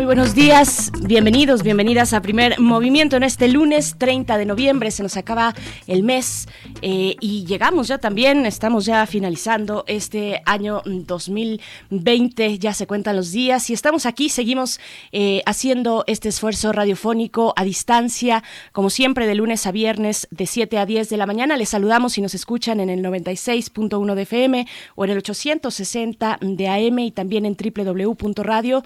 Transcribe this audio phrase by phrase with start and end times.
[0.00, 4.90] Muy buenos días, bienvenidos, bienvenidas a Primer Movimiento en este lunes 30 de noviembre.
[4.90, 5.54] Se nos acaba
[5.86, 6.48] el mes
[6.80, 13.30] eh, y llegamos ya también, estamos ya finalizando este año 2020, ya se cuentan los
[13.30, 14.80] días y estamos aquí, seguimos
[15.12, 18.42] eh, haciendo este esfuerzo radiofónico a distancia,
[18.72, 21.58] como siempre de lunes a viernes de 7 a 10 de la mañana.
[21.58, 26.68] Les saludamos si nos escuchan en el 96.1 de FM o en el 860 de
[26.68, 28.80] AM y también en www.radio.unam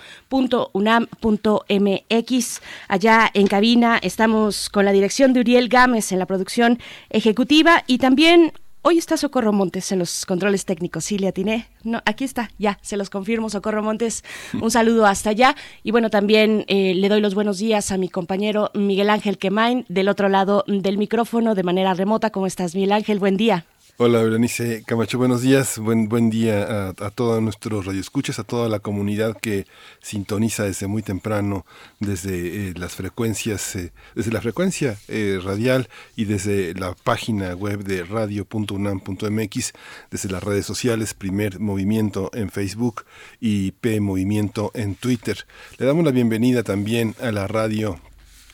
[1.23, 6.79] mx Allá en cabina estamos con la dirección de Uriel Gámez en la producción
[7.11, 8.53] ejecutiva y también
[8.87, 11.06] Hoy está Socorro Montes en los controles técnicos.
[11.06, 11.69] Sí, le atiné.
[11.84, 14.23] No, aquí está, ya, se los confirmo, Socorro Montes.
[14.61, 15.56] Un saludo hasta allá.
[15.83, 19.87] Y bueno, también eh, le doy los buenos días a mi compañero Miguel Ángel Quemain,
[19.89, 22.28] del otro lado del micrófono, de manera remota.
[22.28, 23.19] ¿Cómo estás, Miguel Ángel?
[23.19, 23.65] Buen día.
[23.97, 28.69] Hola, Berenice Camacho, buenos días, buen, buen día a, a todos nuestros radioescuchas, a toda
[28.69, 29.67] la comunidad que
[30.03, 31.64] sintoniza desde muy temprano,
[32.00, 37.84] desde eh, las frecuencias, eh, desde la frecuencia eh, radial y desde la página web
[37.84, 39.72] de radio.unam.mx,
[40.11, 43.05] desde las redes sociales, Primer Movimiento en Facebook
[43.41, 45.47] y P Movimiento en Twitter.
[45.78, 48.00] Le damos la bienvenida también a la radio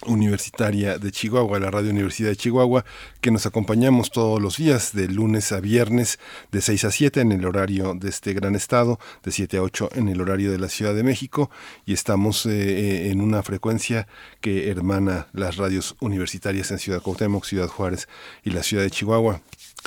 [0.07, 2.85] Universitaria de Chihuahua, la Radio Universidad de Chihuahua,
[3.21, 6.19] que nos acompañamos todos los días, de lunes a viernes,
[6.53, 9.91] de 6 a 7 en el horario de este gran estado, de 7 a 8
[9.95, 11.51] en el horario de la Ciudad de México,
[11.85, 14.09] y estamos eh, eh, en una frecuencia
[14.41, 18.09] que hermana las radios universitarias en Ciudad Cuauhtémoc, Ciudad Juárez
[18.43, 19.43] y la Ciudad de Chihuahua.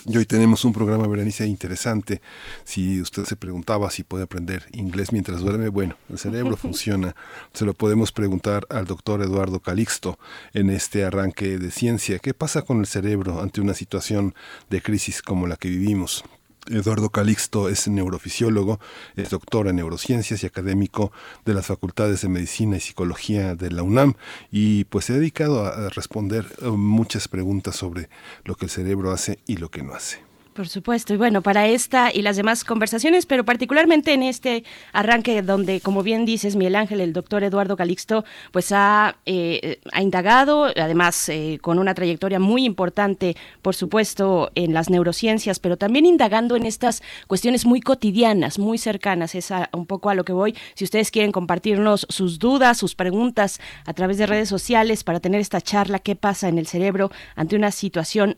[0.05, 2.21] Y hoy tenemos un programa, Berenice, interesante.
[2.65, 7.15] Si usted se preguntaba si puede aprender inglés mientras duerme, bueno, el cerebro funciona.
[7.53, 10.19] Se lo podemos preguntar al doctor Eduardo Calixto
[10.53, 12.19] en este arranque de ciencia.
[12.19, 14.35] ¿Qué pasa con el cerebro ante una situación
[14.69, 16.23] de crisis como la que vivimos?
[16.69, 18.79] Eduardo Calixto es neurofisiólogo,
[19.15, 21.11] es doctor en neurociencias y académico
[21.45, 24.13] de las facultades de medicina y psicología de la UNAM
[24.51, 28.09] y pues se ha dedicado a responder eh, muchas preguntas sobre
[28.45, 30.32] lo que el cerebro hace y lo que no hace.
[30.53, 35.41] Por supuesto, y bueno, para esta y las demás conversaciones, pero particularmente en este arranque
[35.41, 40.65] donde, como bien dices, Miguel Ángel, el doctor Eduardo Calixto, pues ha, eh, ha indagado,
[40.65, 46.55] además eh, con una trayectoria muy importante, por supuesto, en las neurociencias, pero también indagando
[46.55, 50.55] en estas cuestiones muy cotidianas, muy cercanas, es un poco a lo que voy.
[50.75, 55.41] Si ustedes quieren compartirnos sus dudas, sus preguntas a través de redes sociales para tener
[55.41, 58.35] esta charla, qué pasa en el cerebro ante una situación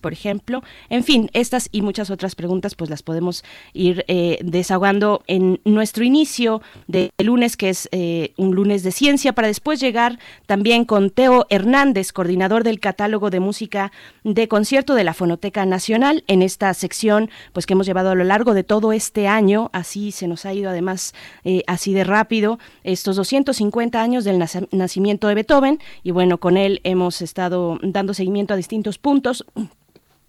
[0.00, 0.64] por ejemplo.
[0.90, 6.02] En fin, estas y muchas otras preguntas pues las podemos ir eh, desahogando en nuestro
[6.02, 11.10] inicio de lunes, que es eh, un lunes de ciencia, para después llegar también con
[11.10, 13.92] Teo Hernández, coordinador del catálogo de música
[14.24, 18.24] de concierto de la Fonoteca Nacional, en esta sección pues que hemos llevado a lo
[18.24, 21.14] largo de todo este año, así se nos ha ido además
[21.44, 26.80] eh, así de rápido, estos 250 años del nacimiento de Beethoven, y bueno, con él
[26.82, 29.44] hemos estado dando seguimiento a distintos puntos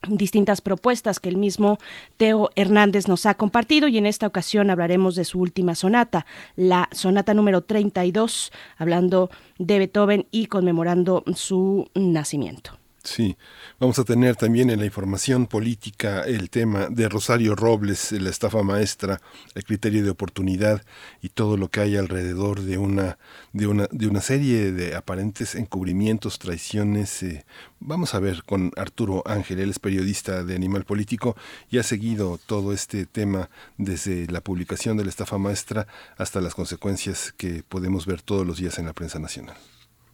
[0.10, 1.78] distintas propuestas que el mismo
[2.18, 6.26] Teo Hernández nos ha compartido y en esta ocasión hablaremos de su última sonata,
[6.56, 12.78] la sonata número 32, hablando de Beethoven y conmemorando su nacimiento.
[13.08, 13.38] Sí,
[13.80, 18.64] vamos a tener también en la información política el tema de Rosario Robles, la estafa
[18.64, 19.22] maestra,
[19.56, 20.84] el criterio de oportunidad
[21.22, 23.18] y todo lo que hay alrededor de una
[23.54, 27.24] de una de una serie de aparentes encubrimientos, traiciones.
[27.24, 27.46] Eh,
[27.80, 31.38] vamos a ver con Arturo Ángel, él es periodista de Animal Político
[31.72, 36.54] y ha seguido todo este tema desde la publicación de la estafa maestra hasta las
[36.54, 39.56] consecuencias que podemos ver todos los días en la prensa nacional.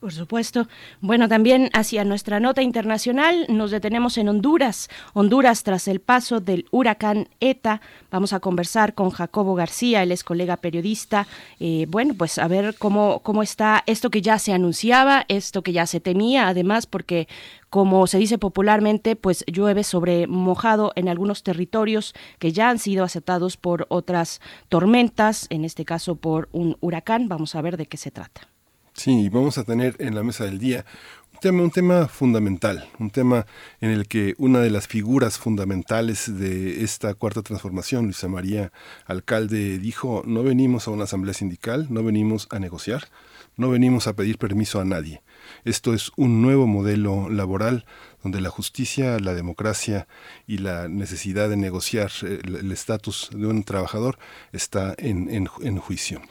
[0.04, 0.68] Por supuesto.
[1.00, 4.90] Bueno, también hacia nuestra nota internacional nos detenemos en Honduras.
[5.14, 7.80] Honduras tras el paso del huracán ETA.
[8.12, 11.26] Vamos a conversar con Jacobo García, él es colega periodista.
[11.62, 15.72] Eh, bueno, pues a ver cómo, cómo está esto que ya se anunciaba, esto que
[15.72, 17.30] ya se temía, además porque
[17.70, 23.06] como se dice popularmente, pues llueve sobre mojado en algunos territorios que ya han sido
[23.06, 27.30] aceptados por otras tormentas, en este caso por un huracán.
[27.30, 28.53] Vamos a ver de qué se trata.
[28.96, 30.86] Sí, vamos a tener en la mesa del día
[31.34, 33.48] un tema, un tema fundamental, un tema
[33.82, 38.72] en el que una de las figuras fundamentales de esta cuarta transformación, Luisa María
[39.08, 43.08] Alcalde, dijo, no venimos a una asamblea sindical, no venimos a negociar,
[43.58, 45.24] no venimos a pedir permiso a nadie,
[45.66, 47.86] Esto es un nuevo modelo laboral
[48.22, 50.08] donde la justicia, la democracia
[50.46, 54.20] y la necesidad de negociar el estatus de un trabajador
[54.52, 56.22] está en, en juicio.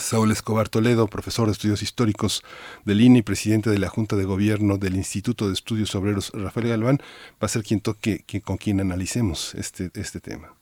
[0.00, 2.42] Saúl Escobar Toledo, profesor de estudios históricos
[2.84, 6.68] del INE y presidente de la Junta de Gobierno del Instituto de Estudios Obreros Rafael
[6.68, 6.98] Galván,
[7.42, 10.55] va a ser quien toque, con quien analicemos este, este tema.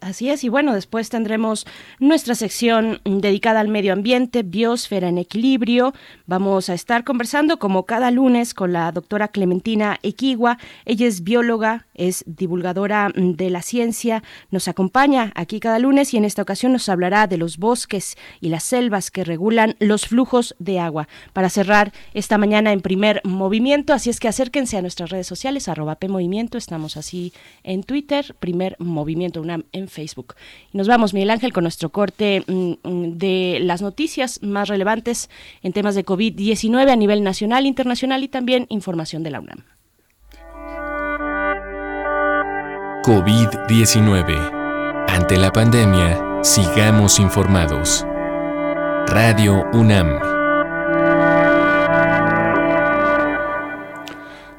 [0.00, 1.66] Así es, y bueno, después tendremos
[1.98, 5.92] nuestra sección dedicada al medio ambiente, biosfera en equilibrio.
[6.26, 10.58] Vamos a estar conversando como cada lunes con la doctora Clementina Equigua.
[10.86, 16.24] Ella es bióloga, es divulgadora de la ciencia, nos acompaña aquí cada lunes y en
[16.24, 20.80] esta ocasión nos hablará de los bosques y las selvas que regulan los flujos de
[20.80, 21.08] agua.
[21.32, 25.68] Para cerrar esta mañana en primer movimiento, así es que acérquense a nuestras redes sociales,
[25.68, 27.32] arroba Movimiento, estamos así
[27.62, 30.34] en Twitter, primer movimiento, una en Facebook.
[30.72, 35.28] Y nos vamos, Miguel Ángel, con nuestro corte mm, mm, de las noticias más relevantes
[35.62, 39.64] en temas de COVID-19 a nivel nacional, internacional y también información de la UNAM.
[43.04, 45.06] COVID-19.
[45.08, 48.06] Ante la pandemia, sigamos informados.
[49.06, 50.33] Radio UNAM.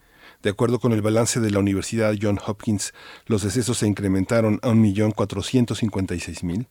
[0.43, 2.95] De acuerdo con el balance de la Universidad Johns Hopkins,
[3.27, 6.69] los decesos se incrementaron a 1.456.000.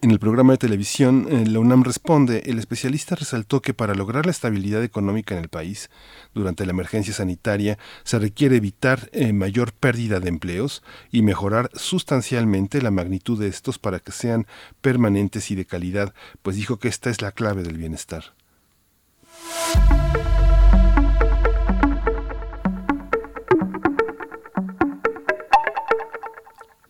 [0.01, 4.25] en el programa de televisión eh, La UNAM Responde, el especialista resaltó que para lograr
[4.25, 5.89] la estabilidad económica en el país
[6.33, 12.81] durante la emergencia sanitaria se requiere evitar eh, mayor pérdida de empleos y mejorar sustancialmente
[12.81, 14.45] la magnitud de estos para que sean
[14.81, 18.33] permanentes y de calidad, pues dijo que esta es la clave del bienestar.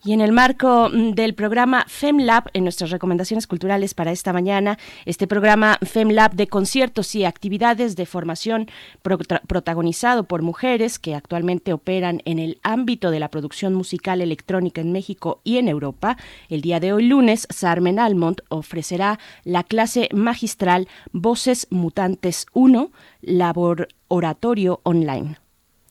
[0.05, 4.77] Y en el marco mm, del programa FemLab, en nuestras recomendaciones culturales para esta mañana,
[5.05, 8.67] este programa FemLab de conciertos y actividades de formación
[9.01, 14.91] protagonizado por mujeres que actualmente operan en el ámbito de la producción musical electrónica en
[14.91, 16.17] México y en Europa,
[16.49, 22.91] el día de hoy lunes, Sarmen Almond ofrecerá la clase magistral Voces Mutantes 1,
[23.21, 25.44] Labor Oratorio Online.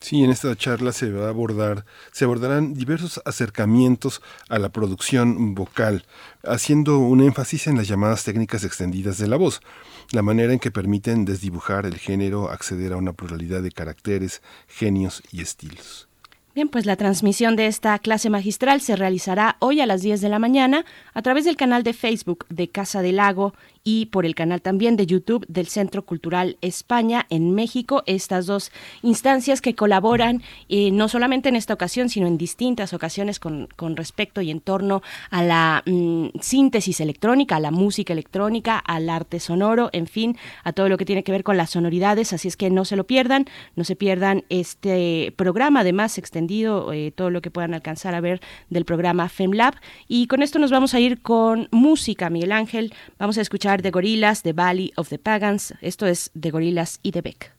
[0.04, 4.20] Sí, en esta charla se va a abordar, se abordarán diversos acercamientos
[4.50, 6.04] a la producción vocal,
[6.42, 9.62] haciendo un énfasis en las llamadas técnicas extendidas de la voz,
[10.10, 15.22] la manera en que permiten desdibujar el género, acceder a una pluralidad de caracteres, genios
[15.32, 16.06] y estilos.
[16.54, 20.28] Bien, pues la transmisión de esta clase magistral se realizará hoy a las 10 de
[20.28, 20.84] la mañana
[21.14, 24.96] a través del canal de Facebook de Casa del Lago y por el canal también
[24.96, 28.02] de YouTube del Centro Cultural España en México.
[28.06, 28.72] Estas dos
[29.02, 34.40] instancias que colaboran eh, no solamente en esta ocasión, sino en distintas ocasiones con, respecto
[34.40, 39.90] y en torno a la mm, síntesis electrónica, a la música electrónica, al arte sonoro,
[39.92, 42.32] en fin, a todo lo que tiene que ver con las sonoridades.
[42.32, 43.44] Así es que no se lo pierdan,
[43.76, 48.40] no se pierdan este programa, además extendido, eh, todo lo que puedan alcanzar a ver
[48.70, 49.74] del programa FemLab.
[50.08, 52.94] Y con esto nos vamos a ir con música, Miguel Ángel.
[53.18, 55.74] Vamos a escuchar de Gorilas, The Valley of the Pagans.
[55.80, 57.53] Esto es de Gorilas y de Beck.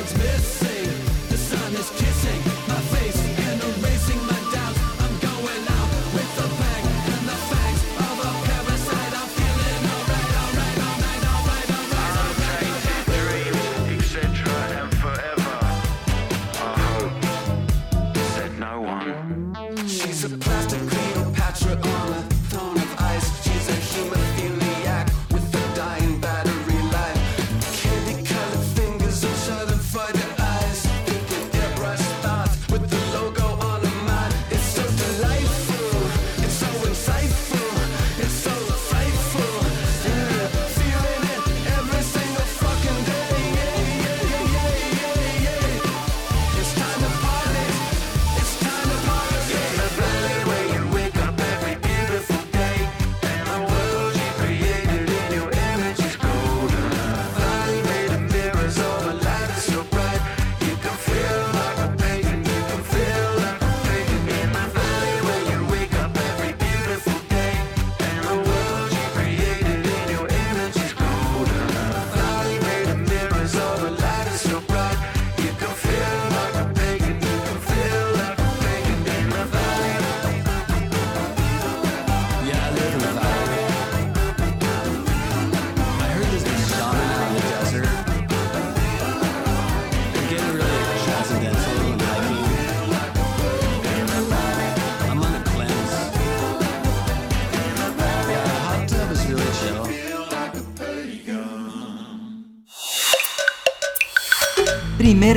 [0.00, 0.69] it's missing.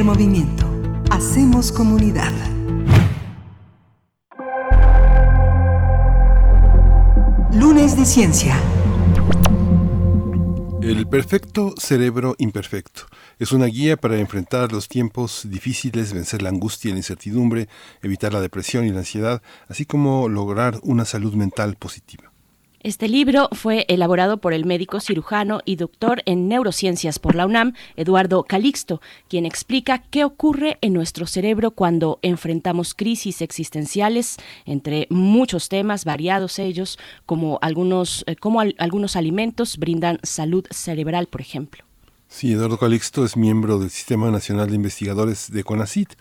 [0.01, 0.65] Movimiento.
[1.11, 2.31] Hacemos comunidad.
[7.53, 8.57] Lunes de Ciencia.
[10.81, 13.03] El perfecto cerebro imperfecto
[13.37, 17.69] es una guía para enfrentar los tiempos difíciles, vencer la angustia y la incertidumbre,
[18.01, 22.32] evitar la depresión y la ansiedad, así como lograr una salud mental positiva.
[22.83, 27.75] Este libro fue elaborado por el médico cirujano y doctor en neurociencias por la UNAM,
[27.95, 28.99] Eduardo Calixto,
[29.29, 34.35] quien explica qué ocurre en nuestro cerebro cuando enfrentamos crisis existenciales,
[34.65, 41.39] entre muchos temas variados ellos, como algunos, eh, como algunos alimentos brindan salud cerebral, por
[41.39, 41.85] ejemplo.
[42.27, 46.15] Sí, Eduardo Calixto es miembro del Sistema Nacional de Investigadores de CONACIT.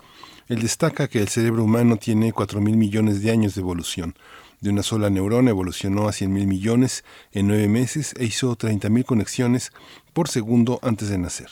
[0.47, 4.15] Él destaca que el cerebro humano tiene 4 mil millones de años de evolución
[4.63, 8.89] de una sola neurona evolucionó a 100 mil millones en nueve meses e hizo 30
[8.89, 9.73] mil conexiones
[10.15, 11.49] por segundo antes de nacer.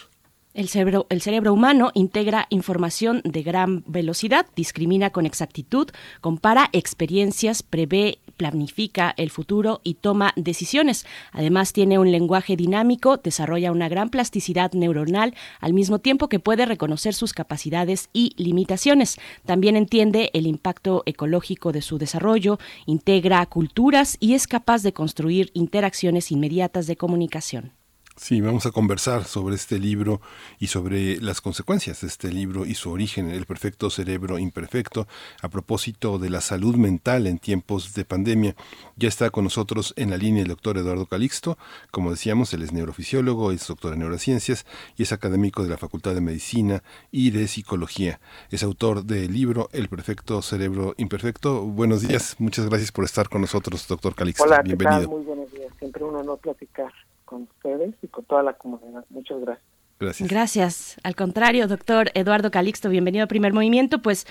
[0.53, 5.91] El cerebro, el cerebro humano integra información de gran velocidad, discrimina con exactitud,
[6.21, 11.05] compara experiencias, prevé, planifica el futuro y toma decisiones.
[11.31, 16.65] Además, tiene un lenguaje dinámico, desarrolla una gran plasticidad neuronal, al mismo tiempo que puede
[16.65, 19.19] reconocer sus capacidades y limitaciones.
[19.45, 25.51] También entiende el impacto ecológico de su desarrollo, integra culturas y es capaz de construir
[25.53, 27.80] interacciones inmediatas de comunicación.
[28.21, 30.21] Sí, vamos a conversar sobre este libro
[30.59, 35.09] y sobre las consecuencias de este libro y su origen, el perfecto cerebro imperfecto,
[35.41, 38.55] a propósito de la salud mental en tiempos de pandemia.
[38.97, 41.57] Ya está con nosotros en la línea el doctor Eduardo Calixto.
[41.91, 44.67] Como decíamos, él es neurofisiólogo, es doctor en neurociencias
[44.99, 48.21] y es académico de la Facultad de Medicina y de Psicología.
[48.51, 51.63] Es autor del libro El perfecto cerebro imperfecto.
[51.63, 54.45] Buenos días, muchas gracias por estar con nosotros, doctor Calixto.
[54.45, 55.09] Hola, Bienvenido.
[55.09, 56.93] Muy buenos días, siempre un honor platicar
[57.31, 59.05] con ustedes y con toda la comunidad.
[59.09, 59.65] Muchas gracias.
[60.01, 60.29] Gracias.
[60.29, 60.97] Gracias.
[61.05, 64.03] Al contrario, doctor Eduardo Calixto, bienvenido a Primer Movimiento.
[64.03, 64.27] Pues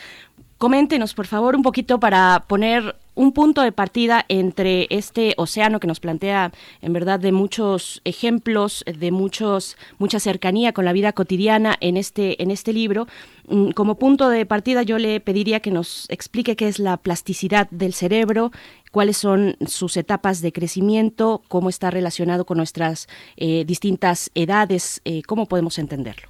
[0.60, 5.88] coméntenos, por favor, un poquito para poner un punto de partida entre este océano que
[5.88, 6.52] nos plantea
[6.82, 12.42] en verdad de muchos ejemplos, de muchos mucha cercanía con la vida cotidiana en este
[12.44, 13.08] en este libro.
[13.48, 17.70] Mm, como punto de partida yo le pediría que nos explique qué es la plasticidad
[17.72, 18.52] del cerebro,
[18.92, 25.24] cuáles son sus etapas de crecimiento, cómo está relacionado con nuestras eh, distintas edades, eh,
[25.24, 26.28] cómo podemos entenderlo.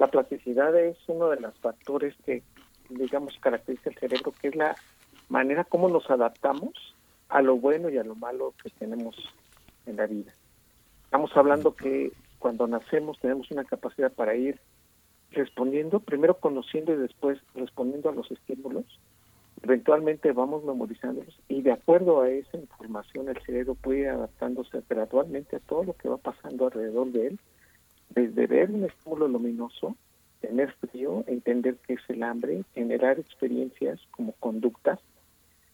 [0.00, 2.42] La plasticidad es uno de los factores que
[2.90, 4.76] digamos caracteriza el cerebro, que es la
[5.28, 6.72] manera como nos adaptamos
[7.28, 9.16] a lo bueno y a lo malo que tenemos
[9.86, 10.32] en la vida.
[11.04, 14.58] Estamos hablando que cuando nacemos tenemos una capacidad para ir
[15.30, 18.84] respondiendo, primero conociendo y después respondiendo a los estímulos.
[19.62, 25.56] Eventualmente vamos memorizándolos y de acuerdo a esa información el cerebro puede ir adaptándose gradualmente
[25.56, 27.40] a todo lo que va pasando alrededor de él,
[28.08, 29.94] desde ver un estímulo luminoso,
[30.40, 34.98] tener frío, entender qué es el hambre, generar experiencias como conductas,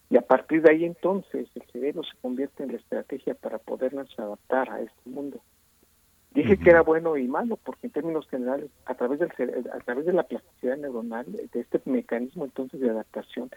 [0.09, 4.09] y a partir de ahí entonces el cerebro se convierte en la estrategia para podernos
[4.19, 5.41] adaptar a este mundo.
[6.33, 9.31] Dije que era bueno y malo porque en términos generales a través del
[9.73, 13.51] a través de la plasticidad neuronal de este mecanismo entonces de adaptación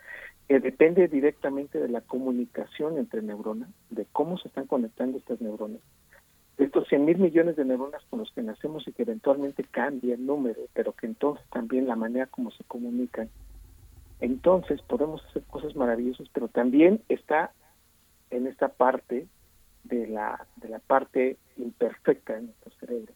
[0.48, 5.82] que depende directamente de la comunicación entre neuronas, de cómo se están conectando estas neuronas.
[6.60, 10.26] Estos 100 mil millones de neuronas con los que nacemos y que eventualmente cambia el
[10.26, 13.30] número, pero que entonces también la manera como se comunican.
[14.20, 17.54] Entonces podemos hacer cosas maravillosas, pero también está
[18.30, 19.28] en esta parte
[19.86, 23.14] de la, de la parte imperfecta de nuestro cerebro,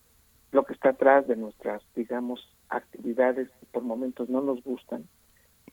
[0.53, 5.05] lo que está atrás de nuestras, digamos, actividades que por momentos no nos gustan,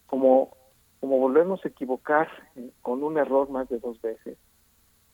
[0.06, 0.56] como,
[0.98, 4.38] como volvemos a equivocar eh, con un error más de dos veces,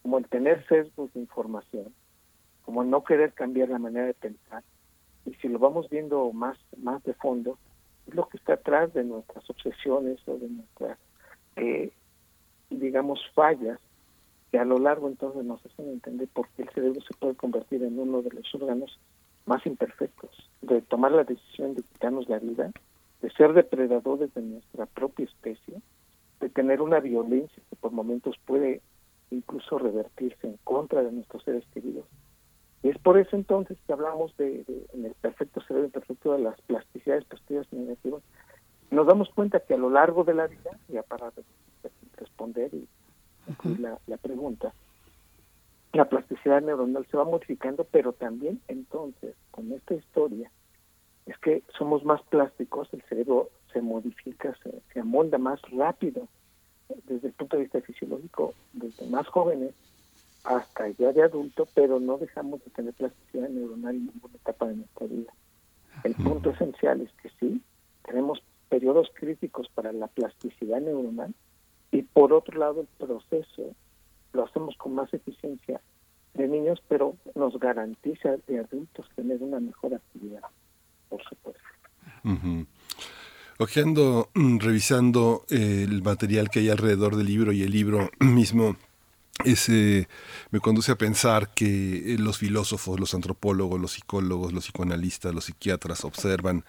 [0.00, 1.92] como el tener sesgos de información,
[2.66, 4.64] como no querer cambiar la manera de pensar,
[5.24, 7.58] y si lo vamos viendo más, más de fondo,
[8.08, 10.98] es lo que está atrás de nuestras obsesiones o de nuestras,
[11.54, 11.92] eh,
[12.68, 13.78] digamos, fallas,
[14.50, 17.84] que a lo largo entonces nos hacen entender por qué el cerebro se puede convertir
[17.84, 18.98] en uno de los órganos
[19.44, 22.72] más imperfectos, de tomar la decisión de quitarnos la vida,
[23.22, 25.80] de ser depredadores de nuestra propia especie,
[26.40, 28.80] de tener una violencia que por momentos puede
[29.30, 32.06] incluso revertirse en contra de nuestros seres queridos
[32.88, 37.24] es por eso entonces que hablamos de, en el perfecto cerebro imperfecto de las plasticidades
[37.24, 38.22] positivas y negativas.
[38.90, 41.32] Nos damos cuenta que a lo largo de la vida, ya para
[42.16, 42.86] responder y
[43.80, 44.72] la, la pregunta,
[45.92, 50.50] la plasticidad neuronal se va modificando, pero también entonces, con esta historia,
[51.26, 56.28] es que somos más plásticos, el cerebro se modifica, se, se amolda más rápido
[57.04, 59.74] desde el punto de vista fisiológico, desde más jóvenes,
[60.46, 64.76] hasta ya de adulto, pero no dejamos de tener plasticidad neuronal en ninguna etapa de
[64.76, 65.32] nuestra vida.
[66.04, 67.60] El punto esencial es que sí,
[68.04, 71.34] tenemos periodos críticos para la plasticidad neuronal
[71.90, 73.74] y por otro lado el proceso
[74.32, 75.80] lo hacemos con más eficiencia
[76.34, 80.42] de niños, pero nos garantiza de adultos tener una mejor actividad,
[81.08, 81.62] por supuesto.
[83.58, 88.76] Ojeando, mm, revisando eh, el material que hay alrededor del libro y el libro mismo,
[89.44, 90.08] ese
[90.50, 95.44] me conduce a pensar que eh, los filósofos, los antropólogos, los psicólogos, los psicoanalistas, los
[95.44, 96.64] psiquiatras observan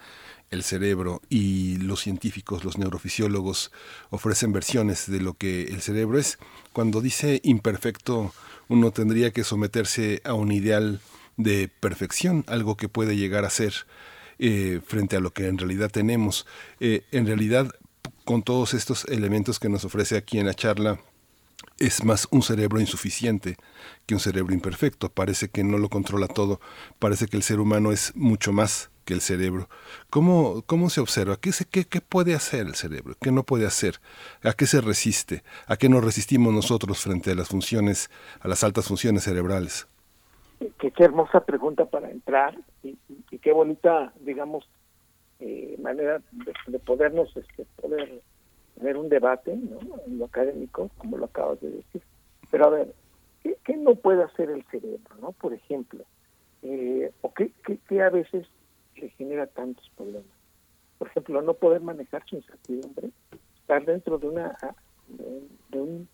[0.50, 3.70] el cerebro y los científicos, los neurofisiólogos
[4.10, 6.38] ofrecen versiones de lo que el cerebro es.
[6.72, 8.32] Cuando dice imperfecto,
[8.68, 11.00] uno tendría que someterse a un ideal
[11.36, 13.74] de perfección, algo que puede llegar a ser
[14.38, 16.46] eh, frente a lo que en realidad tenemos.
[16.80, 17.70] Eh, en realidad,
[18.24, 21.00] con todos estos elementos que nos ofrece aquí en la charla,
[21.78, 23.56] es más un cerebro insuficiente
[24.06, 25.08] que un cerebro imperfecto.
[25.08, 26.60] Parece que no lo controla todo.
[26.98, 29.68] Parece que el ser humano es mucho más que el cerebro.
[30.10, 31.36] ¿Cómo, cómo se observa?
[31.40, 33.14] ¿Qué, se, qué, ¿Qué puede hacer el cerebro?
[33.20, 34.00] ¿Qué no puede hacer?
[34.42, 35.42] ¿A qué se resiste?
[35.66, 38.10] ¿A qué nos resistimos nosotros frente a las funciones,
[38.40, 39.88] a las altas funciones cerebrales?
[40.78, 42.98] Qué, hermosa pregunta para entrar y,
[43.40, 44.68] qué bonita, digamos,
[45.40, 46.20] eh, manera
[46.66, 48.20] de, podernos este, poder
[48.78, 49.78] tener un debate ¿no?
[50.06, 52.02] en lo académico, como lo acabas de decir.
[52.50, 52.94] Pero a ver,
[53.42, 55.14] ¿qué, no puede hacer el cerebro?
[55.20, 56.04] no Por ejemplo,
[56.62, 57.52] eh, o qué,
[57.88, 58.46] qué, a veces
[58.96, 60.26] le genera tantos problemas.
[60.98, 63.10] Por ejemplo, no poder manejar su incertidumbre,
[63.60, 64.56] estar dentro de una
[65.08, 66.08] de, un,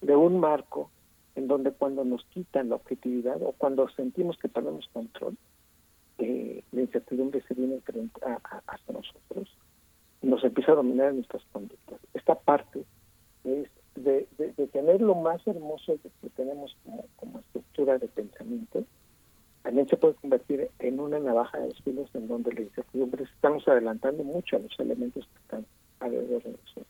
[0.00, 0.90] de un marco
[1.34, 5.36] en donde cuando nos quitan la objetividad o cuando sentimos que perdemos control,
[6.18, 9.56] eh, la incertidumbre se viene frente a, hasta nosotros
[10.22, 12.00] nos empieza a dominar nuestras conductas.
[12.14, 12.84] Esta parte
[13.44, 14.26] es de,
[14.72, 16.76] tener lo más hermoso que tenemos
[17.16, 18.84] como, estructura de pensamiento,
[19.62, 24.24] también se puede convertir en una navaja de filos en donde la incertidumbre estamos adelantando
[24.24, 25.66] mucho a los elementos que están
[26.00, 26.86] alrededor de nosotros.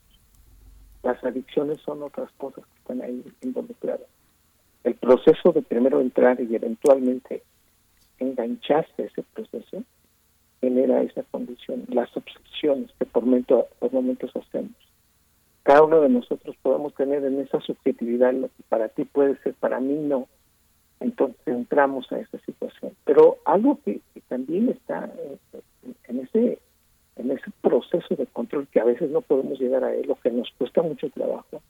[1.03, 4.07] Las adicciones son otras cosas que están ahí involucradas.
[4.83, 7.43] El proceso de primero entrar y eventualmente
[8.19, 9.83] engancharse a ese proceso
[10.61, 14.75] genera esa condición, las obsesiones que por, momento, por momentos hacemos.
[15.63, 19.53] Cada uno de nosotros podemos tener en esa subjetividad lo que para ti puede ser,
[19.55, 20.27] para mí no.
[20.99, 22.93] Entonces entramos a esa situación.
[23.05, 25.11] Pero algo que, también está
[26.07, 26.59] en, ese
[27.15, 30.31] en ese proceso de control que a veces no podemos llegar a él, lo que
[30.31, 31.61] nos cuesta mucho trabajo,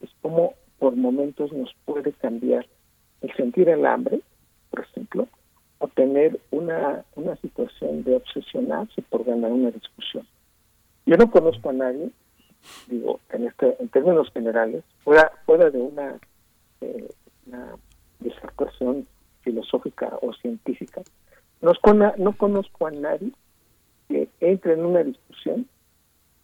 [0.00, 2.66] es como por momentos nos puede cambiar
[3.20, 4.20] el sentir el hambre,
[4.70, 5.28] por ejemplo,
[5.82, 10.24] o tener una, una situación de obsesionarse por ganar una discusión.
[11.06, 12.08] Yo no conozco a nadie,
[12.86, 16.20] digo, en este en términos generales, fuera, fuera de una,
[16.82, 17.08] eh,
[18.20, 19.08] disertación
[19.40, 21.02] filosófica o científica,
[21.60, 21.72] no,
[22.18, 23.32] no conozco a nadie
[24.08, 25.66] que entre en una discusión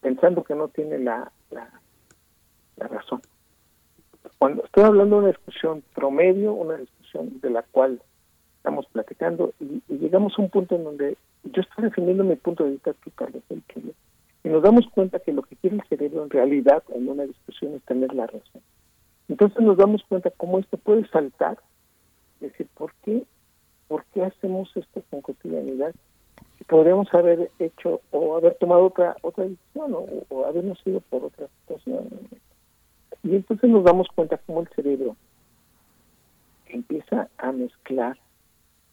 [0.00, 1.70] pensando que no tiene la, la,
[2.76, 3.22] la razón.
[4.38, 8.02] Cuando estoy hablando de una discusión promedio, una discusión de la cual
[8.68, 12.72] estamos platicando y, llegamos a un punto en donde yo estoy defendiendo mi punto de
[12.72, 13.10] vista, tú,
[14.44, 17.74] y nos damos cuenta que lo que quiere el cerebro en realidad en una discusión
[17.74, 18.60] es tener la razón.
[19.28, 21.58] Entonces nos damos cuenta cómo esto puede saltar,
[22.40, 23.22] decir, ¿por qué,
[23.88, 25.94] por qué hacemos esto con cotidianidad?
[26.66, 31.46] Podríamos haber hecho o haber tomado otra otra decisión o, o habernos ido por otra
[31.60, 32.06] situación.
[33.22, 35.16] Y entonces nos damos cuenta cómo el cerebro
[36.66, 38.18] empieza a mezclar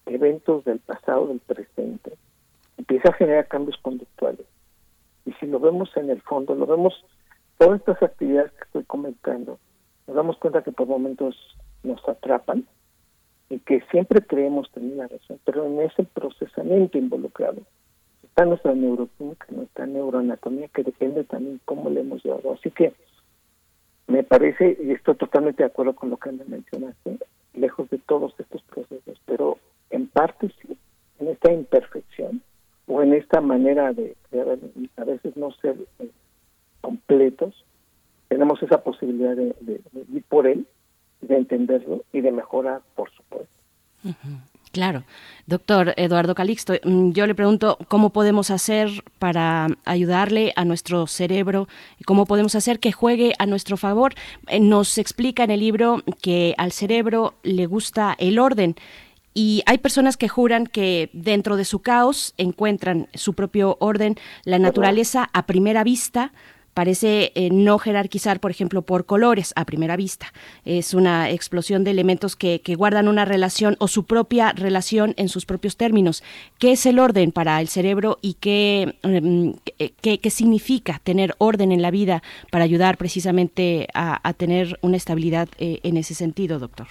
[0.05, 2.13] eventos del pasado, del presente,
[2.77, 4.45] empieza a generar cambios conductuales.
[5.25, 6.93] Y si lo vemos en el fondo, lo vemos,
[7.57, 9.59] todas estas actividades que estoy comentando,
[10.07, 11.35] nos damos cuenta que por momentos
[11.83, 12.65] nos atrapan
[13.49, 17.61] y que siempre creemos tener la razón, pero en ese procesamiento involucrado
[18.23, 22.53] está nuestra neuroquímica, nuestra neuroanatomía, que depende también cómo le hemos llevado.
[22.53, 22.93] Así que
[24.07, 27.17] me parece, y estoy totalmente de acuerdo con lo que me mencionaste,
[27.53, 29.57] lejos de todos estos procesos, pero
[29.89, 30.77] en parte sí,
[31.19, 32.41] en esta imperfección
[32.87, 34.15] o en esta manera de,
[34.97, 36.09] a veces no ser eh,
[36.81, 37.63] completos,
[38.27, 39.81] tenemos esa posibilidad de,
[40.13, 40.67] ir por él,
[41.21, 43.49] de entenderlo y de mejorar, por supuesto.
[44.75, 45.03] Claro.
[45.47, 51.69] Doctor Eduardo Calixto, mm, yo le pregunto cómo podemos hacer para ayudarle a nuestro cerebro
[52.05, 54.15] cómo podemos hacer que juegue a nuestro favor.
[54.47, 58.75] Eh, nos explica en el libro que al cerebro le gusta el orden.
[59.37, 64.59] Y hay personas que juran que dentro de su caos encuentran su propio orden, la
[64.59, 66.31] naturaleza a primera vista
[66.73, 70.31] parece eh, no jerarquizar, por ejemplo, por colores a primera vista.
[70.63, 75.45] Es una explosión de elementos que, guardan una relación o su propia relación en sus
[75.45, 76.23] propios términos.
[76.57, 79.55] ¿Qué es el orden para el cerebro y qué, em,
[80.01, 85.79] qué, significa tener orden en la vida para ayudar precisamente a, tener una estabilidad eh,
[85.83, 86.87] en ese sentido, doctor?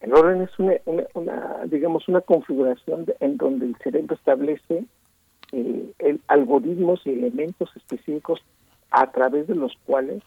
[0.00, 4.84] El orden es una, digamos, una configuración en donde el cerebro establece
[5.52, 8.40] eh, el, algoritmos y elementos específicos
[8.90, 10.22] a través de los cuales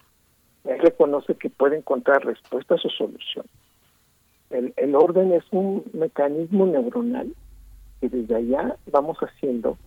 [0.64, 3.50] reconoce que puede encontrar respuestas o soluciones.
[4.50, 7.34] El, el orden es un mecanismo neuronal
[8.00, 9.78] que desde allá vamos haciendo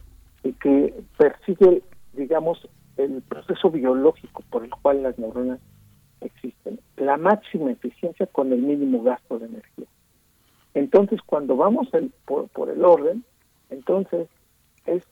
[0.43, 2.67] y que persigue, digamos,
[2.97, 5.59] el proceso biológico por el cual las neuronas
[6.21, 9.87] existen, la máxima eficiencia con el mínimo gasto de energía.
[10.73, 11.89] Entonces, cuando vamos
[12.25, 13.23] por, por el orden,
[13.69, 14.27] entonces
[14.85, 15.03] es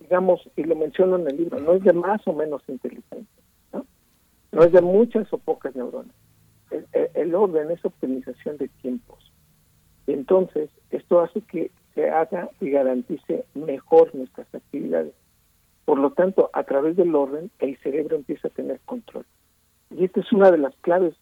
[0.00, 3.42] digamos, y lo menciono en el libro, no es de más o menos inteligencia,
[3.72, 4.62] ¿no?
[4.62, 6.14] Es de muchas o pocas neuronas.
[7.14, 9.32] El, orden es optimización de tiempos.
[10.06, 15.14] Entonces, esto hace que se haga y garantice mejor nuestras actividades.
[15.84, 19.24] Por lo tanto, a través del orden, el cerebro empieza a tener control.
[19.90, 21.14] Y esta es una de las claves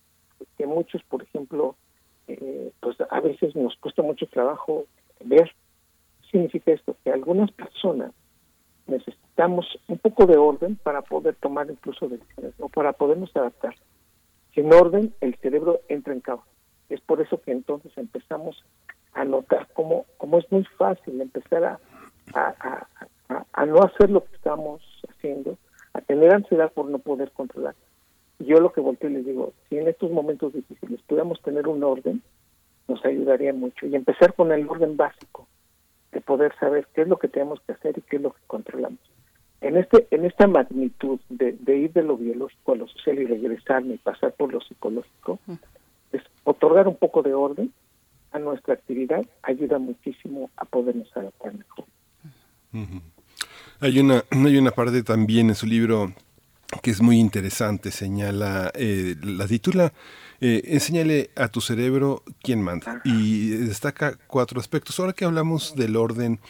[0.57, 1.77] que muchos, por ejemplo,
[2.29, 4.85] eh, pues a veces nos cuesta mucho trabajo
[5.25, 5.51] ver.
[6.31, 8.13] Significa esto, que algunas personas
[8.87, 13.75] necesitamos un poco de orden para poder tomar incluso decisiones o para podernos adaptar.
[14.55, 16.45] Sin orden, el cerebro entra en caos.
[16.89, 18.63] Es por eso que entonces empezamos
[19.15, 21.81] a notar cómo, cómo es muy fácil empezar a,
[22.35, 22.87] a,
[23.53, 25.57] a, no hacer lo que estamos haciendo,
[25.93, 27.75] a tener ansiedad por no poder controlar.
[28.45, 31.83] Yo lo que volteo y les digo, si en estos momentos difíciles pudiéramos tener un
[31.83, 32.23] orden,
[32.89, 33.87] nos ayudaría mucho.
[33.87, 35.47] Y empezar con el orden básico
[36.13, 38.41] de poder saber qué es lo que tenemos que hacer y qué es lo que
[38.47, 39.01] controlamos.
[39.61, 43.95] En este en esta magnitud de, ir de lo biológico a lo social y regresarme
[43.95, 45.39] y pasar por lo psicológico,
[46.13, 47.73] es otorgar un poco de orden
[48.33, 51.87] a nuestra actividad ayuda muchísimo a podernos adaptar mejor.
[53.81, 56.13] Hay una hay una parte también en su libro
[56.83, 59.93] que es muy interesante, señala, eh, la titula
[60.41, 64.99] eh, Enséñale a tu cerebro quién manda y destaca cuatro aspectos.
[64.99, 66.41] Ahora que hablamos del orden,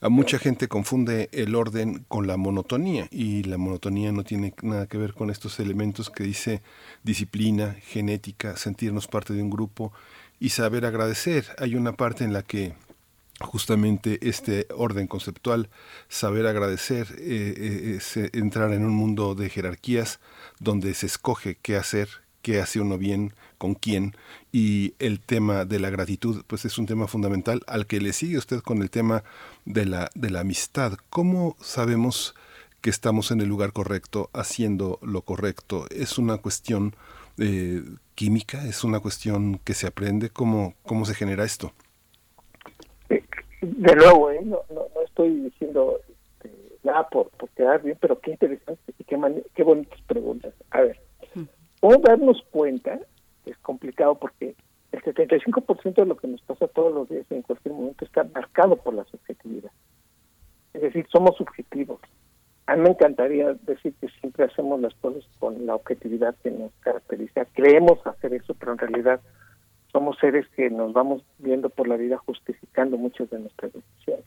[0.00, 4.86] a mucha gente confunde el orden con la monotonía y la monotonía no tiene nada
[4.86, 6.62] que ver con estos elementos que dice
[7.04, 9.92] disciplina, genética, sentirnos parte de un grupo
[10.40, 11.46] y saber agradecer.
[11.58, 12.74] Hay una parte en la que
[13.40, 15.68] justamente este orden conceptual,
[16.08, 20.20] saber agradecer, eh, eh, entrar en un mundo de jerarquías
[20.60, 22.08] donde se escoge qué hacer,
[22.42, 24.16] qué hace uno bien, con quién,
[24.50, 28.38] y el tema de la gratitud, pues es un tema fundamental al que le sigue
[28.38, 29.22] usted con el tema
[29.64, 30.98] de la, de la amistad.
[31.08, 32.34] ¿Cómo sabemos
[32.80, 35.86] que estamos en el lugar correcto, haciendo lo correcto?
[35.90, 36.96] ¿Es una cuestión
[37.38, 37.84] eh,
[38.16, 38.66] química?
[38.66, 40.30] ¿Es una cuestión que se aprende?
[40.30, 41.72] ¿Cómo, cómo se genera esto?
[43.60, 44.40] De nuevo, ¿eh?
[44.42, 46.50] no, no, estoy diciendo este,
[46.82, 49.18] nada por, por, quedar bien, pero qué interesante y qué,
[49.54, 50.54] qué bonitas preguntas.
[50.70, 51.00] A ver,
[51.80, 52.98] ¿cómo darnos cuenta?
[53.46, 54.54] Es complicado porque
[54.92, 58.76] el 75% de lo que nos pasa todos los días en cualquier momento está marcado
[58.76, 59.70] por la subjetividad.
[60.74, 62.00] Es decir, somos subjetivos.
[62.66, 66.72] A mí me encantaría decir que siempre hacemos las cosas con la objetividad que nos
[66.80, 67.44] caracteriza.
[67.52, 69.20] Creemos hacer eso, pero en realidad
[69.92, 74.24] somos seres que nos vamos viendo por la vida justificando muchas de nuestras decisiones.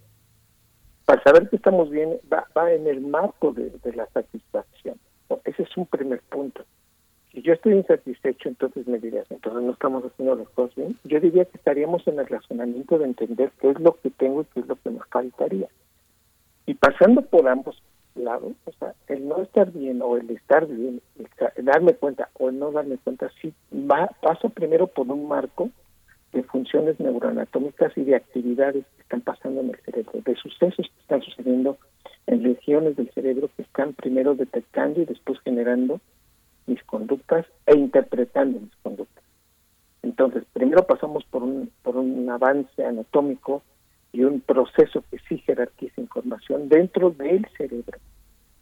[1.05, 4.99] Para saber que estamos bien va, en el marco de, la satisfacción.
[5.43, 6.63] Ese es un primer punto.
[7.31, 10.97] Si yo estoy insatisfecho, entonces me dirías, entonces no estamos haciendo las cosas bien.
[11.03, 14.45] Yo diría que estaríamos en el razonamiento de entender qué es lo que tengo y
[14.45, 15.67] qué es lo que nos faltaría.
[16.65, 17.81] Y pasando por ambos
[18.15, 21.01] lado, o sea, el no estar bien o el estar bien,
[21.55, 25.69] el darme cuenta o el no darme cuenta, sí va, paso primero por un marco
[26.31, 31.01] de funciones neuroanatómicas y de actividades que están pasando en el cerebro, de sucesos que
[31.01, 31.77] están sucediendo
[32.27, 36.01] en regiones del cerebro que están primero detectando y después generando
[36.67, 39.23] mis conductas e interpretando mis conductas.
[40.01, 43.63] Entonces, primero pasamos por un, por un avance anatómico
[44.15, 47.99] y un proceso que sí jerarquiza información dentro del cerebro.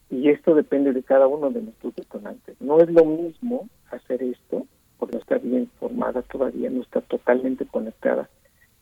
[0.09, 2.59] Y esto depende de cada uno de nuestros detonantes.
[2.59, 4.65] No es lo mismo hacer esto,
[4.97, 8.27] porque no está bien formada todavía, no está totalmente conectada.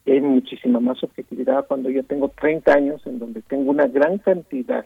[0.06, 4.86] Hay muchísima más objetividad cuando yo tengo 30 años en donde tengo una gran cantidad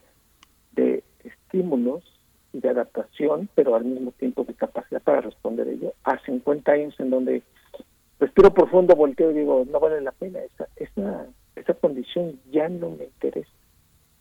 [0.72, 2.04] de estímulos
[2.52, 5.94] y de adaptación, pero al mismo tiempo de capacidad para responder ello.
[6.04, 7.44] A 50 años en donde
[8.20, 12.92] respiro profundo, volteo y digo, no vale la pena, esa, esa esa condición ya no
[12.92, 13.50] me interesa.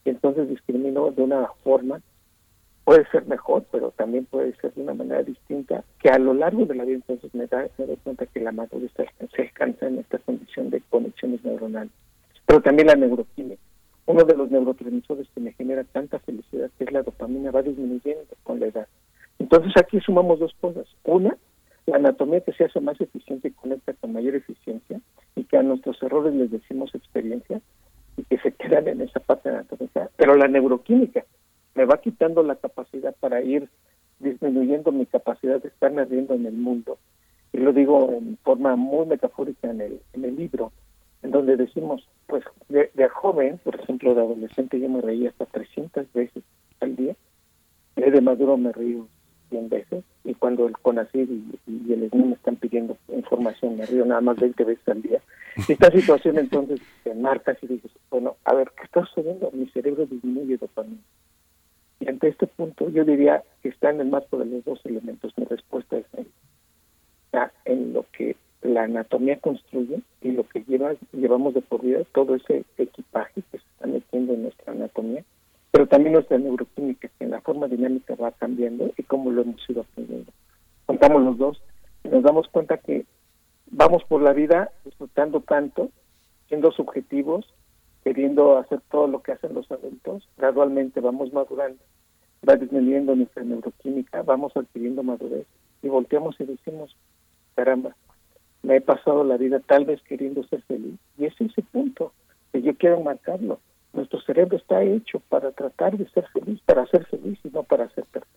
[0.05, 2.01] Entonces discrimino de una forma
[2.85, 6.66] puede ser mejor, pero también puede ser de una manera distinta, que a lo largo
[6.66, 9.99] de la vida entonces me da, me doy cuenta que la madurez se alcanza en
[9.99, 11.92] esta condición de conexiones neuronales.
[12.47, 13.62] Pero también la neuroquímica.
[14.07, 18.27] Uno de los neurotransmisores que me genera tanta felicidad, que es la dopamina, va disminuyendo
[18.42, 18.87] con la edad.
[19.38, 20.87] Entonces aquí sumamos dos cosas.
[21.05, 21.35] Una,
[21.87, 24.63] la anatomía que se hace más eficiente y conecta con mayor eficiencia
[25.68, 27.61] nuestros errores les decimos experiencia
[28.16, 30.11] y que se quedan en esa parte anatómica.
[30.16, 31.24] Pero la neuroquímica,
[31.74, 33.68] me va quitando la capacidad para ir
[34.20, 36.98] disminuyendo mi capacidad de estar viendo en el mundo.
[37.53, 40.72] Y lo digo en forma muy metafórica en el, en el libro,
[41.22, 46.12] en donde decimos, pues de, joven, por ejemplo, de adolescente, yo me reía hasta 300
[46.12, 46.42] veces
[46.81, 47.16] al día,
[47.96, 49.09] de maduro me río
[49.50, 51.31] 100 veces, y cuando el CONACYT
[51.66, 55.20] y, el SNI me están pidiendo información, me río nada más 20 veces al día.
[55.69, 59.51] Esta situación entonces te marcas y dices, bueno, a ver, ¿qué está sucediendo?
[59.53, 61.01] Mi cerebro disminuye dopamina
[62.01, 65.33] y ante este punto yo diría que está en el marco de los dos elementos.
[65.37, 66.27] Mi respuesta es en,
[67.64, 72.35] en lo que la anatomía construye y lo que lleva, llevamos de por vida, todo
[72.35, 75.25] ese equipaje que se está metiendo en nuestra anatomía,
[75.71, 79.69] pero también nuestra neuroquímica, que en la forma dinámica va cambiando y cómo lo hemos
[79.69, 80.33] ido aprendiendo.
[80.87, 81.62] Contamos los dos
[82.05, 83.05] y nos damos cuenta que
[83.71, 84.71] vamos por la vida
[85.05, 85.90] disfrutando tanto,
[86.49, 87.47] siendo subjetivos,
[88.03, 91.81] queriendo hacer todo lo que hacen los adultos, gradualmente vamos madurando
[92.47, 95.47] va disminuyendo nuestra neuroquímica, vamos adquiriendo madurez
[95.83, 96.97] y volteamos y decimos,
[97.55, 97.97] caramba,
[98.62, 100.99] me he pasado la vida tal vez queriendo ser feliz.
[101.19, 102.12] Y es ese punto
[102.53, 103.61] que yo quiero marcarlo.
[103.93, 107.88] Nuestro cerebro está hecho para tratar de ser feliz, para ser feliz y no para
[107.90, 108.34] ser perfecto.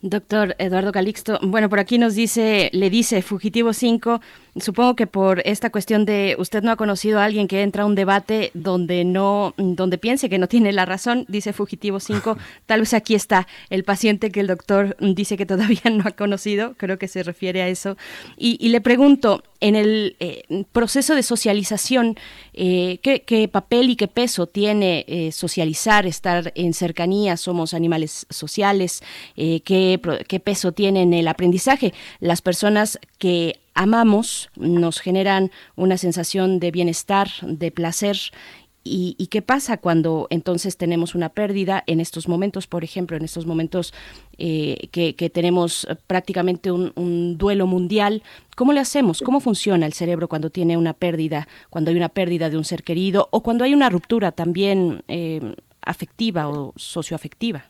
[0.00, 4.20] Doctor Eduardo Calixto, bueno, por aquí nos dice, le dice Fugitivo 5,
[4.60, 7.86] supongo que por esta cuestión de usted no ha conocido a alguien que entra a
[7.86, 12.80] un debate donde no, donde piense que no tiene la razón, dice Fugitivo 5, tal
[12.80, 16.98] vez aquí está el paciente que el doctor dice que todavía no ha conocido, creo
[16.98, 17.96] que se refiere a eso.
[18.36, 22.16] Y, le pregunto, en el eh, proceso de socialización,
[22.54, 29.02] eh, ¿qué, papel y qué peso tiene eh, socializar, estar en cercanía, somos animales sociales,
[29.36, 31.92] qué qué, peso tiene en el aprendizaje.
[32.20, 38.16] Las personas que amamos nos generan una sensación de bienestar, de placer
[38.90, 43.44] ¿Y, qué pasa cuando entonces tenemos una pérdida en estos momentos, por ejemplo, en estos
[43.44, 43.92] momentos
[44.38, 48.22] eh, que, tenemos prácticamente un, duelo mundial?
[48.56, 49.20] ¿Cómo le hacemos?
[49.20, 52.82] ¿Cómo funciona el cerebro cuando tiene una pérdida, cuando hay una pérdida de un ser
[52.82, 57.64] querido o cuando hay una ruptura también eh, afectiva o socioafectiva?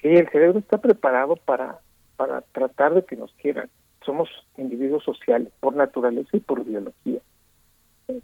[0.00, 1.78] Sí, el cerebro está preparado para,
[2.16, 3.68] para tratar de que nos quieran.
[4.04, 7.20] Somos individuos sociales por naturaleza y por biología.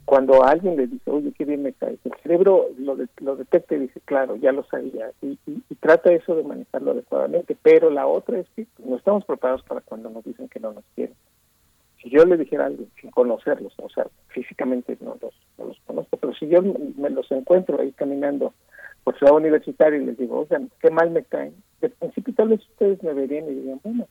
[0.05, 3.79] Cuando alguien le dice, oye, qué bien me cae, el cerebro lo, lo detecta y
[3.79, 7.57] dice, claro, ya lo sabía, y, y, trata eso de manejarlo adecuadamente.
[7.61, 10.83] Pero la otra es que no estamos preparados para cuando nos dicen que no nos
[10.95, 11.15] quieren.
[12.01, 16.17] Si yo le dijera algo sin conocerlos, o sea, físicamente no los, no los conozco,
[16.17, 18.53] pero si yo me los encuentro ahí caminando
[19.03, 22.61] por ciudad universitaria y les digo, oigan, qué mal me caen, de principio tal vez
[22.69, 24.07] ustedes me verían y dirían, bueno,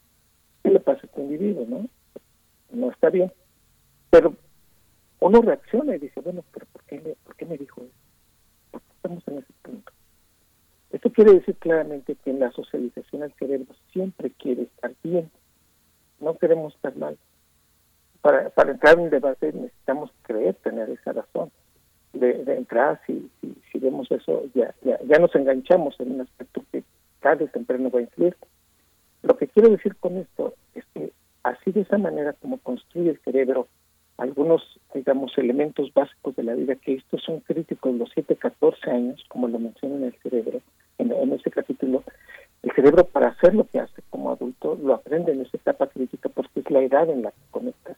[0.63, 1.89] ¿qué le pasa a este individuo, no?
[2.71, 3.33] No está bien.
[4.11, 4.35] Pero
[5.21, 7.93] uno reacciona y dice, bueno, pero ¿por qué, me dijo eso?
[8.71, 9.93] ¿Por qué estamos en ese punto?
[10.91, 15.31] Esto quiere decir claramente que en la socialización el cerebro siempre quiere estar bien.
[16.21, 17.19] No queremos estar mal.
[18.21, 21.51] Para, entrar en un debate necesitamos creer tener esa razón
[22.13, 23.31] de, de entrada, si,
[23.75, 26.83] vemos eso, ya, ya nos enganchamos en un aspecto que
[27.21, 28.37] tarde o temprano va a influir.
[29.23, 33.21] Lo que quiero decir con esto es que así de esa manera como construye el
[33.21, 33.69] cerebro
[34.19, 39.25] algunos, digamos, elementos básicos de la vida, que estos son críticos los 7, 14 años,
[39.29, 40.61] como lo menciona en el cerebro,
[40.99, 42.03] en, en ese capítulo,
[42.63, 46.29] el cerebro para hacer lo que hace como adulto lo aprende en esa etapa crítica
[46.29, 47.97] porque es la edad en la que conecta.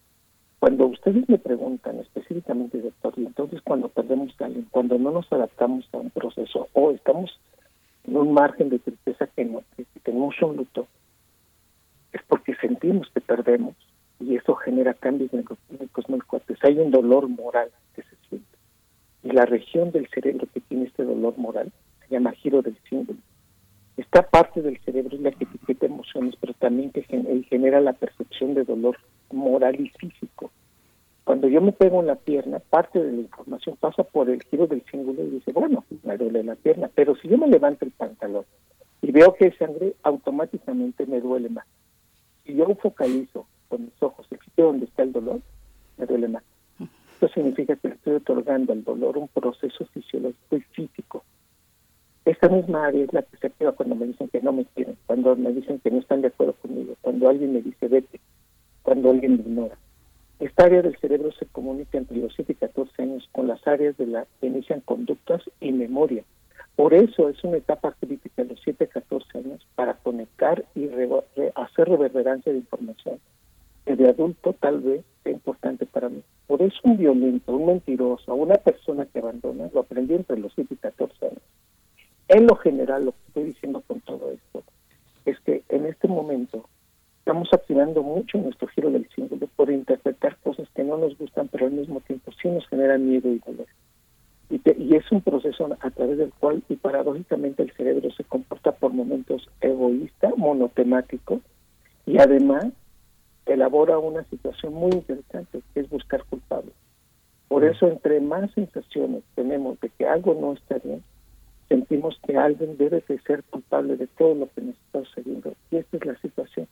[0.59, 5.33] Cuando ustedes me preguntan específicamente, doctor, y entonces cuando perdemos a alguien, cuando no nos
[5.33, 7.41] adaptamos a un proceso o estamos
[8.05, 10.87] en un margen de tristeza que, no, que tenemos un luto,
[12.13, 13.75] es porque sentimos que perdemos
[14.19, 16.59] y eso genera cambios neuroquímicos muy fuertes.
[16.63, 18.47] Hay un dolor moral que se siente.
[19.23, 23.19] Y la región del cerebro que tiene este dolor moral se llama giro del símbolo.
[23.97, 27.03] Esta parte del cerebro es la que etiqueta emociones, pero también que
[27.49, 28.97] genera la percepción de dolor
[29.31, 30.51] moral y físico.
[31.25, 34.67] Cuando yo me pego en la pierna, parte de la información pasa por el giro
[34.67, 37.91] del cíngulo y dice, bueno, me duele la pierna, pero si yo me levanto el
[37.93, 38.45] pantalón
[39.03, 41.67] y veo que hay sangre, automáticamente me duele más.
[42.51, 45.41] Si yo focalizo con mis ojos el sitio donde está el dolor,
[45.99, 46.43] me duele más.
[47.13, 51.23] Esto significa que le estoy otorgando al dolor un proceso fisiológico y físico.
[52.25, 54.97] esta misma área es la que se activa cuando me dicen que no me quieren,
[55.07, 58.19] cuando me dicen que no están de acuerdo conmigo, cuando alguien me dice vete,
[58.83, 59.79] cuando alguien me ignora.
[60.41, 63.97] Esta área del cerebro se comunica entre los 7 y 14 años con las áreas
[63.97, 66.25] de la que inician conductas y memoria.
[66.77, 70.89] Por eso es una etapa crítica los 7 a 14 años para conectar y
[71.55, 73.21] hacer reverberancia de información
[73.85, 76.23] que de adulto tal vez sea importante para mí.
[76.47, 80.75] Por eso un violento, un mentiroso, una persona que abandona, lo aprendí entre los 7
[80.75, 81.43] y 14 años.
[82.29, 84.63] En lo general, lo que estoy diciendo con todo esto
[85.25, 86.69] es que en este momento
[87.19, 91.67] estamos activando mucho nuestro giro del símbolo por interpretar cosas que no nos gustan, pero
[91.67, 93.67] al mismo tiempo sí nos generan miedo y dolor.
[94.91, 98.93] Y, es un proceso a través del cual, y paradójicamente, el cerebro se comporta por
[98.93, 101.41] momentos egoísta, monotemático,
[102.07, 102.67] y además
[103.47, 106.75] elabora una situación muy interesante, que es buscar culpables.
[107.47, 111.05] Por eso, entre más sensaciones tenemos de que algo no está bien,
[111.69, 115.55] sentimos que alguien debe de ser culpable de todo lo que nos está sucediendo.
[115.71, 116.67] Y esta es la situación.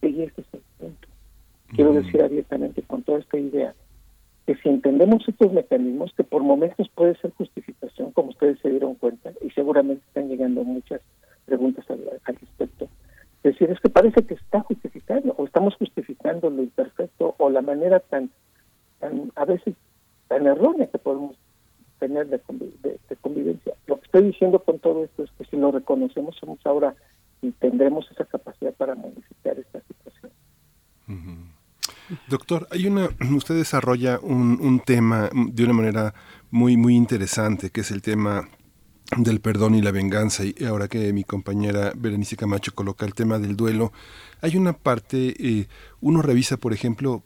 [0.00, 1.08] Y este es el punto.
[1.68, 3.74] Quiero decir abiertamente con toda esta idea
[4.50, 8.96] que si entendemos estos mecanismos, que por momentos puede ser justificación, como ustedes se dieron
[8.96, 11.00] cuenta, y seguramente están llegando muchas
[11.46, 12.88] preguntas al, respecto,
[13.44, 17.62] es decir, es que parece que está justificando, o estamos justificando lo imperfecto, o la
[17.62, 18.28] manera tan,
[18.98, 19.76] tan a veces
[20.26, 21.36] tan errónea que podemos
[22.00, 23.74] tener de, convivencia.
[23.86, 26.96] Lo que estoy diciendo con todo esto es que si lo reconocemos, somos ahora
[27.40, 30.32] y tendremos esa capacidad para modificar esta situación.
[32.28, 36.14] Doctor, hay una, usted desarrolla un, un tema de una manera
[36.50, 38.48] muy, muy interesante, que es el tema
[39.16, 40.44] del perdón y la venganza.
[40.44, 43.92] Y ahora que mi compañera Berenice Camacho coloca el tema del duelo,
[44.40, 45.68] hay una parte, eh,
[46.00, 47.22] uno revisa, por ejemplo,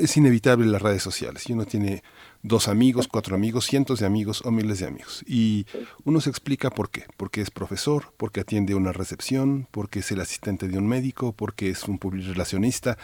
[0.00, 2.02] es inevitable las redes sociales, y uno tiene
[2.46, 5.24] dos amigos, cuatro amigos, cientos de amigos o miles de amigos.
[5.26, 5.66] Y
[6.04, 7.04] uno se explica por qué.
[7.16, 11.70] Porque es profesor, porque atiende una recepción, porque es el asistente de un médico, porque
[11.70, 12.96] es un relacionista.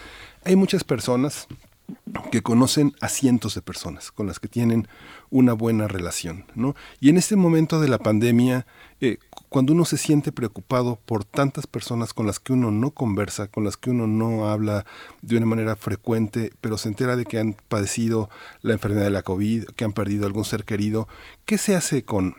[0.44, 1.48] Hay muchas personas
[2.30, 4.88] que conocen a cientos de personas con las que tienen
[5.30, 6.74] una buena relación, ¿no?
[7.00, 8.66] Y en este momento de la pandemia,
[9.00, 9.18] eh,
[9.52, 13.64] cuando uno se siente preocupado por tantas personas con las que uno no conversa, con
[13.64, 14.86] las que uno no habla
[15.20, 18.30] de una manera frecuente, pero se entera de que han padecido
[18.62, 21.06] la enfermedad de la COVID, que han perdido algún ser querido,
[21.44, 22.34] ¿qué se hace con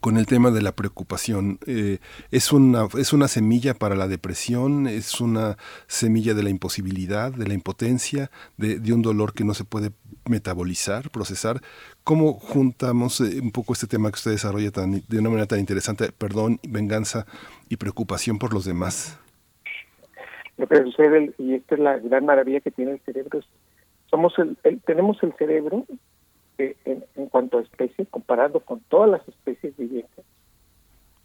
[0.00, 1.58] con el tema de la preocupación.
[1.66, 1.98] Eh,
[2.30, 7.46] es, una, es una semilla para la depresión, es una semilla de la imposibilidad, de
[7.46, 9.92] la impotencia, de, de un dolor que no se puede
[10.28, 11.60] metabolizar, procesar.
[12.04, 15.60] ¿Cómo juntamos eh, un poco este tema que usted desarrolla tan, de una manera tan
[15.60, 17.26] interesante, perdón, venganza
[17.68, 19.18] y preocupación por los demás?
[20.56, 23.40] Lo que sucede, y esta es la gran maravilla que tiene el cerebro,
[24.10, 25.86] somos el, tenemos el cerebro
[26.58, 30.24] en, cuanto a especie, comparado con todas las especies vivientes,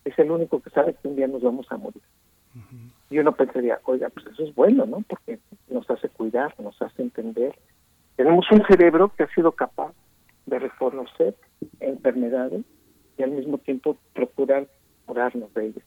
[0.06, 2.02] es el único que sabe que un día nos vamos a morir.
[3.10, 5.04] Y uno pensaría, oiga, pues eso es bueno, ¿no?
[5.08, 7.56] Porque nos hace cuidar, nos hace entender.
[8.16, 9.94] Tenemos un cerebro que ha sido capaz
[10.46, 11.36] de reconocer
[11.80, 12.64] enfermedades
[13.18, 14.68] y al mismo tiempo procurar
[15.06, 15.84] curarnos de ellas.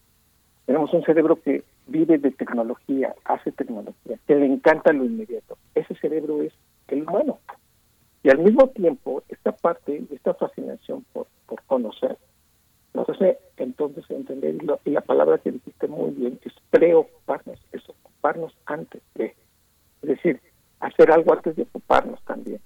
[0.67, 5.59] Tenemos un cerebro que vive de tecnología, hace tecnología, que le encanta lo inmediato.
[5.75, 6.53] Ese cerebro es
[6.89, 7.41] el humano.
[8.23, 12.19] Y al mismo tiempo, esta parte, esta fascinación por, por conocer,
[12.93, 18.53] nos hace entonces entender, y, la palabra que dijiste muy bien, es preocuparnos, es ocuparnos
[18.67, 19.35] antes de,
[20.03, 20.41] es decir,
[20.81, 22.61] hacer algo antes de ocuparnos también.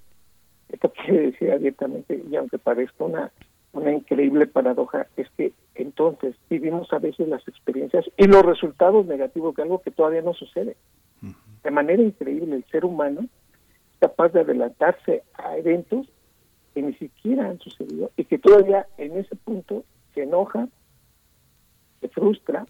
[0.69, 3.31] Esto quiere decir abiertamente, y aunque parezca una,
[3.73, 9.55] una increíble paradoja, es que entonces vivimos a veces las experiencias y los resultados negativos
[9.55, 10.75] de algo que todavía no sucede.
[11.63, 13.27] De manera increíble, el ser humano
[14.07, 16.07] capaz de adelantarse a eventos
[16.75, 19.83] que ni siquiera han sucedido y que todavía en ese punto
[20.13, 20.67] se enoja,
[22.01, 22.67] se frustra,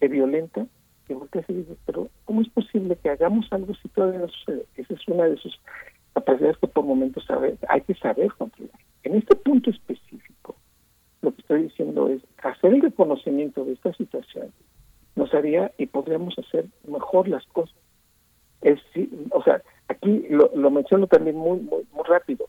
[0.00, 0.66] se violenta,
[1.08, 4.66] y voltea se dice, pero ¿cómo es posible que hagamos algo si todavía no sucede?
[4.76, 5.60] Esa es una de sus
[6.12, 8.80] capacidades que por momentos sabe, hay que saber controlar.
[9.04, 10.56] En este punto específico,
[11.22, 14.52] lo que estoy diciendo es hacer el reconocimiento de esta situación
[15.14, 17.76] nos haría y podríamos hacer mejor las cosas.
[18.62, 18.80] Es,
[19.30, 22.48] o sea, aquí lo, lo menciono también muy, muy, muy rápido.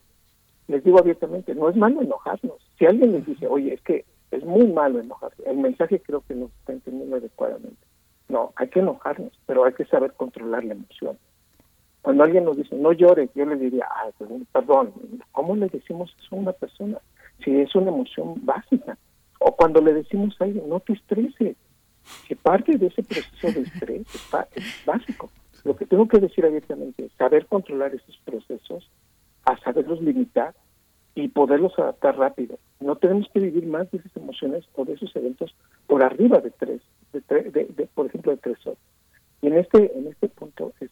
[0.67, 2.57] Les digo abiertamente, no es malo enojarnos.
[2.77, 6.35] Si alguien les dice, oye, es que es muy malo enojarse, el mensaje creo que
[6.35, 7.81] no está entendiendo adecuadamente.
[8.27, 11.17] No, hay que enojarnos, pero hay que saber controlar la emoción.
[12.01, 14.09] Cuando alguien nos dice, no llores, yo le diría, ah,
[14.51, 14.93] perdón,
[15.31, 16.99] ¿cómo le decimos eso a una persona?
[17.43, 18.97] Si es una emoción básica.
[19.39, 21.57] O cuando le decimos a alguien, no te estreses,
[22.27, 24.07] que parte de ese proceso de estrés
[24.55, 25.29] es básico.
[25.63, 28.89] Lo que tengo que decir abiertamente es saber controlar esos procesos,
[29.45, 30.53] a saberlos limitar
[31.15, 32.57] y poderlos adaptar rápido.
[32.79, 35.53] No tenemos que vivir más de esas emociones o de esos eventos
[35.87, 36.81] por arriba de tres,
[37.11, 38.79] de, por ejemplo, de tres horas.
[39.41, 40.89] Y en este, en este punto, es,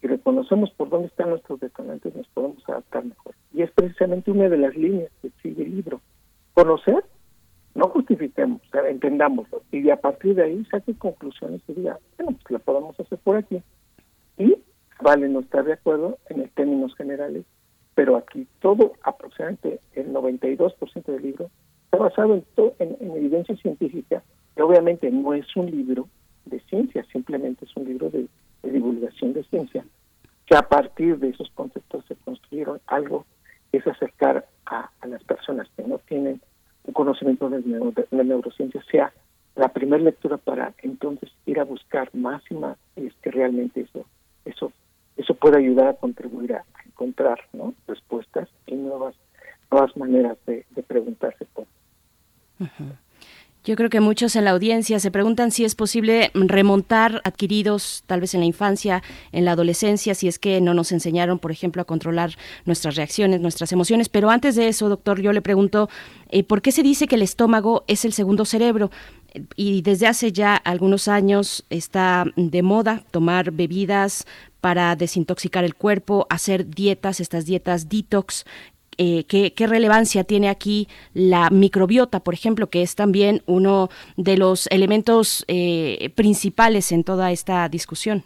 [0.00, 3.34] si reconocemos por dónde están nuestros detonantes, nos podemos adaptar mejor.
[3.52, 6.00] Y es precisamente una de las líneas que sigue el libro.
[6.54, 7.04] Conocer,
[7.74, 9.62] no justifiquemos, entendámoslo.
[9.70, 13.36] Y a partir de ahí saque conclusiones y diga, bueno, pues la podemos hacer por
[13.36, 13.62] aquí.
[14.38, 14.56] Y
[15.00, 17.44] vale no estar de acuerdo en términos generales,
[17.94, 21.50] pero aquí todo, aproximadamente el 92% del libro,
[21.84, 22.44] está basado en,
[22.78, 24.22] en, evidencia científica,
[24.54, 26.08] que obviamente no es un libro
[26.46, 28.28] de ciencia, simplemente es un libro de,
[28.62, 29.84] divulgación de ciencia,
[30.46, 33.26] que a partir de esos conceptos se construyeron algo
[33.70, 36.40] que es acercar a, las personas que no tienen
[36.84, 39.12] un conocimiento de, la neurociencia, sea
[39.56, 43.82] la primera lectura para entonces ir a buscar más y más y es que realmente
[43.82, 44.06] eso
[44.44, 44.72] eso
[45.16, 47.74] eso puede ayudar a contribuir a encontrar ¿no?
[47.86, 49.14] respuestas y nuevas
[49.70, 51.46] nuevas maneras de, preguntarse.
[53.64, 58.20] Yo creo que muchos en la audiencia se preguntan si es posible remontar adquiridos tal
[58.20, 61.80] vez en la infancia, en la adolescencia, si es que no nos enseñaron, por ejemplo,
[61.80, 62.32] a controlar
[62.64, 64.08] nuestras reacciones, nuestras emociones.
[64.08, 65.88] Pero antes de eso, doctor, yo le pregunto,
[66.30, 68.90] eh, ¿por qué se dice que el estómago es el segundo cerebro?
[69.56, 74.26] Y desde hace ya algunos años está de moda tomar bebidas
[74.60, 78.44] para desintoxicar el cuerpo, hacer dietas, estas dietas detox.
[78.98, 84.66] Eh, ¿qué, relevancia tiene aquí la microbiota, por ejemplo, que es también uno de los
[84.68, 88.22] elementos eh, principales en toda esta discusión?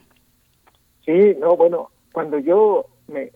[1.05, 3.31] Sí, no, bueno, cuando yo me,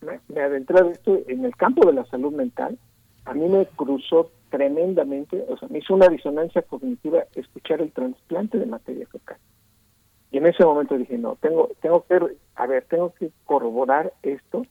[0.00, 2.78] me, en el campo de la salud mental,
[3.24, 8.58] a mí me cruzó tremendamente, o sea, me hizo una disonancia cognitiva escuchar el trasplante
[8.58, 9.38] de materia fecal.
[10.30, 14.66] Y en ese momento dije, no, tengo, tengo que, a ver, tengo que corroborar esto.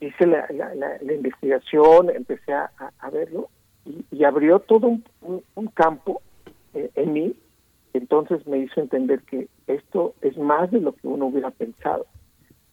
[0.00, 2.70] Hice la, la, investigación, empecé a,
[3.12, 3.48] verlo
[4.10, 6.20] y, abrió todo un, campo
[6.74, 7.36] eh, en mí.
[7.92, 12.06] Entonces me hizo entender que esto es más de lo que uno hubiera pensado.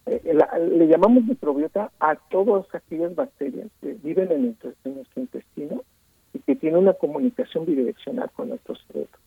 [0.08, 5.84] Eh, le llamamos microbiota a todas aquellas bacterias que viven en en nuestro intestino
[6.34, 9.18] y que tienen una comunicación bidireccional con nuestro cerebro.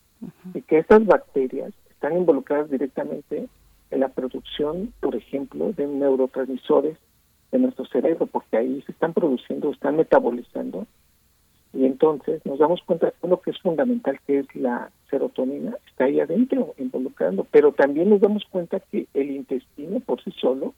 [0.53, 3.47] Y que estas bacterias están involucradas directamente
[3.91, 6.97] en la producción, por ejemplo, de neurotransmisores
[7.51, 10.87] de nuestro cerebro, porque ahí se están produciendo, están metabolizando,
[11.75, 16.05] y entonces nos damos cuenta de lo que es fundamental, que es la serotonina, está
[16.05, 20.73] ahí adentro involucrando, pero también nos damos cuenta que el intestino por sí solo,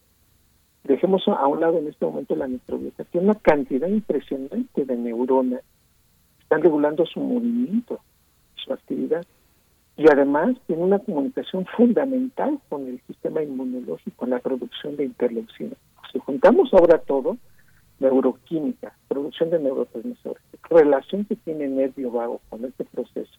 [0.83, 5.61] dejemos a un lado en este momento la microbiota, tiene una cantidad impresionante de neuronas,
[6.47, 7.99] están regulando su movimiento,
[8.55, 9.25] su actividad,
[9.97, 15.75] y además tiene una comunicación fundamental con el sistema inmunológico, la producción de interleucina.
[16.13, 17.35] Si juntamos ahora todo,
[17.99, 23.37] neuroquímica, producción de neurotransmisores, relación que tiene el nervio vago con este proceso,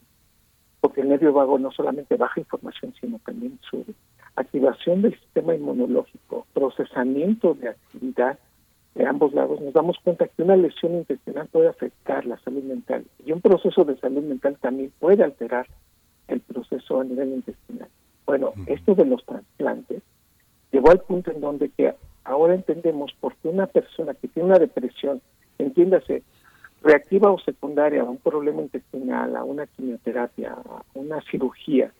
[0.83, 3.95] porque el nervio vago no solamente baja información, sino también sube,
[4.37, 8.39] activación del sistema inmunológico, procesamiento de actividad
[8.99, 13.05] de ambos lados, nos damos cuenta que una lesión intestinal puede afectar la salud mental
[13.24, 15.68] y un proceso de salud mental también puede alterar
[16.26, 17.88] el proceso a nivel intestinal.
[18.26, 20.03] Bueno, esto de los trasplantes
[20.72, 21.94] llegó al punto en donde que
[22.24, 25.22] ahora entendemos por qué una persona que tiene una depresión,
[25.59, 26.24] entiéndase,
[26.82, 31.92] reactiva o secundaria a un problema intestinal, a una quimioterapia, a una cirugía,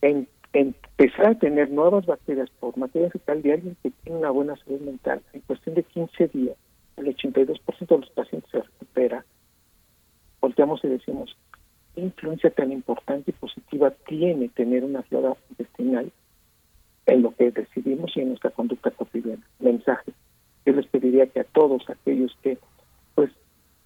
[0.00, 4.56] en, empezar a tener nuevas bacterias por materia fecal de alguien que tiene una buena
[4.56, 6.56] salud mental, en cuestión de 15 días,
[6.96, 9.24] el 82% de los pacientes se recupera,
[10.40, 11.36] volteamos y decimos,
[11.94, 16.10] ¿Qué influencia tan importante y positiva tiene tener una flora intestinal
[17.04, 19.42] en lo que decidimos y en nuestra conducta cotidiana?
[19.58, 20.12] Mensaje.
[20.64, 22.56] Yo les pediría que a todos aquellos que
[23.14, 23.30] pues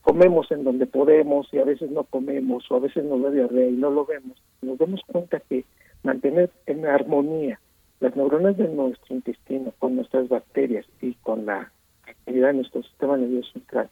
[0.03, 3.69] comemos en donde podemos y a veces no comemos o a veces nos da diarrea
[3.69, 5.65] y no lo vemos, nos demos cuenta que
[6.07, 7.61] mantener en armonía
[8.01, 11.73] las neuronas de nuestro intestino con nuestras bacterias y con la
[12.07, 13.91] actividad de nuestro sistema nervioso central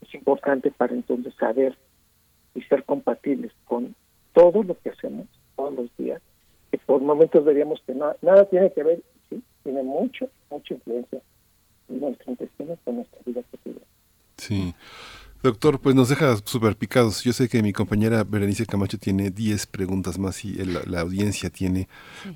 [0.00, 1.76] es importante para entonces saber
[2.54, 3.94] y ser compatibles con
[4.32, 6.22] todo lo que hacemos todos los días,
[6.70, 11.20] que por momentos veríamos que nada tiene que ver, sí, tiene mucho, mucha influencia
[11.88, 13.86] en nuestro intestino con nuestra vida cotidiana.
[14.36, 14.74] Sí.
[15.46, 17.22] Doctor, pues nos deja súper picados.
[17.22, 21.88] Yo sé que mi compañera Berenice Camacho tiene 10 preguntas más y la, audiencia tiene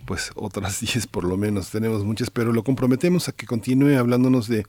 [0.07, 1.73] pues otras 10 por lo menos.
[1.73, 4.65] Tenemos muchas, pero lo comprometemos a que continúe hablándonos de...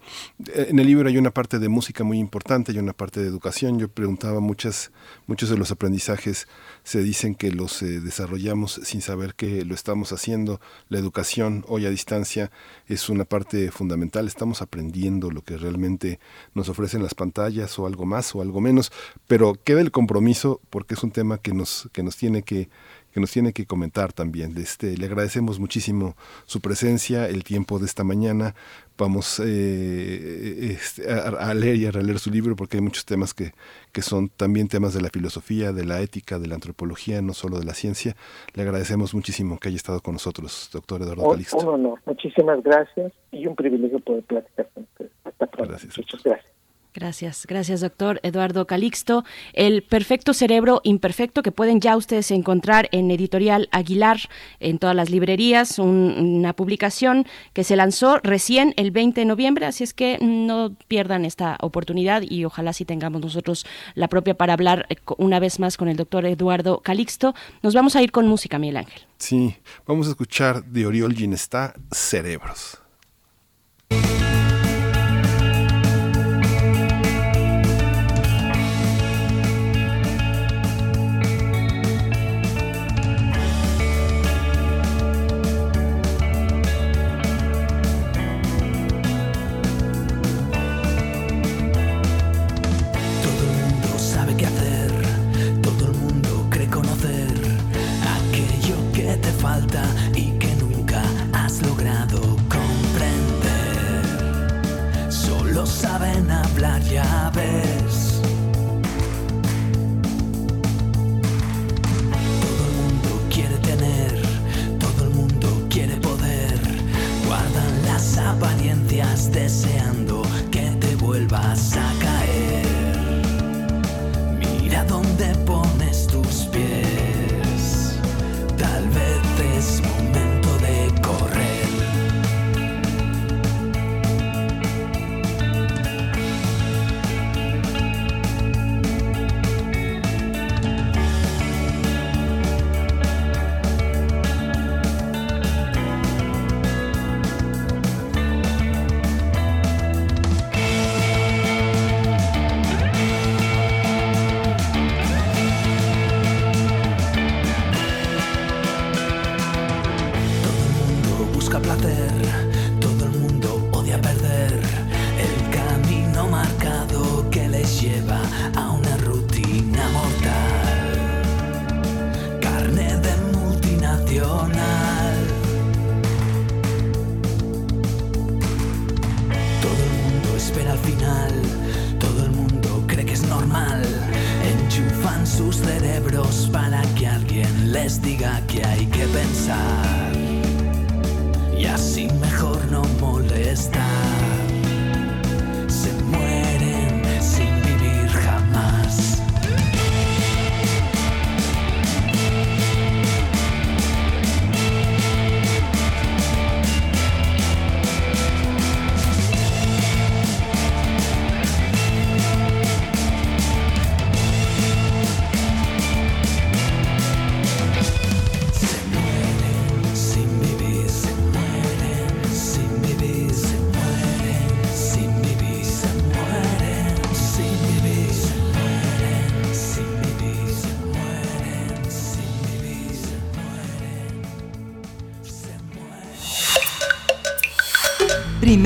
[0.56, 3.78] En el libro hay una parte de música muy importante, hay una parte de educación.
[3.78, 4.92] Yo preguntaba muchas,
[5.28, 6.48] muchos de los aprendizajes
[6.84, 10.60] se dicen que los eh, desarrollamos sin saber que lo estamos haciendo.
[10.90, 12.50] La educación hoy a distancia
[12.88, 14.26] es una parte fundamental.
[14.26, 16.20] Estamos aprendiendo lo que realmente
[16.56, 18.92] nos ofrecen las pantallas o algo más o algo menos,
[19.28, 22.70] pero queda el compromiso porque es un tema que nos, que nos tiene que
[23.12, 24.58] que nos tiene que comentar también.
[24.58, 26.16] Este, le agradecemos muchísimo
[26.46, 28.56] su presencia, el tiempo de esta mañana.
[28.98, 33.52] Vamos eh, este, a, leer y a releer su libro porque hay muchos temas que,
[33.92, 37.60] que son también temas de la filosofía, de la ética, de la antropología, no solo
[37.60, 38.16] de la ciencia.
[38.54, 41.58] Le agradecemos muchísimo que haya estado con nosotros, doctor Eduardo Calixto.
[41.58, 45.10] Un honor, muchísimas gracias y un privilegio poder platicar con usted.
[45.24, 45.70] Hasta pronto.
[45.70, 45.98] Gracias.
[45.98, 46.61] Muchas gracias.
[46.94, 49.24] Gracias, gracias doctor Eduardo Calixto.
[49.54, 54.20] El perfecto cerebro imperfecto que pueden ya ustedes encontrar en Editorial Aguilar
[54.60, 59.86] en todas las librerías, una publicación que se lanzó recién el 20 de noviembre, así
[59.86, 63.66] es que no pierdan esta oportunidad y ojalá si tengamos nosotros
[63.96, 67.34] la propia para hablar eh, una vez más con el doctor Eduardo Calixto.
[67.64, 69.02] Nos vamos a ir con música, Miguel Ángel.
[69.18, 69.56] Sí,
[69.88, 72.81] vamos a escuchar de Oriol Ginestá, Cerebros.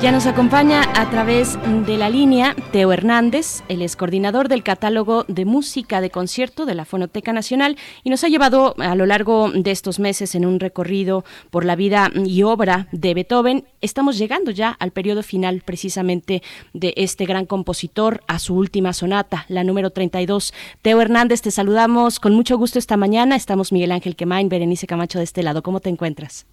[0.00, 5.26] Ya nos acompaña a través de la línea Teo Hernández, el es coordinador del catálogo
[5.28, 9.50] de música de concierto de la Fonoteca Nacional y nos ha llevado a lo largo
[9.50, 13.64] de estos meses en un recorrido por la vida y obra de Beethoven.
[13.82, 16.42] Estamos llegando ya al periodo final precisamente
[16.72, 20.54] de este gran compositor, a su última sonata, la número 32.
[20.80, 23.36] Teo Hernández, te saludamos con mucho gusto esta mañana.
[23.36, 25.62] Estamos Miguel Ángel Quemain, Berenice Camacho de este lado.
[25.62, 26.46] ¿Cómo te encuentras?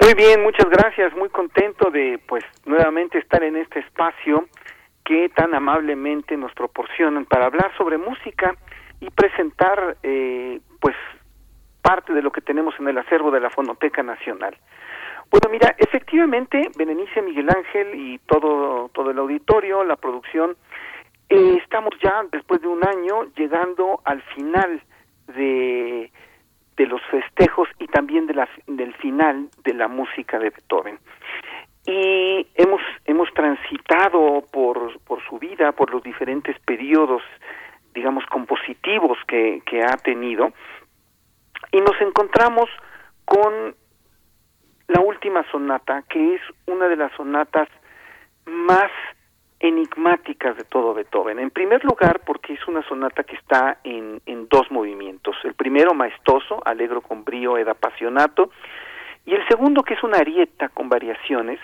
[0.00, 1.14] Muy bien, muchas gracias.
[1.16, 4.46] Muy contento de, pues, nuevamente estar en este espacio
[5.04, 8.54] que tan amablemente nos proporcionan para hablar sobre música
[9.00, 10.96] y presentar eh, pues
[11.82, 14.56] parte de lo que tenemos en el acervo de la Fonoteca Nacional.
[15.30, 20.56] Bueno, mira, efectivamente, Berenice Miguel Ángel y todo, todo el auditorio, la producción,
[21.28, 24.82] eh, estamos ya después de un año llegando al final
[25.34, 26.10] de,
[26.76, 30.98] de los festejos y también de la, del final de la música de Beethoven.
[31.86, 37.22] Y hemos, hemos transitado por, por su vida, por los diferentes periodos,
[37.94, 40.52] digamos, compositivos que, que ha tenido,
[41.70, 42.70] y nos encontramos
[43.24, 43.74] con
[44.88, 47.68] la última sonata, que es una de las sonatas
[48.46, 48.90] más
[49.60, 51.38] enigmáticas de todo Beethoven.
[51.38, 55.36] En primer lugar, porque es una sonata que está en, en dos movimientos.
[55.44, 58.50] El primero, maestoso, alegro con brío ed apasionato,
[59.26, 61.58] y el segundo, que es una arieta con variaciones,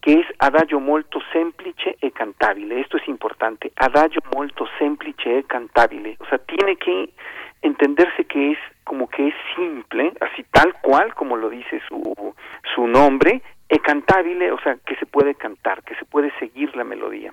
[0.00, 2.80] que es adagio molto semplice e cantabile.
[2.80, 6.16] Esto es importante, adagio molto semplice e cantabile.
[6.20, 7.10] O sea, tiene que
[7.62, 12.34] entenderse que es como que es simple, así tal cual como lo dice su,
[12.74, 16.84] su nombre, e cantabile, o sea, que se puede cantar, que se puede seguir la
[16.84, 17.32] melodía.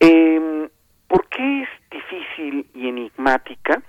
[0.00, 0.68] Eh,
[1.08, 3.82] ¿Por qué es difícil y enigmática?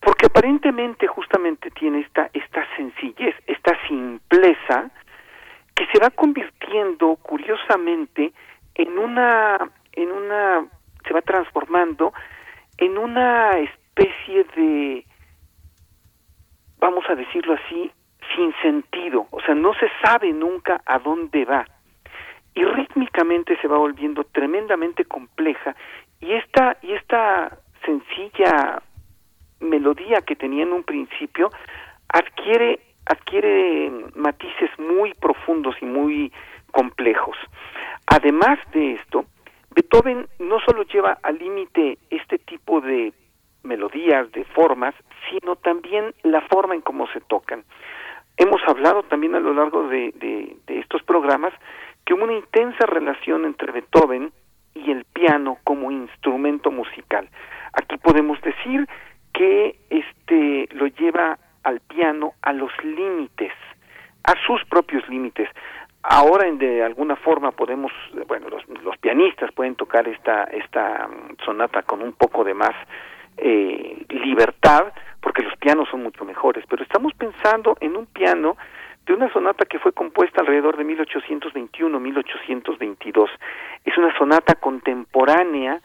[0.00, 4.90] Porque aparentemente justamente tiene esta, esta sencillez, esta simpleza,
[5.74, 8.32] que se va convirtiendo curiosamente
[8.74, 9.58] en una,
[9.92, 10.66] en una,
[11.06, 12.12] se va transformando
[12.76, 15.06] en una especie de,
[16.78, 17.90] vamos a decirlo así,
[18.34, 21.64] sin sentido, o sea, no se sabe nunca a dónde va.
[22.54, 25.74] Y rítmicamente se va volviendo tremendamente compleja
[26.20, 28.82] y esta y esta sencilla
[29.60, 31.50] melodía que tenía en un principio
[32.08, 36.32] adquiere adquiere matices muy profundos y muy
[36.72, 37.36] complejos.
[38.06, 39.24] Además de esto,
[39.74, 43.12] Beethoven no solo lleva al límite este tipo de
[43.62, 44.94] melodías, de formas,
[45.30, 47.64] sino también la forma en cómo se tocan.
[48.40, 51.52] Hemos hablado también a lo largo de, estos programas
[52.06, 54.32] que hubo una intensa relación entre Beethoven
[54.72, 57.28] y el piano como instrumento musical.
[57.74, 58.88] Aquí podemos decir
[59.34, 63.52] que este lo lleva al piano a los límites,
[64.24, 65.50] a sus propios límites.
[66.02, 67.92] Ahora, de alguna forma, podemos,
[68.26, 72.74] bueno, los, los pianistas pueden tocar esta, esta mm, sonata con un poco de más
[73.42, 78.56] eh, libertad, porque los pianos son mucho mejores, pero estamos pensando en un piano
[79.06, 83.28] de una sonata que fue compuesta alrededor de 1821-1822.
[83.84, 85.80] Es una sonata contemporánea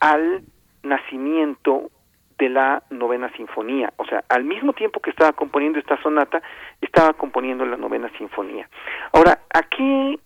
[0.00, 0.42] al
[0.82, 1.90] nacimiento
[2.38, 3.92] de la novena sinfonía.
[3.96, 6.42] O sea, al mismo tiempo que estaba componiendo esta sonata,
[6.80, 8.68] estaba componiendo la novena sinfonía.
[9.12, 10.18] Ahora, ¿a qué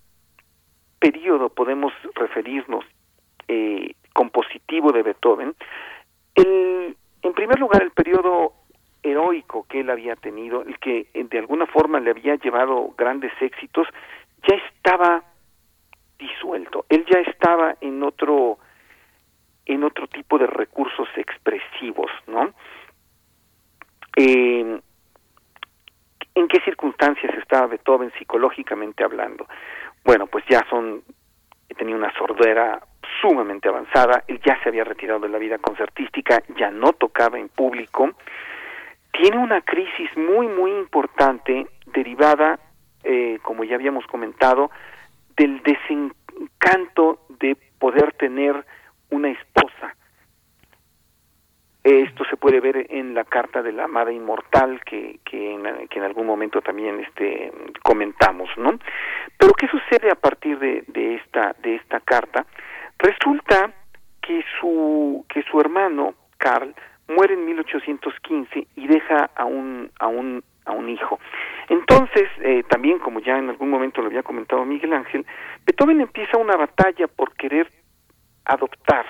[0.98, 2.84] periodo podemos referirnos
[3.48, 5.54] eh, compositivo de Beethoven?
[6.36, 8.52] El, en primer lugar, el periodo
[9.02, 13.32] heroico que él había tenido, el que eh, de alguna forma le había llevado grandes
[13.40, 13.88] éxitos,
[14.48, 15.24] ya estaba
[16.18, 16.86] disuelto.
[16.88, 18.58] Él ya estaba en otro
[19.66, 22.52] en otro tipo de recursos expresivos, ¿no?
[24.16, 24.80] Eh,
[26.36, 29.48] ¿En qué circunstancias estaba Beethoven psicológicamente hablando?
[30.04, 31.02] Bueno, pues ya son,
[31.74, 32.80] tenía una sordera
[33.20, 37.48] sumamente avanzada, él ya se había retirado de la vida concertística, ya no tocaba en
[37.48, 38.10] público,
[39.12, 42.58] tiene una crisis muy, muy importante derivada,
[43.02, 44.70] eh, como ya habíamos comentado,
[45.36, 48.64] del desencanto de poder tener
[49.10, 49.94] una esposa.
[51.86, 56.00] Esto se puede ver en la carta de la amada inmortal que, que, en, que
[56.00, 57.52] en algún momento también este,
[57.84, 58.76] comentamos, ¿no?
[59.38, 62.44] Pero ¿qué sucede a partir de, de, esta, de esta carta?
[62.98, 63.72] Resulta
[64.20, 66.74] que su, que su hermano, Carl,
[67.06, 71.20] muere en 1815 y deja a un, a un, a un hijo.
[71.68, 75.24] Entonces, eh, también como ya en algún momento lo había comentado Miguel Ángel,
[75.64, 77.70] Beethoven empieza una batalla por querer
[78.44, 79.06] adoptar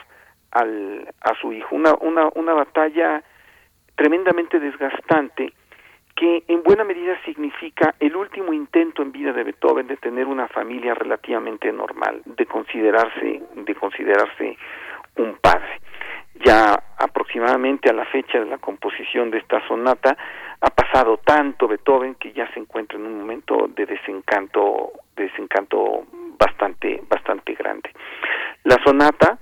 [0.51, 3.23] al, a su hijo, una, una, una batalla
[3.95, 5.53] tremendamente desgastante
[6.17, 10.49] que en buena medida significa el último intento en vida de Beethoven de tener una
[10.49, 14.57] familia relativamente normal, de considerarse, de considerarse
[15.17, 15.81] un padre.
[16.43, 20.17] Ya aproximadamente a la fecha de la composición de esta sonata
[20.61, 26.05] ha pasado tanto Beethoven que ya se encuentra en un momento de desencanto, de desencanto
[26.39, 27.91] bastante, bastante grande.
[28.65, 29.39] La sonata,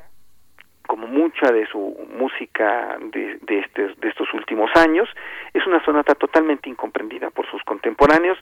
[0.95, 5.09] como mucha de su música de, de, estos, de estos últimos años,
[5.53, 8.39] es una sonata totalmente incomprendida por sus contemporáneos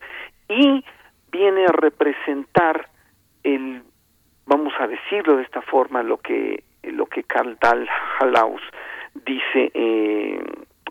[0.51, 0.85] y
[1.31, 2.91] viene a representar
[3.43, 3.83] el,
[4.45, 7.89] vamos a decirlo de esta forma, lo que lo que Karl Dahl
[9.25, 10.45] dice, eh,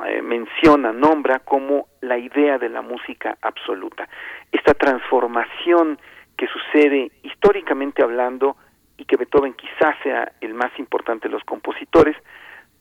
[0.08, 4.10] eh, menciona, nombra como la idea de la música absoluta.
[4.52, 6.00] Esta transformación
[6.36, 8.56] que sucede históricamente hablando
[9.02, 12.16] y que Beethoven quizás sea el más importante de los compositores,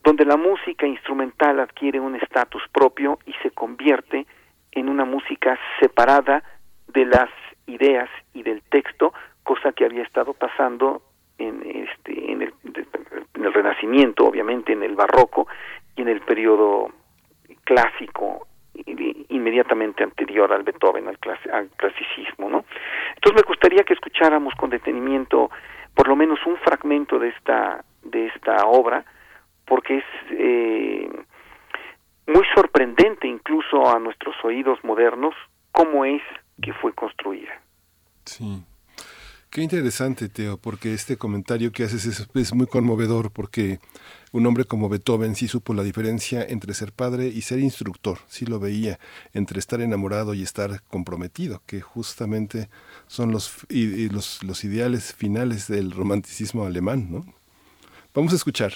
[0.04, 4.26] donde la música instrumental adquiere un estatus propio y se convierte
[4.72, 6.44] en una música separada
[6.88, 7.30] de las
[7.66, 9.14] ideas y del texto,
[9.44, 11.00] cosa que había estado pasando
[11.38, 12.52] en este en el,
[13.34, 15.46] en el Renacimiento, obviamente en el Barroco
[15.96, 16.90] y en el periodo
[17.64, 18.46] clásico
[19.30, 22.64] inmediatamente anterior al Beethoven, al, clasicismo, ¿no?
[23.14, 25.50] Entonces me gustaría que escucháramos con detenimiento
[25.94, 29.04] por lo menos un fragmento de esta de esta obra,
[29.66, 31.10] porque es eh,
[32.26, 35.34] muy sorprendente incluso a nuestros oídos modernos
[35.72, 36.22] cómo es
[36.62, 37.60] que fue construida.
[38.24, 38.62] Sí.
[39.50, 43.80] Qué interesante, Teo, porque este comentario que haces es, muy conmovedor, porque
[44.30, 48.46] un hombre como Beethoven sí supo la diferencia entre ser padre y ser instructor, sí
[48.46, 49.00] lo veía,
[49.32, 52.68] entre estar enamorado y estar comprometido, que justamente
[53.10, 57.26] son los, los, los ideales finales del romanticismo alemán, ¿no?
[58.14, 58.74] Vamos a escuchar.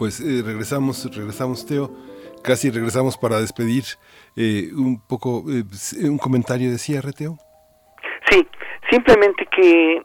[0.00, 1.90] Pues eh, regresamos, regresamos, Teo.
[2.42, 3.84] Casi regresamos para despedir.
[4.34, 5.62] Eh, un poco, eh,
[6.08, 7.36] un comentario de cierre, Teo.
[8.30, 8.48] Sí,
[8.90, 10.02] simplemente que,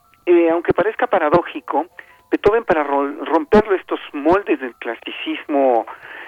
[0.51, 1.85] aunque parezca paradójico,
[2.29, 5.85] Beethoven para romper estos moldes del clasicismo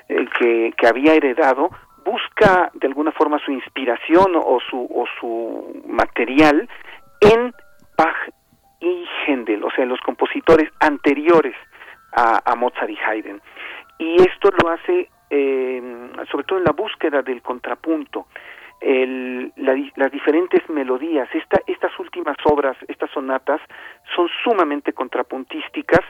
[0.08, 1.70] que, había heredado,
[2.06, 6.70] busca de alguna forma su inspiración o su, o su material
[7.20, 7.54] en
[7.98, 8.16] Bach
[8.80, 11.56] y Händel, o sea, los compositores anteriores
[12.14, 13.42] a Mozart y Haydn
[13.98, 18.28] y esto lo hace eh, sobre todo en la búsqueda del contrapunto,
[18.80, 21.28] el, las diferentes melodías.
[21.34, 23.60] Esta, estas últimas obras, estas sonatas,
[24.16, 26.02] son sumamente contrapuntísticas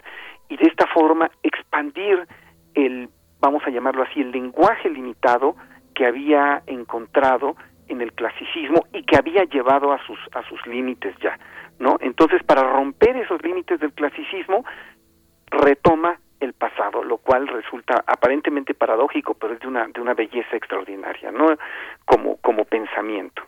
[0.50, 2.28] y de esta forma expandir
[2.74, 3.10] el
[3.40, 5.56] vamos a llamarlo así, el lenguaje limitado
[5.94, 7.56] que había encontrado
[7.88, 11.40] en el clasicismo y que había llevado a sus a sus límites ya,
[11.80, 11.98] ¿no?
[12.02, 14.66] Entonces, para romper esos límites del clasicismo
[15.52, 20.56] retoma el pasado, lo cual resulta aparentemente paradójico, pero es de una de una belleza
[20.56, 21.48] extraordinaria, ¿no?
[22.06, 23.44] Como como pensamiento.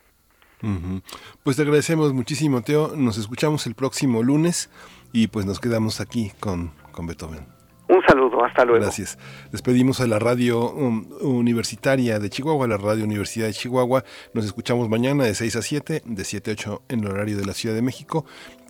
[1.44, 2.92] Pues te agradecemos muchísimo, Teo.
[2.96, 4.70] Nos escuchamos el próximo lunes
[5.14, 7.48] y pues nos quedamos aquí con, con Beethoven.
[7.88, 8.84] Un saludo, hasta luego.
[8.84, 9.18] Gracias.
[9.52, 14.04] Despedimos a la radio um, universitaria de Chihuahua, la radio Universidad de Chihuahua.
[14.34, 17.46] Nos escuchamos mañana de 6 a 7, de 7 a 8 en el horario de
[17.46, 18.26] la Ciudad de México.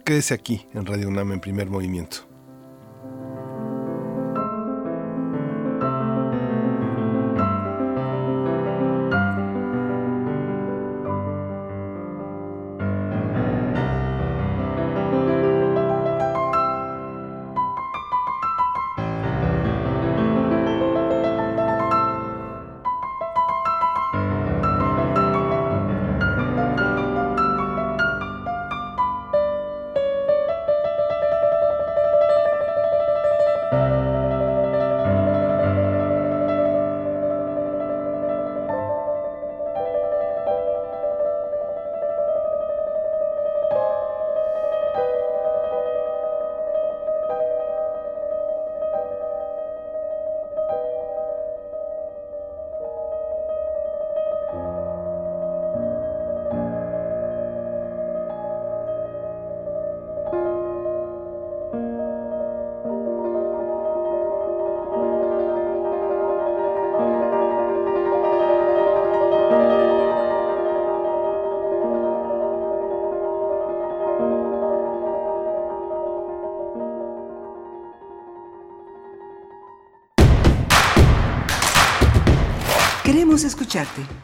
[0.05, 2.28] Quédese aquí en Radio UNAM en primer movimiento.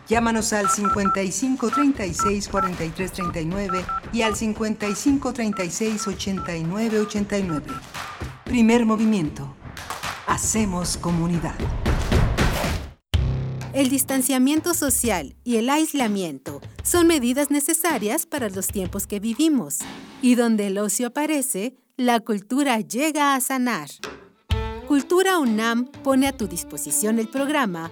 [0.08, 7.66] Llámanos al 55 36 43 39 y al 55 36 89 89.
[8.44, 9.56] Primer movimiento.
[10.28, 11.56] Hacemos comunidad.
[13.74, 19.80] El distanciamiento social y el aislamiento son medidas necesarias para los tiempos que vivimos.
[20.22, 23.90] Y donde el ocio aparece, la cultura llega a sanar.
[24.88, 27.92] Cultura UNAM pone a tu disposición el programa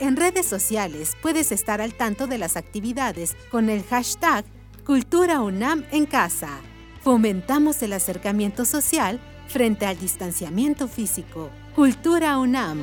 [0.00, 4.46] En redes sociales puedes estar al tanto de las actividades con el hashtag
[4.86, 6.48] Cultura UNAM en casa.
[7.02, 11.50] Fomentamos el acercamiento social frente al distanciamiento físico.
[11.74, 12.82] Cultura UNAM.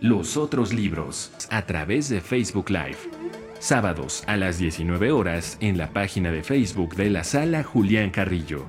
[0.00, 2.98] Los otros libros a través de Facebook Live.
[3.58, 8.64] Sábados a las 19 horas en la página de Facebook de la Sala Julián Carrillo.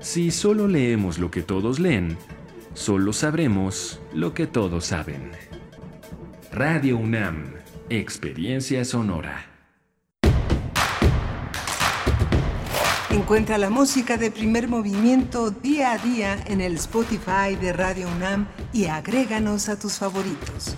[0.00, 2.18] Si solo leemos lo que todos leen,
[2.74, 5.30] solo sabremos lo que todos saben.
[6.52, 7.54] Radio UNAM,
[7.88, 9.47] Experiencia Sonora.
[13.10, 18.46] Encuentra la música de primer movimiento día a día en el Spotify de Radio UNAM
[18.70, 20.76] y agréganos a tus favoritos.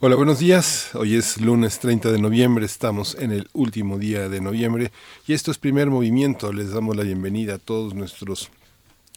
[0.00, 0.90] Hola, buenos días.
[0.94, 4.90] Hoy es lunes 30 de noviembre, estamos en el último día de noviembre
[5.28, 6.52] y esto es primer movimiento.
[6.52, 8.50] Les damos la bienvenida a todos nuestros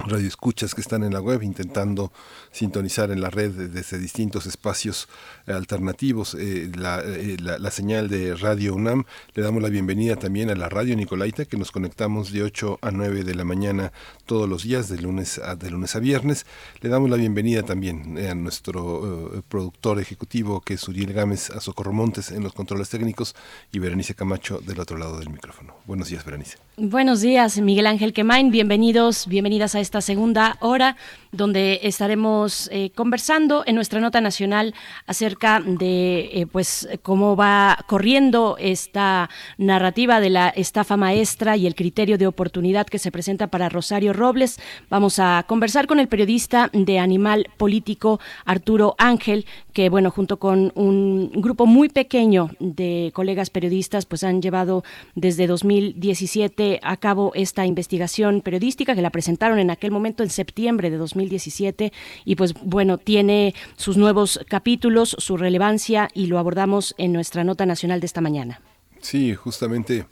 [0.08, 2.12] radioescuchas que están en la web intentando
[2.52, 5.08] sintonizar en la red desde distintos espacios
[5.48, 9.06] alternativos eh, eh, la, la, señal de Radio UNAM.
[9.34, 12.92] Le damos la bienvenida también a la Radio Nicolaita que nos conectamos de 8 a
[12.92, 13.92] 9 de la mañana
[14.26, 16.46] todos los días, de lunes a, de lunes a viernes.
[16.82, 21.60] Le damos la bienvenida también eh, a nuestro productor ejecutivo que es Uriel Gámez, a
[21.60, 23.36] Socorro Montes en los controles técnicos
[23.72, 25.76] y Berenice Camacho del otro lado del micrófono.
[25.86, 26.58] Buenos días, Berenice.
[26.78, 28.52] Buenos días, Miguel Ángel Quemain.
[28.52, 30.98] Bienvenidos, bienvenidas a esta segunda hora
[31.32, 34.74] donde estaremos conversando en nuestra nota nacional
[35.06, 39.28] acerca de eh, pues cómo va corriendo esta
[39.58, 44.14] narrativa de la estafa maestra y el criterio de oportunidad que se presenta para Rosario
[44.14, 44.60] Robles.
[44.90, 50.72] Vamos a conversar con el periodista de Animal Político Arturo Ángel, que bueno, junto con
[50.76, 54.84] un grupo muy pequeño de colegas periodistas, pues han llevado
[55.16, 60.90] desde 2017 a cabo esta investigación periodística que la presentaron en aquel momento en septiembre
[60.90, 61.94] de 2017
[62.26, 67.66] y pues bueno, tiene sus nuevos capítulos, su relevancia y lo abordamos en nuestra nota
[67.66, 68.62] nacional de esta mañana.
[69.02, 70.06] Sí, justamente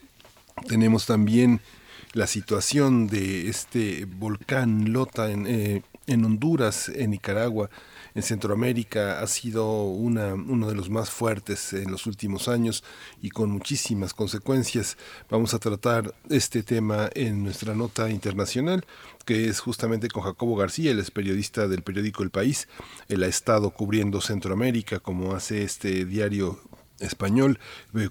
[0.67, 1.61] tenemos también
[2.13, 7.69] la situación de este volcán Lota en, eh, en Honduras, en Nicaragua,
[8.15, 12.83] en Centroamérica ha sido una, uno de los más fuertes en los últimos años
[13.21, 14.97] y con muchísimas consecuencias.
[15.29, 18.85] Vamos a tratar este tema en nuestra nota internacional
[19.25, 22.67] que es justamente con Jacobo García, el periodista del periódico El País.
[23.09, 26.59] Él ha estado cubriendo Centroamérica como hace este diario
[26.99, 27.59] español,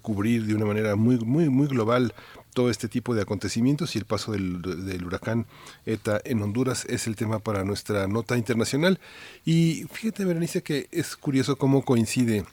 [0.01, 2.15] cubrir de una manera muy, muy, muy global
[2.53, 5.47] todo este tipo de acontecimientos y el paso del, huracán
[5.87, 8.99] ETA en Honduras es el tema para nuestra nota internacional.
[9.45, 12.45] Y fíjate, Berenice, que es curioso cómo coincide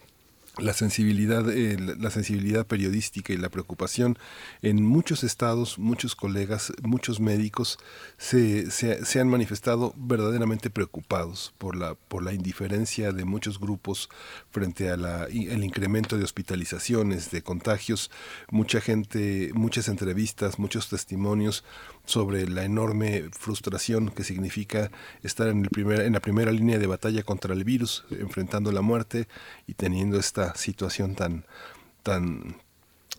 [0.58, 4.18] la sensibilidad, eh, la sensibilidad periodística y la preocupación
[4.62, 7.78] en muchos estados, muchos colegas, muchos médicos
[8.16, 14.08] se, se, se, han manifestado verdaderamente preocupados por la, por la indiferencia de muchos grupos
[14.50, 18.10] frente a la, el incremento de hospitalizaciones, de contagios,
[18.50, 21.64] mucha gente, muchas entrevistas, muchos testimonios
[22.06, 24.90] sobre la enorme frustración que significa
[25.22, 28.80] estar en, el primer, en la primera línea de batalla contra el virus, enfrentando la
[28.80, 29.28] muerte
[29.66, 31.44] y teniendo esta situación tan,
[32.02, 32.56] tan,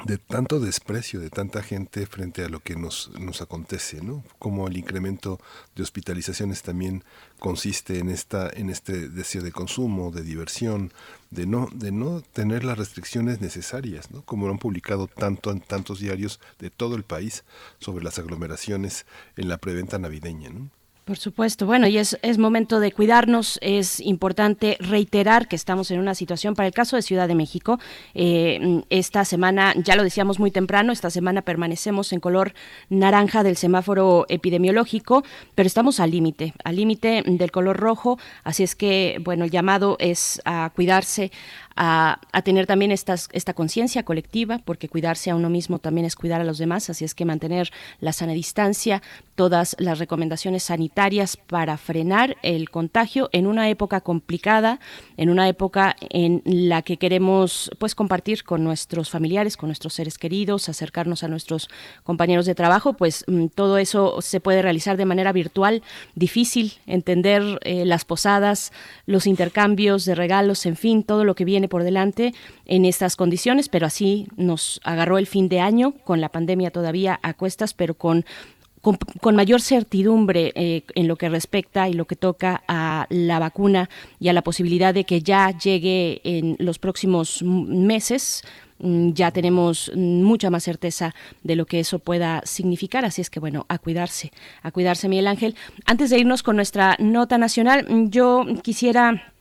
[0.06, 4.24] de tanto desprecio de tanta gente frente a lo que nos, nos acontece, ¿no?
[4.38, 5.40] Como el incremento
[5.76, 7.04] de hospitalizaciones también
[7.40, 10.94] consiste en esta, en este deseo de consumo, de diversión,
[11.32, 14.22] de no, de no tener las restricciones necesarias, ¿no?
[14.22, 17.44] Como lo han publicado tanto en tantos diarios de todo el país
[17.80, 20.70] sobre las aglomeraciones en la preventa navideña, ¿no?
[21.08, 21.66] Por supuesto.
[21.66, 23.60] Bueno, y es, es momento de cuidarnos.
[23.62, 27.80] Es importante reiterar que estamos en una situación, para el caso de Ciudad de México,
[28.14, 32.54] eh, esta semana, ya lo decíamos muy temprano, esta semana permanecemos en color
[32.90, 35.24] naranja del semáforo epidemiológico,
[35.56, 38.20] pero estamos al límite, al límite del color rojo.
[38.44, 41.32] Así es que, bueno, el llamado es a cuidarse,
[41.78, 46.42] a, tener también estas, esta conciencia colectiva, porque cuidarse a uno mismo también es cuidar
[46.42, 49.02] a los demás, así es que mantener la sana distancia,
[49.36, 54.80] todas las recomendaciones sanitarias para frenar el contagio en una época complicada,
[55.16, 60.18] en una época en la que queremos pues compartir con nuestros familiares, con nuestros seres
[60.18, 61.70] queridos, acercarnos a nuestros
[62.04, 65.84] compañeros de trabajo, pues mm, todo eso se puede realizar de manera virtual,
[66.16, 68.72] difícil entender eh, las posadas,
[69.06, 72.34] los intercambios de regalos, en fin, todo lo que viene por delante
[72.66, 77.20] en estas condiciones, pero así nos agarró el fin de año con la pandemia todavía
[77.24, 78.26] a cuestas, pero con
[79.22, 83.90] con, mayor certidumbre eh, en lo que respecta y lo que toca a la vacuna
[84.20, 88.44] y a la posibilidad de que ya llegue en los próximos meses
[88.80, 91.14] mm, ya tenemos mucha más certeza
[91.44, 95.28] de lo que eso pueda significar, así es que bueno, a cuidarse, a cuidarse Miguel
[95.28, 95.56] Ángel.
[95.86, 99.34] Antes de irnos con nuestra nota nacional, yo quisiera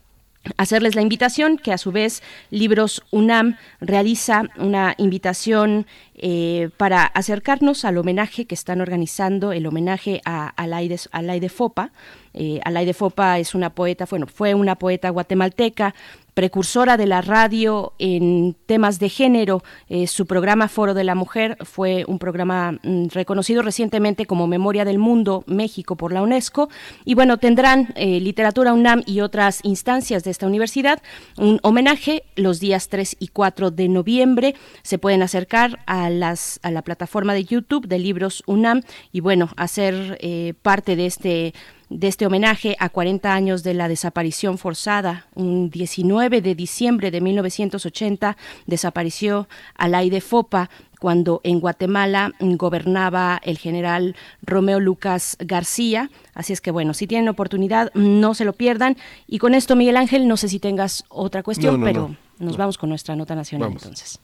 [0.56, 5.86] hacerles la invitación que a su vez Libros UNAM realiza una invitación
[6.16, 11.90] eh, para acercarnos al homenaje que están organizando, el homenaje a Alaide, Alaide Fopa.
[12.34, 15.94] Eh, Alaide Fopa es una poeta, bueno, fue una poeta guatemalteca
[16.36, 19.64] precursora de la radio en temas de género.
[19.88, 24.84] Eh, su programa Foro de la Mujer fue un programa mm, reconocido recientemente como Memoria
[24.84, 26.68] del Mundo México por la UNESCO.
[27.06, 31.00] Y bueno, tendrán eh, Literatura UNAM y otras instancias de esta universidad
[31.38, 34.54] un homenaje los días 3 y 4 de noviembre.
[34.82, 39.48] Se pueden acercar a, las, a la plataforma de YouTube de Libros UNAM y bueno,
[39.56, 41.54] hacer eh, parte de este
[41.88, 45.26] de este homenaje a 40 años de la desaparición forzada.
[45.34, 54.16] Un 19 de diciembre de 1980 desapareció Alaide Fopa cuando en Guatemala gobernaba el general
[54.42, 56.10] Romeo Lucas García.
[56.34, 58.96] Así es que bueno, si tienen oportunidad, no se lo pierdan.
[59.26, 62.88] Y con esto, Miguel Ángel, no sé si tengas otra cuestión, pero nos vamos con
[62.88, 64.18] nuestra nota nacional entonces.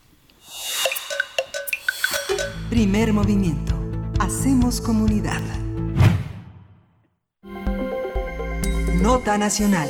[2.70, 3.74] Primer movimiento.
[4.18, 5.42] Hacemos comunidad.
[9.02, 9.88] Nota Nacional.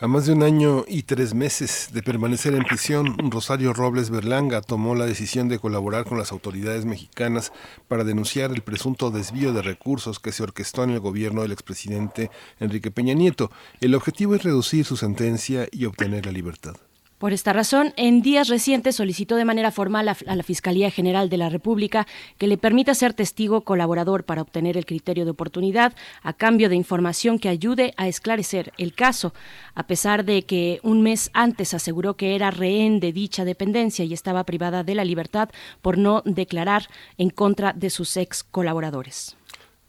[0.00, 4.62] A más de un año y tres meses de permanecer en prisión, Rosario Robles Berlanga
[4.62, 7.52] tomó la decisión de colaborar con las autoridades mexicanas
[7.86, 12.32] para denunciar el presunto desvío de recursos que se orquestó en el gobierno del expresidente
[12.58, 13.52] Enrique Peña Nieto.
[13.80, 16.74] El objetivo es reducir su sentencia y obtener la libertad.
[17.22, 21.36] Por esta razón, en días recientes solicitó de manera formal a, la Fiscalía General de
[21.36, 25.92] la República que le permita ser testigo colaborador para obtener el criterio de oportunidad
[26.24, 29.34] a cambio de información que ayude a esclarecer el caso,
[29.76, 34.14] a pesar de que un mes antes aseguró que era rehén de dicha dependencia y
[34.14, 35.48] estaba privada de la libertad
[35.80, 36.88] por no declarar
[37.18, 39.36] en contra de sus ex colaboradores.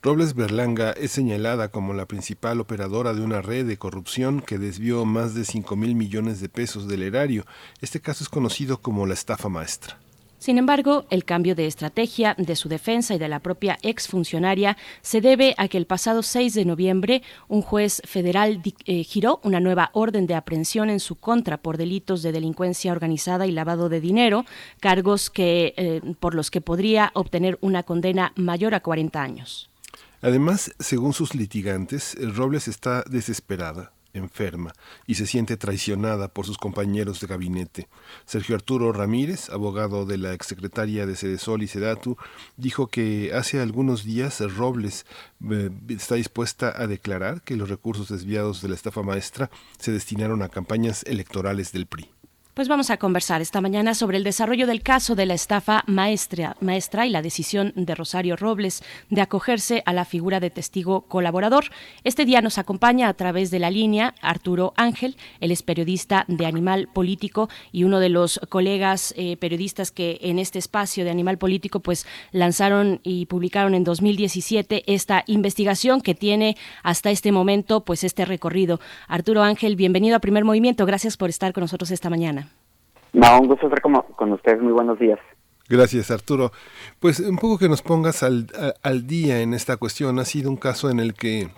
[0.03, 5.05] Robles Berlanga es señalada como la principal operadora de una red de corrupción que desvió
[5.05, 7.45] más de 5 mil millones de pesos del erario.
[7.79, 9.97] Este caso es conocido como la estafa maestra.
[10.39, 15.21] Sin embargo, el cambio de estrategia de su defensa y de la propia exfuncionaria se
[15.21, 19.89] debe a que el pasado 6 de noviembre un juez federal eh, giró una nueva
[19.93, 24.43] orden de aprehensión en su contra por delitos de delincuencia organizada y lavado de dinero,
[24.81, 29.69] cargos que, eh, por los que podría obtener una condena mayor a 40 años.
[30.23, 34.71] Además, según sus litigantes, Robles está desesperada, enferma
[35.05, 37.89] y se siente traicionada por sus compañeros de gabinete.
[38.25, 42.15] Sergio Arturo Ramírez, abogado de la exsecretaria de Sedesol y Sedatu,
[42.55, 45.05] dijo que hace algunos días Robles
[45.51, 50.41] eh, está dispuesta a declarar que los recursos desviados de la estafa maestra se destinaron
[50.41, 52.12] a campañas electorales del PRI.
[52.53, 56.55] Pues vamos a conversar esta mañana sobre el desarrollo del caso de la estafa maestra,
[56.59, 61.65] maestra y la decisión de Rosario Robles de acogerse a la figura de testigo colaborador.
[62.03, 66.45] Este día nos acompaña a través de la línea Arturo Ángel, él es periodista de
[66.45, 71.39] Animal Político y uno de los colegas eh, periodistas que en este espacio de Animal
[71.39, 78.03] Político pues lanzaron y publicaron en 2017 esta investigación que tiene hasta este momento pues
[78.03, 78.79] este recorrido.
[79.07, 80.85] Arturo Ángel, bienvenido a Primer Movimiento.
[80.85, 82.43] Gracias por estar con nosotros esta mañana.
[83.13, 84.61] No, un gusto estar con ustedes.
[84.61, 85.19] Muy buenos días.
[85.69, 86.51] Gracias, Arturo.
[86.99, 88.47] Pues un poco que nos pongas al,
[88.81, 90.19] al día en esta cuestión.
[90.19, 91.49] Ha sido un caso en el que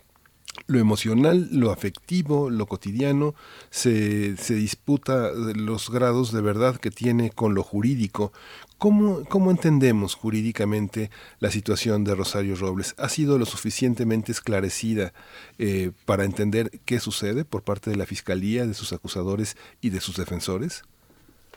[0.67, 3.35] lo emocional, lo afectivo, lo cotidiano,
[3.69, 8.31] se, se, disputa los grados de verdad que tiene con lo jurídico.
[8.77, 11.09] ¿Cómo, ¿Cómo, entendemos jurídicamente
[11.39, 12.95] la situación de Rosario Robles?
[12.97, 15.13] ¿Ha sido lo suficientemente esclarecida
[15.59, 20.01] eh, para entender qué sucede por parte de la Fiscalía, de sus acusadores y de
[20.01, 20.83] sus defensores?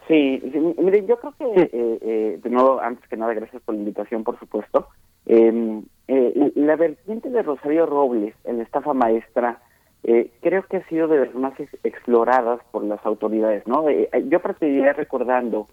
[0.09, 0.41] Sí,
[0.79, 1.71] miren, yo creo que, eh,
[2.01, 4.89] eh, de nuevo, antes que nada, gracias por la invitación, por supuesto.
[5.27, 9.61] Em, eh, la vertiente de Rosario Robles, en estafa maestra,
[10.41, 11.53] creo que ha sido de las más
[11.85, 13.85] exploradas por las autoridades, ¿no?
[13.91, 15.67] yo partiría recordando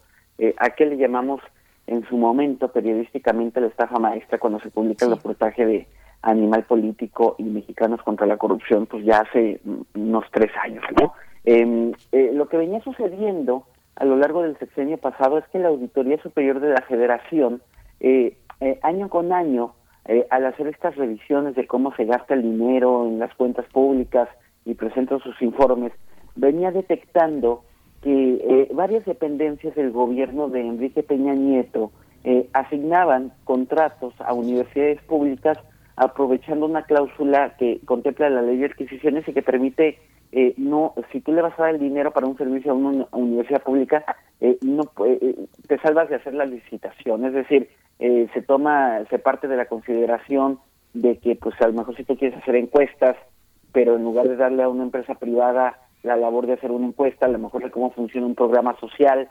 [0.58, 1.40] a qué le llamamos
[1.86, 5.86] en su momento periodísticamente la estafa maestra cuando se publica el reportaje de
[6.20, 9.60] Animal Político y Mexicanos contra la Corrupción, pues ya hace
[9.94, 11.14] unos tres años, ¿no?
[11.44, 11.92] Em,
[12.34, 13.64] lo que venía sucediendo
[13.96, 17.62] a lo largo del sexenio pasado es que la Auditoría Superior de la Federación,
[18.00, 19.72] eh, eh, año con año,
[20.04, 24.28] eh, al hacer estas revisiones de cómo se gasta el dinero en las cuentas públicas
[24.64, 25.92] y presenta sus informes,
[26.36, 27.64] venía detectando
[28.02, 31.90] que varias dependencias del gobierno de Enrique Peña Nieto
[32.52, 35.58] asignaban contratos a universidades públicas
[35.96, 39.98] aprovechando una cláusula que contempla la ley de adquisiciones y que permite
[40.32, 43.06] eh, no, si tú le vas a dar el dinero para un servicio a una,
[43.12, 44.04] universidad pública,
[44.40, 49.48] eh, no eh, te salvas de hacer la licitación, es decir, se toma, se parte
[49.48, 50.58] de la consideración
[50.92, 53.16] de que, pues, a lo mejor si tú quieres hacer encuestas,
[53.72, 57.24] pero en lugar de darle a una empresa privada la labor de hacer una encuesta,
[57.24, 59.30] a lo mejor de cómo funciona un programa social,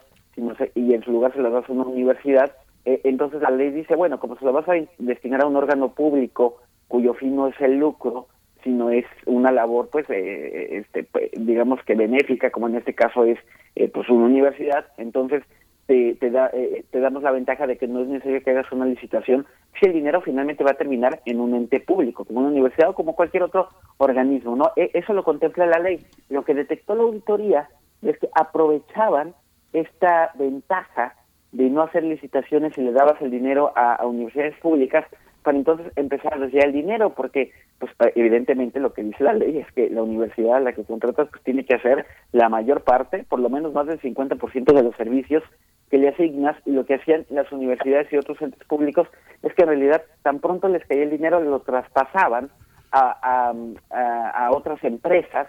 [0.74, 2.54] y en su lugar se la das a una universidad,
[2.86, 6.58] entonces la ley dice, bueno, como se lo vas a destinar a un órgano público
[6.88, 8.28] cuyo fin no es el lucro,
[8.66, 13.24] sino es una labor, pues, eh, este, pues, digamos que benéfica, como en este caso
[13.24, 13.40] es,
[13.76, 14.88] eh, pues, una universidad.
[14.98, 15.44] Entonces,
[15.86, 18.72] te, te, da, eh, te damos la ventaja de que no es necesario que hagas
[18.72, 19.46] una licitación
[19.80, 22.96] si el dinero finalmente va a terminar en un ente público, como una universidad o
[22.96, 24.56] como cualquier otro organismo.
[24.56, 26.04] no e, Eso lo contempla la ley.
[26.30, 27.70] Lo que detectó la auditoría
[28.02, 29.36] es que aprovechaban
[29.74, 31.14] esta ventaja
[31.52, 35.06] de no hacer licitaciones y le dabas el dinero a, universidades públicas
[35.46, 39.60] para entonces empezar a recibir el dinero, porque pues evidentemente lo que dice la ley
[39.60, 43.24] es que la universidad a la que contratas pues tiene que hacer la mayor parte,
[43.30, 45.44] por lo menos más del 50% de los servicios
[45.92, 49.08] que le asignas y lo que hacían las universidades y otros entes públicos
[49.44, 52.50] es que en realidad tan pronto les caía el dinero lo traspasaban
[52.92, 53.54] a,
[53.92, 55.48] a, otras empresas,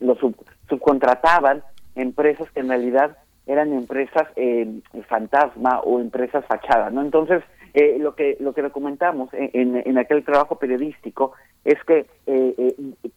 [0.00, 0.16] lo
[0.68, 1.62] subcontrataban
[1.94, 7.02] empresas que en realidad eran empresas eh, fantasma o empresas fachada, ¿no?
[7.02, 7.42] Entonces,
[7.76, 11.32] eh, lo que lo que documentamos en, en, aquel trabajo periodístico
[11.64, 12.74] es que eh, eh,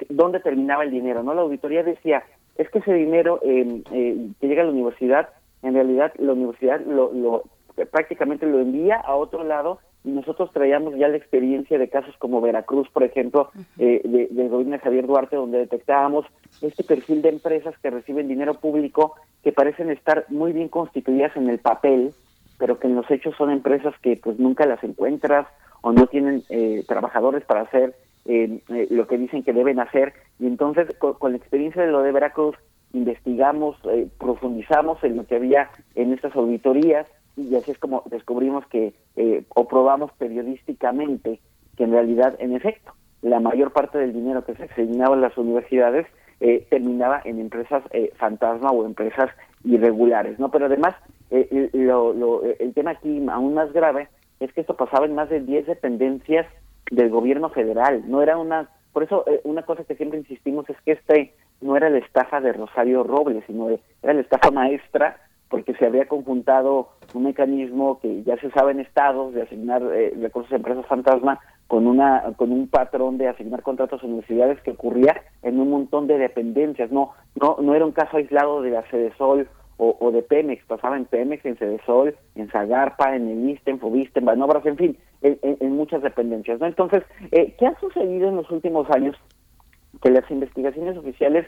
[0.10, 1.34] dónde terminaba el dinero, ¿no?
[1.34, 2.23] La auditoría decía,
[2.57, 5.30] es que ese dinero que llega a la universidad,
[5.64, 7.44] en realidad la universidad lo, lo
[7.86, 12.41] prácticamente lo envía a otro lado y nosotros traíamos ya la experiencia de casos como
[12.41, 16.26] Veracruz, por ejemplo, eh, de, del gobierno de Javier Duarte, donde detectábamos
[16.61, 21.49] este perfil de empresas que reciben dinero público que parecen estar muy bien constituidas en
[21.49, 22.14] el papel,
[22.60, 25.48] pero que en los hechos son empresas que pues nunca las encuentras
[25.81, 27.95] o no tienen eh, trabajadores para hacer
[28.26, 28.61] eh,
[28.91, 30.14] lo que dicen que deben hacer.
[30.38, 32.56] Y entonces, con, con, la experiencia de lo de Veracruz,
[32.94, 33.77] investigamos,
[34.19, 37.07] profundizamos en lo que había en estas auditorías
[37.40, 41.40] y así es como descubrimos que, eh, o probamos periodísticamente,
[41.77, 45.38] que en realidad, en efecto, la mayor parte del dinero que se asignaba a las
[45.38, 46.07] universidades
[46.41, 49.30] eh, terminaba en empresas eh, fantasma o empresas
[49.64, 50.49] irregulares, ¿no?
[50.52, 50.95] Pero además,
[51.73, 54.07] lo, lo, el tema aquí aún más grave
[54.39, 56.47] es que esto pasaba en más de 10 dependencias
[56.91, 58.69] del gobierno federal, no era una...
[58.93, 62.53] Por eso, una cosa que siempre insistimos es que este no era la estafa de
[62.53, 65.18] Rosario Robles, sino era la estafa maestra
[65.49, 70.14] porque se había conjuntado un mecanismo que ya se sabe en estados de asignar eh,
[70.22, 74.72] recursos a empresas fantasma con una con un patrón de asignar contratos a universidades que
[74.72, 76.91] ocurría en un montón de dependencias.
[76.91, 79.49] No no no era un caso aislado de la Cedesol
[79.81, 84.19] o, de Pemex pasaba en Pemex en Cedesol en Zagarpa en el ISTE en Fobiste
[84.19, 88.51] en Banobras en fin en, muchas dependencias no entonces eh, qué ha sucedido en los
[88.51, 89.15] últimos años
[90.01, 91.47] que las investigaciones oficiales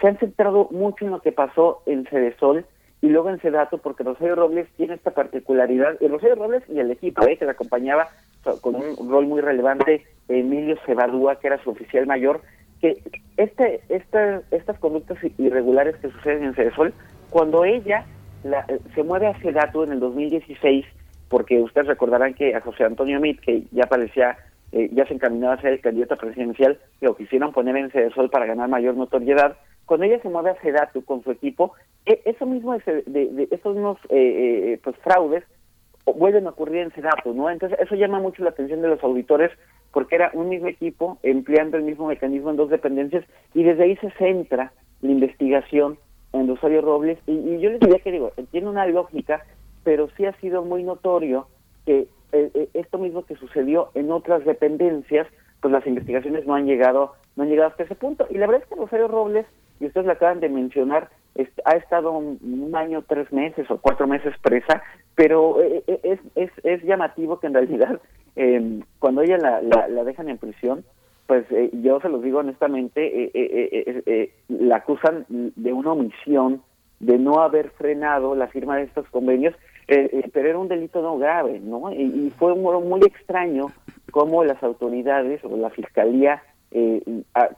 [0.00, 2.64] se han centrado mucho en lo que pasó en Cedesol
[3.02, 6.90] y luego en dato porque Rosario Robles tiene esta particularidad, y Rosario Robles y el
[6.90, 8.08] equipo eh, que le acompañaba
[8.60, 12.42] con un rol muy relevante, Emilio Cebadúa, que era su oficial mayor,
[12.80, 13.02] que
[13.36, 16.94] este, esta, estas conductas irregulares que suceden en Cedesol,
[17.30, 18.06] cuando ella
[18.44, 20.84] la, se mueve a dato en el 2016,
[21.28, 24.36] porque ustedes recordarán que a José Antonio Mit, que ya parecía,
[24.72, 28.46] eh, ya se encaminaba a ser el candidato presidencial, lo quisieron poner en Cedesol para
[28.46, 31.72] ganar mayor notoriedad, cuando ella se mueve a Sedatu con su equipo,
[32.04, 35.44] e, eso mismo de, de, esos mismos eh, eh, pues fraudes
[36.14, 37.50] vuelven a ocurrir en Sedatu, ¿no?
[37.50, 39.50] Entonces eso llama mucho la atención de los auditores
[39.92, 43.24] porque era un mismo equipo empleando el mismo mecanismo en dos dependencias
[43.54, 45.98] y desde ahí se centra la investigación
[46.32, 49.44] en Rosario Robles y, yo les diría que digo, tiene una lógica,
[49.84, 51.48] pero sí ha sido muy notorio
[51.84, 55.26] que eh, esto mismo que sucedió en otras dependencias,
[55.60, 58.26] pues las investigaciones no han llegado no han llegado hasta ese punto.
[58.30, 59.46] Y la verdad es que Rosario Robles
[59.80, 61.10] y ustedes lo acaban de mencionar,
[61.64, 64.82] ha estado un, año, tres meses o cuatro meses presa,
[65.14, 68.00] pero eh, eh, es, es, es llamativo que en realidad
[68.36, 70.84] em, cuando ella la, la, dejan en prisión,
[71.26, 73.30] pues eh, yo se los digo honestamente,
[74.48, 76.62] la acusan de una omisión,
[77.00, 79.54] de no haber frenado la firma de estos convenios,
[79.86, 81.92] pero era un delito no grave, ¿no?
[81.92, 83.66] Y, y fue muy, muy extraño
[84.10, 86.42] cómo las autoridades o la fiscalía
[86.78, 87.02] eh,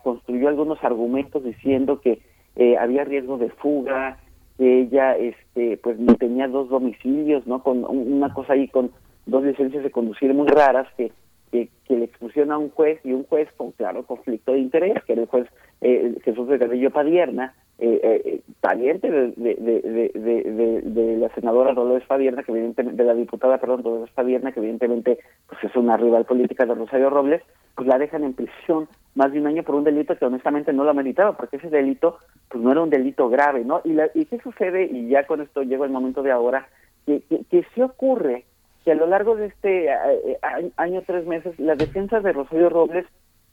[0.04, 2.20] construyó algunos argumentos diciendo que
[2.54, 4.18] eh, había riesgo de fuga,
[4.56, 7.62] que ella este pues tenía dos domicilios, ¿no?
[7.64, 8.92] Con una cosa ahí con
[9.26, 11.10] dos licencias de conducir muy raras que
[11.50, 15.14] que, le expusieron a un juez y un juez con claro conflicto de interés, que
[15.14, 15.48] era el juez
[15.80, 22.06] eh, Jesús de Carrillo Padierna, eh, eh, pariente de, de, de, de, la senadora Dolores
[22.08, 26.24] Padierna, que evidentemente, de la diputada, perdón, Dolores Padierna, que evidentemente pues es una rival
[26.24, 27.40] política de Rosario Robles,
[27.76, 30.82] pues la dejan en prisión más de un año por un delito que honestamente no
[30.82, 32.18] lo meritaba, porque ese delito
[32.48, 33.80] pues no era un delito grave, ¿no?
[33.84, 34.84] ¿Y, la, y qué sucede?
[34.90, 36.68] Y ya con esto llego al momento de ahora,
[37.06, 38.44] que, que, que sí ocurre
[38.88, 42.70] que a lo largo de este eh, eh, año, tres meses, la defensa de Rosario
[42.70, 43.04] Robles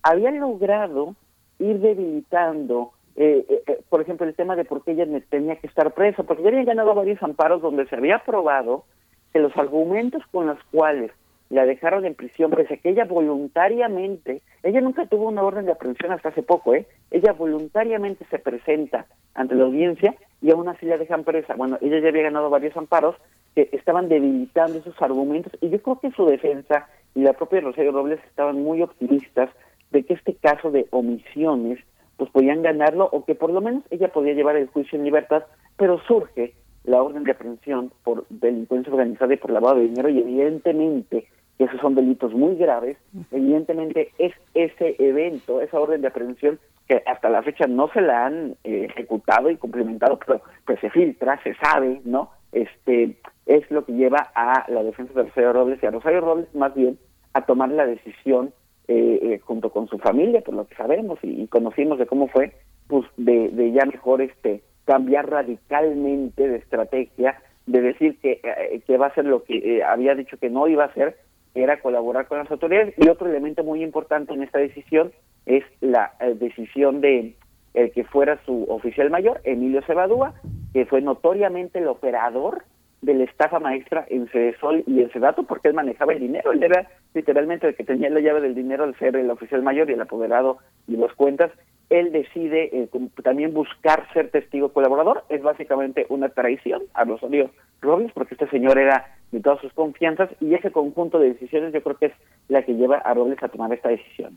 [0.01, 1.13] había logrado
[1.59, 3.45] ir debilitando, eh,
[3.89, 6.63] por ejemplo, el tema de por qué ella tenía que estar presa, porque ya habían
[6.63, 8.85] ganado varios amparos donde se había probado
[9.33, 11.11] que los argumentos con los cuales
[11.49, 15.73] la dejaron en prisión, pese a que ella voluntariamente, ella nunca tuvo una orden de
[15.73, 16.87] aprehensión hasta hace poco, ¿eh?
[17.11, 20.15] Ella voluntariamente se presenta ante la audiencia
[20.45, 21.55] y aún así la dejan presa.
[21.55, 23.15] Bueno, ella ya había ganado varios amparos
[23.55, 27.91] que estaban debilitando esos argumentos y yo creo que su defensa y la propia Rosario
[27.91, 29.49] Robles estaban muy optimistas
[29.89, 31.79] de que este caso de omisiones
[32.17, 35.45] pues podían ganarlo o que por lo menos ella podía llevar el juicio en libertad,
[35.77, 36.53] pero surge
[36.83, 41.27] la orden de aprehensión por delincuencia organizada y por lavado de dinero y evidentemente
[41.57, 42.97] esos son delitos muy graves,
[43.31, 48.25] evidentemente es ese evento, esa orden de aprehensión que hasta la fecha no se la
[48.25, 52.31] han eh, ejecutado y cumplimentado, pero pues se filtra, se sabe, ¿no?
[52.51, 56.53] Este es lo que lleva a la defensa de Rosario Robles y a Rosario Robles
[56.55, 56.97] más bien
[57.33, 58.53] a tomar la decisión
[58.87, 62.53] eh, eh, junto con su familia, por lo que sabemos y, conocimos de cómo fue,
[62.87, 68.97] pues de, de ya mejor este cambiar radicalmente de estrategia, de decir que, eh, que
[68.97, 71.17] va a ser lo que había dicho que no iba a hacer,
[71.55, 72.93] era colaborar con las autoridades.
[72.97, 75.11] Y otro elemento muy importante en esta decisión
[75.45, 77.35] es la decisión de
[77.73, 80.33] el que fuera su oficial mayor, Emilio Cebadúa,
[80.73, 82.63] que fue notoriamente el operador
[83.01, 86.63] de la estafa maestra en Cedesol y en Sedato porque él manejaba el dinero, él
[86.63, 89.93] era literalmente el que tenía la llave del dinero al ser el oficial mayor y
[89.93, 90.57] el apoderado
[90.87, 91.51] y las cuentas,
[91.89, 92.89] él decide eh,
[93.23, 97.51] también buscar ser testigo colaborador, es básicamente una traición a Rosario
[97.81, 101.83] Robles porque este señor era de todas sus confianzas y ese conjunto de decisiones yo
[101.83, 102.13] creo que es
[102.47, 104.33] la que lleva a Robles a tomar esta decisión.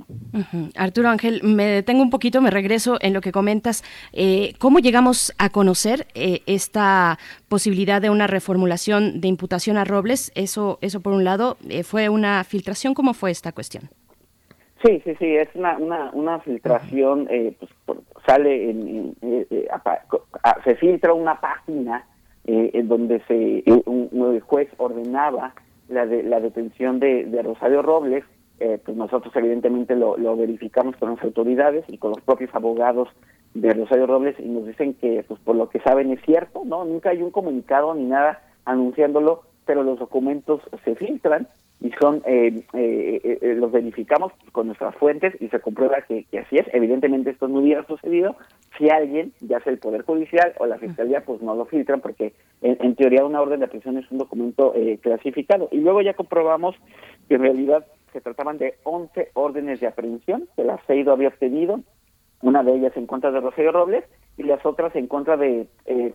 [0.76, 3.84] Arturo Ángel, me detengo un poquito, me regreso en lo que comentas.
[4.12, 7.18] Eh, ¿Cómo llegamos a conocer eh, esta
[7.48, 10.32] posibilidad de una reformulación de imputación a Robles?
[10.34, 12.94] Eso, eso por un lado, eh, ¿fue una filtración?
[12.94, 13.90] ¿Cómo fue esta cuestión?
[14.84, 17.28] Sí, sí, sí, es una, una, una filtración,
[17.84, 19.16] pues, sale en,
[20.64, 22.06] se filtra una página
[22.44, 25.54] en donde se un, juez ordenaba
[25.88, 28.24] la, de, la detención de, de Rosario Robles,
[28.60, 33.08] eh, pues nosotros evidentemente lo, lo, verificamos con las autoridades y con los propios abogados
[33.54, 36.84] de Rosario Robles y nos dicen que pues por lo que saben es cierto, ¿no?
[36.84, 41.48] Nunca hay un comunicado ni nada anunciándolo, pero los documentos se filtran
[41.80, 46.56] y son eh, eh, eh, los verificamos con nuestras fuentes y se comprueba que, así
[46.56, 46.66] es.
[46.72, 48.36] Evidentemente esto no hubiera sucedido
[48.76, 52.32] si alguien, ya sea el Poder Judicial o la Fiscalía, pues no lo filtran porque
[52.62, 55.68] en, teoría una orden de aprehensión es un documento clasificado.
[55.70, 56.74] Y luego ya comprobamos
[57.28, 61.80] que en realidad se trataban de 11 órdenes de aprehensión que la CEIDO había obtenido,
[62.40, 64.04] una de ellas en contra de Rosario Robles
[64.36, 65.66] y las otras en contra de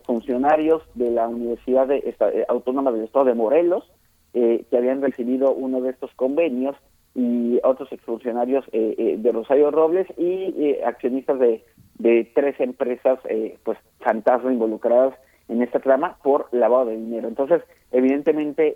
[0.04, 1.88] funcionarios de la Universidad
[2.48, 3.90] Autónoma del Estado de Morelos,
[4.36, 6.74] eh, que habían recibido uno de estos convenios
[7.14, 11.64] y otros exfuncionarios eh, eh, de Rosario Robles y accionistas de,
[12.00, 13.20] de tres empresas
[13.62, 15.14] pues fantasma involucradas
[15.46, 17.28] en esta trama por lavado de dinero.
[17.28, 17.62] Entonces,
[17.92, 18.72] evidentemente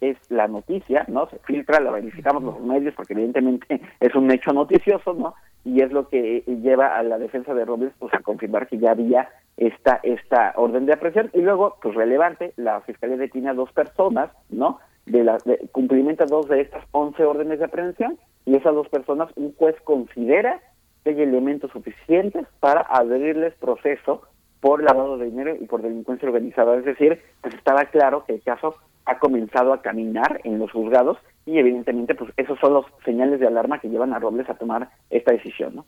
[0.00, 1.26] es la noticia, ¿no?
[1.30, 5.34] Se filtra, la verificamos los medios porque evidentemente es un hecho noticioso, ¿no?
[5.64, 8.92] Y es lo que lleva a la defensa de Robles pues a confirmar que ya
[8.92, 13.72] había esta esta orden de aprehensión y luego pues relevante, la fiscalía detiene a dos
[13.72, 14.78] personas, ¿no?
[15.06, 15.38] De la
[15.72, 20.60] cumplimenta dos de estas once órdenes de aprehensión y esas dos personas un juez considera
[21.04, 24.22] que hay elementos suficientes para abrirles proceso
[24.60, 26.76] por lavado de dinero y por delincuencia organizada.
[26.76, 31.18] Es decir, pues estaba claro que el caso ha comenzado a caminar en los juzgados
[31.44, 34.90] y evidentemente pues esos son los señales de alarma que llevan a Robles a tomar
[35.10, 35.86] esta decisión, ¿no?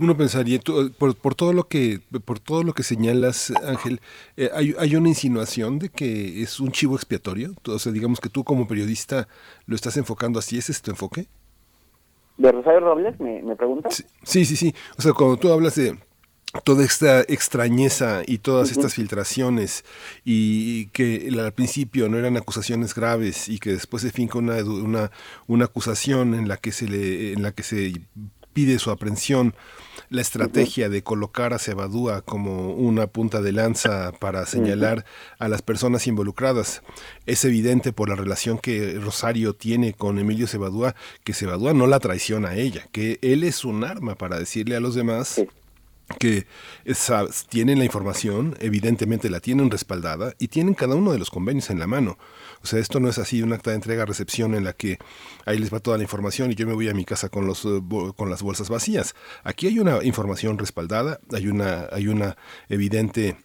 [0.00, 0.58] Uno pensaría,
[0.98, 4.00] por, por, todo lo que por todo lo que señalas, Ángel,
[4.36, 7.54] eh, hay, hay, una insinuación de que es un chivo expiatorio.
[7.66, 9.28] O sea, digamos que tú como periodista
[9.66, 10.58] lo estás enfocando así.
[10.58, 11.26] ¿Ese es tu enfoque?
[12.38, 14.02] ¿De Rosario Robles, me, me preguntas?
[14.22, 15.98] Sí, sí, sí, O sea, cuando tú hablas de
[16.64, 19.84] toda esta extrañeza y todas estas filtraciones
[20.24, 25.10] y que al principio no eran acusaciones graves y que después se finca una, una,
[25.46, 27.92] una acusación en la que se le en la que se
[28.60, 29.54] pide su aprehensión
[30.10, 35.06] la estrategia de colocar a Cebadúa como una punta de lanza para señalar
[35.38, 36.82] a las personas involucradas.
[37.24, 42.00] Es evidente por la relación que Rosario tiene con Emilio Cebadúa que Cebadúa no la
[42.00, 45.40] traiciona a ella, que él es un arma para decirle a los demás
[46.18, 46.44] que
[47.48, 51.78] tienen la información, evidentemente la tienen respaldada y tienen cada uno de los convenios en
[51.78, 52.18] la mano.
[52.62, 54.98] O sea, esto no es así un acta de entrega-recepción en la que
[55.46, 57.64] ahí les va toda la información y yo me voy a mi casa con, los,
[57.64, 57.80] eh,
[58.16, 59.14] con las bolsas vacías.
[59.44, 62.36] Aquí hay una información respaldada, hay una, hay una
[62.68, 63.36] evidente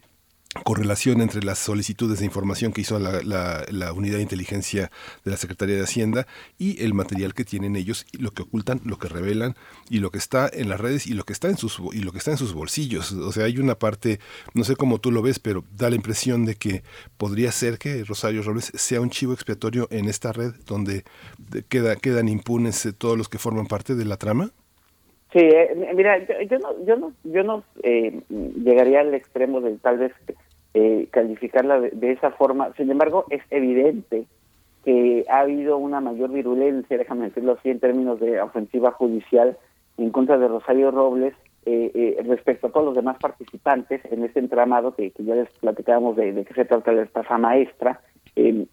[0.63, 4.91] correlación entre las solicitudes de información que hizo la, la, unidad de inteligencia
[5.23, 6.27] de la Secretaría de Hacienda
[6.57, 9.55] y el material que tienen ellos y lo que ocultan, lo que revelan
[9.89, 12.11] y lo que está en las redes y lo que está en sus y lo
[12.11, 13.11] que está en sus bolsillos.
[13.11, 14.19] O sea, hay una parte,
[14.53, 16.83] no sé cómo tú lo ves, pero da la impresión de que
[17.17, 21.03] podría ser que Rosario Robles sea un chivo expiatorio en esta red donde
[21.69, 24.51] queda, quedan impunes eh, todos los que forman parte de la trama.
[25.35, 29.97] Sí, eh, mira, yo, no, yo no, yo no eh, llegaría al extremo de tal
[29.97, 30.13] vez
[30.73, 32.71] eh, calificarla de, esa forma.
[32.77, 34.27] Sin embargo, es evidente
[34.85, 39.57] que ha habido una mayor virulencia, déjame decirlo así, en términos de ofensiva judicial
[39.97, 41.33] en contra de Rosario Robles
[41.65, 46.15] eh, eh, respecto a todos los demás participantes en este entramado que, ya les platicábamos
[46.15, 47.99] de, de qué se trata la estafa maestra,
[48.37, 48.67] y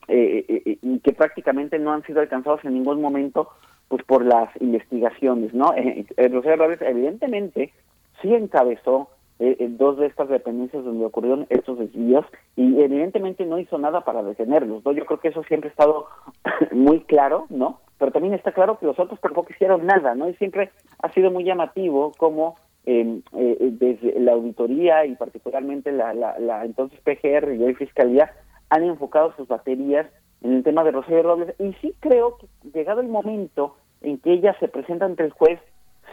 [1.02, 3.48] que prácticamente no han sido alcanzados en ningún momento
[3.92, 5.66] pues por las investigaciones, ¿no?
[6.16, 7.74] Rosario Robles evidentemente
[8.22, 12.24] sí encabezó eh, en dos de estas dependencias donde ocurrieron estos desvíos
[12.56, 14.92] y evidentemente no hizo nada para detenerlos, ¿no?
[14.92, 16.06] Yo creo que eso siempre ha estado
[16.72, 17.80] muy claro, ¿no?
[17.98, 20.26] Pero también está claro que los otros tampoco hicieron nada, ¿no?
[20.26, 20.70] Y siempre
[21.02, 22.56] ha sido muy llamativo como
[22.86, 28.32] em, eh, desde la auditoría y particularmente la, la, entonces PGR y hoy Fiscalía
[28.70, 30.06] han enfocado sus baterías
[30.42, 34.32] en el tema de Rosario Robles y sí creo que llegado el momento en que
[34.32, 35.60] ella se presenta ante el juez,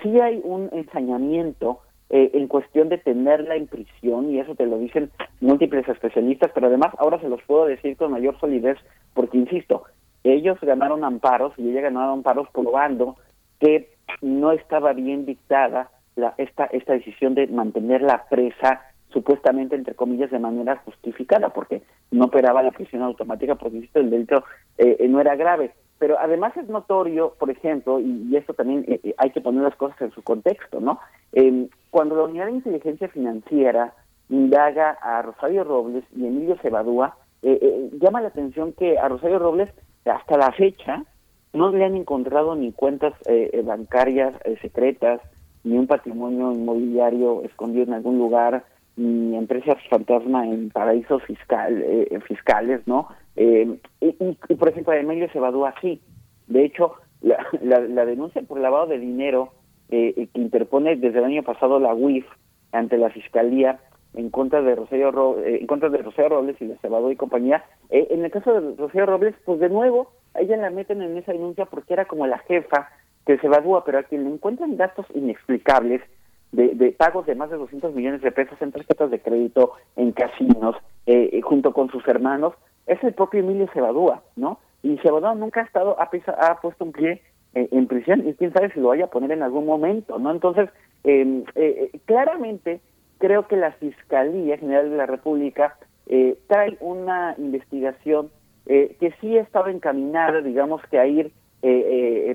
[0.01, 1.79] sí hay un ensañamiento
[2.09, 5.11] eh, en cuestión de tenerla en prisión, y eso te lo dicen
[5.41, 8.77] múltiples especialistas, pero además ahora se los puedo decir con mayor solidez,
[9.13, 9.83] porque insisto,
[10.23, 13.15] ellos ganaron amparos y ella ganó amparos probando
[13.59, 13.89] que
[14.21, 20.39] no estaba bien dictada la, esta, esta decisión de mantenerla presa supuestamente entre comillas de
[20.39, 21.81] manera justificada porque
[22.11, 24.43] no operaba la prisión automática porque el delito
[24.77, 29.13] eh, no era grave pero además es notorio, por ejemplo, y, esto también eh, eh,
[29.17, 30.99] hay que poner las cosas en su contexto, ¿no?
[31.33, 33.93] Eh, cuando la Unidad de Inteligencia Financiera
[34.29, 39.69] indaga a Rosario Robles y Emilio Cebadúa, eh, llama la atención que a Rosario Robles
[40.05, 41.03] hasta la fecha
[41.51, 43.13] no le han encontrado ni cuentas
[43.63, 45.19] bancarias secretas,
[45.63, 48.65] ni un patrimonio inmobiliario escondido en algún lugar,
[48.99, 51.83] ni empresas fantasma en paraísos fiscal,
[52.27, 53.07] fiscales, ¿no?
[53.35, 56.01] Eh, y, por ejemplo, Emilio se evadó así.
[56.47, 59.53] De hecho, la, la, denuncia por lavado de dinero
[59.89, 62.25] eh, que interpone desde el año pasado la UIF
[62.71, 63.79] ante la Fiscalía
[64.13, 67.63] en contra de Rosario, eh, en contra de Rosario Robles y de Cebadú y compañía.
[67.89, 71.17] Eh, en el caso de Rosario Robles, pues de nuevo, a ella la meten en
[71.17, 72.89] esa denuncia porque era como la jefa
[73.25, 76.01] que se evadúa, pero a quien le encuentran datos inexplicables
[76.51, 80.11] de, de, pagos de más de 200 millones de pesos en tarjetas de crédito, en
[80.11, 82.53] casinos, eh, junto con sus hermanos,
[82.87, 84.59] es el propio Emilio Cebadúa, ¿no?
[84.81, 86.09] Y Cebadúa nunca ha estado, ha,
[86.49, 87.21] ha puesto un pie
[87.55, 90.29] eh, en prisión y quién sabe si lo vaya a poner en algún momento, ¿no?
[90.31, 90.69] Entonces,
[91.03, 92.79] em, eh, eh, claramente
[93.17, 95.77] creo que la Fiscalía General de la República
[96.47, 98.31] trae una investigación
[98.65, 101.31] que sí estaba encaminada, digamos que a ir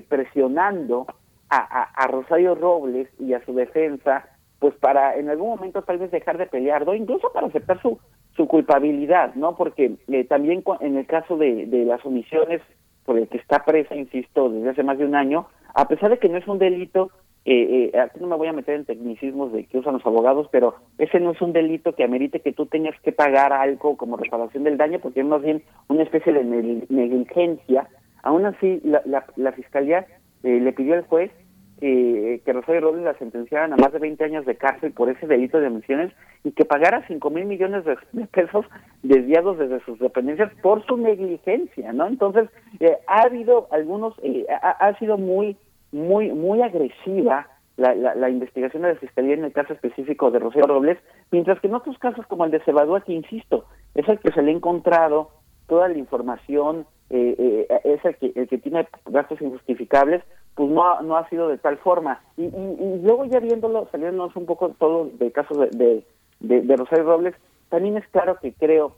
[0.07, 1.07] presionando
[1.49, 4.27] a, a, Rosario Robles y a su defensa,
[4.59, 6.93] pues para en algún momento tal vez dejar de pelear, ¿no?
[6.93, 7.99] Incluso para aceptar su,
[8.35, 9.55] su culpabilidad, ¿no?
[9.55, 12.61] Porque eh, también en el caso de, las omisiones
[13.05, 16.17] por el que está presa, insisto, desde hace más de un año, a pesar de
[16.17, 17.11] que no es un delito,
[17.45, 20.47] eh, eh, aquí no me voy a meter en tecnicismos de que usan los abogados,
[20.51, 24.17] pero ese no es un delito que amerite que tú tengas que pagar algo como
[24.17, 26.43] reparación del daño, porque es más bien una especie de
[26.89, 27.87] negligencia.
[28.23, 30.07] Aún así, la, la Fiscalía
[30.45, 31.31] eh, le pidió al juez
[31.79, 35.25] que, que Rosario Robles la sentenciaran a más de 20 años de cárcel por ese
[35.25, 36.13] delito de omisiones
[36.43, 37.97] y que pagara 5 mil millones de,
[38.27, 38.63] pesos
[39.01, 42.05] desviados desde sus dependencias por su negligencia, ¿no?
[42.05, 42.47] Entonces,
[42.79, 45.57] eh, ha habido algunos, eh, ha, sido muy,
[45.91, 47.47] muy, muy agresiva
[47.77, 50.99] la, la, investigación de la Fiscalía en el caso específico de Rosario Robles,
[51.31, 53.65] mientras que en otros casos como el de Cebadúa, que insisto,
[53.95, 55.31] es el que se le ha encontrado
[55.67, 60.23] toda la información, eh, eh, es el que, el que tiene gastos injustificables,
[60.55, 62.21] pues no, no ha sido de tal forma.
[62.37, 66.03] Y, y, luego ya viéndolo, saliéndonos un poco todo del caso de,
[66.39, 67.35] de, de, Rosario Robles,
[67.69, 68.95] también es claro que creo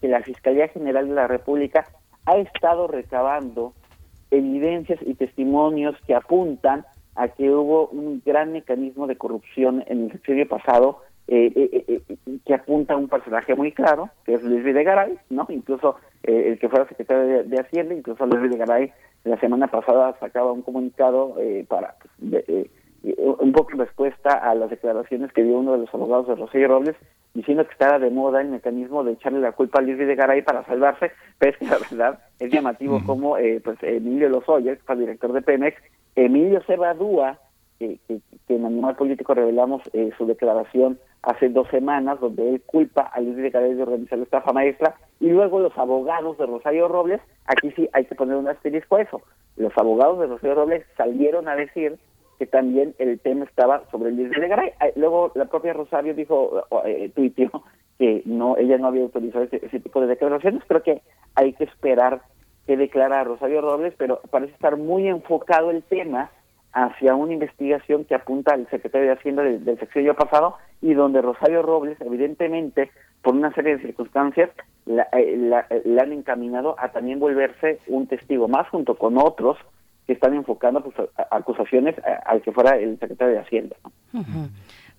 [0.00, 1.86] que la Fiscalía General de la República
[2.26, 3.72] ha estado recabando
[4.30, 6.84] evidencias y testimonios que apuntan
[7.14, 12.38] a que hubo un gran mecanismo de corrupción en el sexenio pasado eh, eh, eh,
[12.44, 15.46] que apunta a un personaje muy claro, que es Luis Videgaray, ¿no?
[15.48, 18.92] Incluso el que fuera secretario de, Hacienda, incluso Luis Videgaray
[19.24, 21.36] la semana pasada sacaba un comunicado
[21.68, 21.96] para
[22.28, 22.44] pues,
[23.16, 26.68] un poco en respuesta a las declaraciones que dio uno de los abogados de Rosario
[26.68, 26.96] Robles,
[27.32, 30.64] diciendo que estaba de moda el mecanismo de echarle la culpa a Luis Videgaray para
[30.64, 35.32] salvarse, pero es que la verdad es llamativo como pues Emilio Lozoya, que fue director
[35.32, 35.82] de Pemex,
[36.16, 37.38] Emilio Cebadúa,
[37.78, 39.82] que, que, en Animal Político revelamos
[40.18, 44.52] su declaración hace dos semanas, donde él culpa a Luis Videgaray de organizar la estafa
[44.52, 48.96] maestra, y luego los abogados de Rosario Robles, aquí sí hay que poner un asterisco
[48.96, 49.22] a eso,
[49.56, 51.98] los abogados de Rosario Robles salieron a decir
[52.38, 54.70] que también el tema estaba sobre Luis Videgaray.
[54.80, 57.50] Eh, luego la propia Rosario dijo, eh, tuiteó,
[57.98, 61.02] que no ella no había autorizado ese, ese tipo de declaraciones, creo que
[61.36, 62.22] hay que esperar
[62.66, 66.30] que declara Rosario Robles, pero parece estar muy enfocado el tema
[66.74, 71.22] hacia una investigación que apunta al secretario de Hacienda del, del sexenio pasado y donde
[71.22, 72.90] Rosario Robles, evidentemente,
[73.22, 74.50] por una serie de circunstancias,
[74.84, 75.36] la, eh,
[75.84, 79.56] la han encaminado a también volverse un testigo más junto con otros
[80.06, 81.94] que están enfocando pues, acusaciones
[82.26, 83.76] al que fuera el secretario de Hacienda.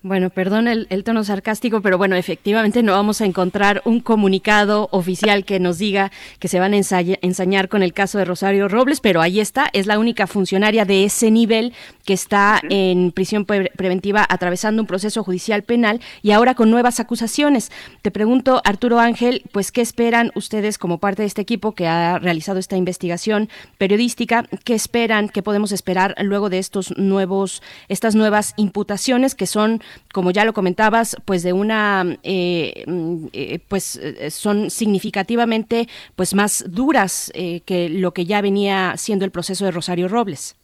[0.08, 4.88] Bueno, perdón el, el tono sarcástico, pero bueno, efectivamente no vamos a encontrar un comunicado
[4.92, 8.68] oficial que nos diga que se van a ensaya- ensañar con el caso de Rosario
[8.68, 11.72] Robles, pero ahí está, es la única funcionaria de ese nivel
[12.04, 17.00] que está en prisión pre- preventiva atravesando un proceso judicial penal y ahora con nuevas
[17.00, 17.72] acusaciones.
[18.02, 22.20] Te pregunto, Arturo Ángel, pues qué esperan ustedes como parte de este equipo que ha
[22.20, 28.54] realizado esta investigación periodística, qué esperan, qué podemos esperar luego de estos nuevos, estas nuevas
[28.56, 29.82] imputaciones que son
[30.12, 35.86] como ya lo comentabas, pues de una, eh, mm, eh, pues eh, son significativamente
[36.16, 40.56] pues más duras eh, que lo que ya venía siendo el proceso de Rosario Robles.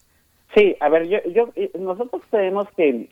[0.55, 1.49] Sí, a ver, yo, yo,
[1.79, 3.09] nosotros creemos que,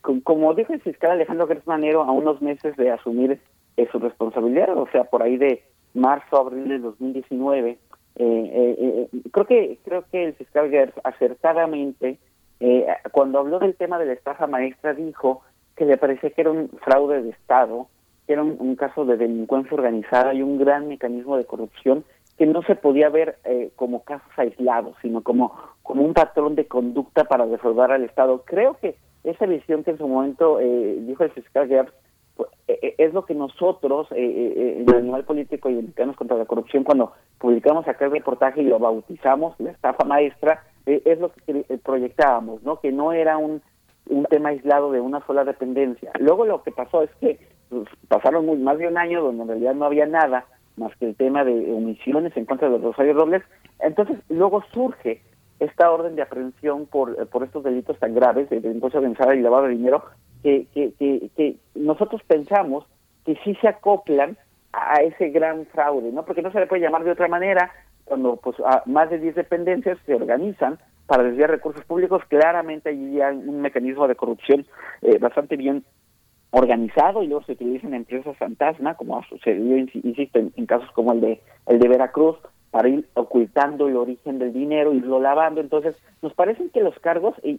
[0.00, 3.38] co- como dijo el fiscal Alejandro Gertz a unos meses de asumir
[3.92, 7.78] su responsabilidad, o sea, por ahí de marzo, abril de 2019, eh,
[8.18, 12.18] eh, eh, creo que creo que el fiscal Gertz acertadamente,
[12.60, 15.42] eh, cuando habló del tema de la estafa maestra, dijo
[15.76, 17.88] que le parecía que era un fraude de Estado,
[18.26, 22.04] que era un, caso de delincuencia organizada y un gran mecanismo de corrupción
[22.38, 26.66] que no se podía ver eh, como casos aislados, sino como, como un patrón de
[26.66, 28.42] conducta para defraudar al Estado.
[28.44, 31.92] Creo que esa visión que en su momento eh, dijo el fiscal Gertz
[32.36, 36.16] pues, eh, eh, es lo que nosotros, eh, eh, en el Animal Político y Mexicanos
[36.16, 41.18] contra la Corrupción, cuando publicamos aquel reportaje y lo bautizamos, la estafa maestra, eh, es
[41.18, 42.80] lo que proyectábamos, ¿no?
[42.80, 43.60] Que no era un,
[44.08, 46.10] un tema aislado de una sola dependencia.
[46.18, 47.38] Luego lo que pasó es que
[47.68, 50.46] pues, pasaron muy, más de un año donde en realidad no había nada
[50.76, 53.42] más que el tema de omisiones en contra de Rosario Robles.
[53.80, 55.22] Entonces, luego surge
[55.58, 59.64] esta orden de aprehensión por, por estos delitos tan graves de delincuencia organizada y lavado
[59.64, 60.04] de dinero
[60.42, 62.86] que, que, que, que nosotros pensamos
[63.24, 64.36] que sí se acoplan
[64.72, 66.24] a ese gran fraude, ¿no?
[66.24, 67.72] Porque no se le puede llamar de otra manera
[68.06, 73.20] cuando pues a más de 10 dependencias se organizan para desviar recursos públicos, claramente allí
[73.20, 74.64] hay un mecanismo de corrupción
[75.02, 75.84] eh, bastante bien
[76.50, 81.12] organizado y luego se utilizan empresas fantasma, como ha sucedido, insi- insisto, en, casos como
[81.12, 82.36] el de el de Veracruz,
[82.70, 85.60] para ir ocultando el origen del dinero, irlo lavando.
[85.60, 87.56] Entonces, nos parecen que los cargos y,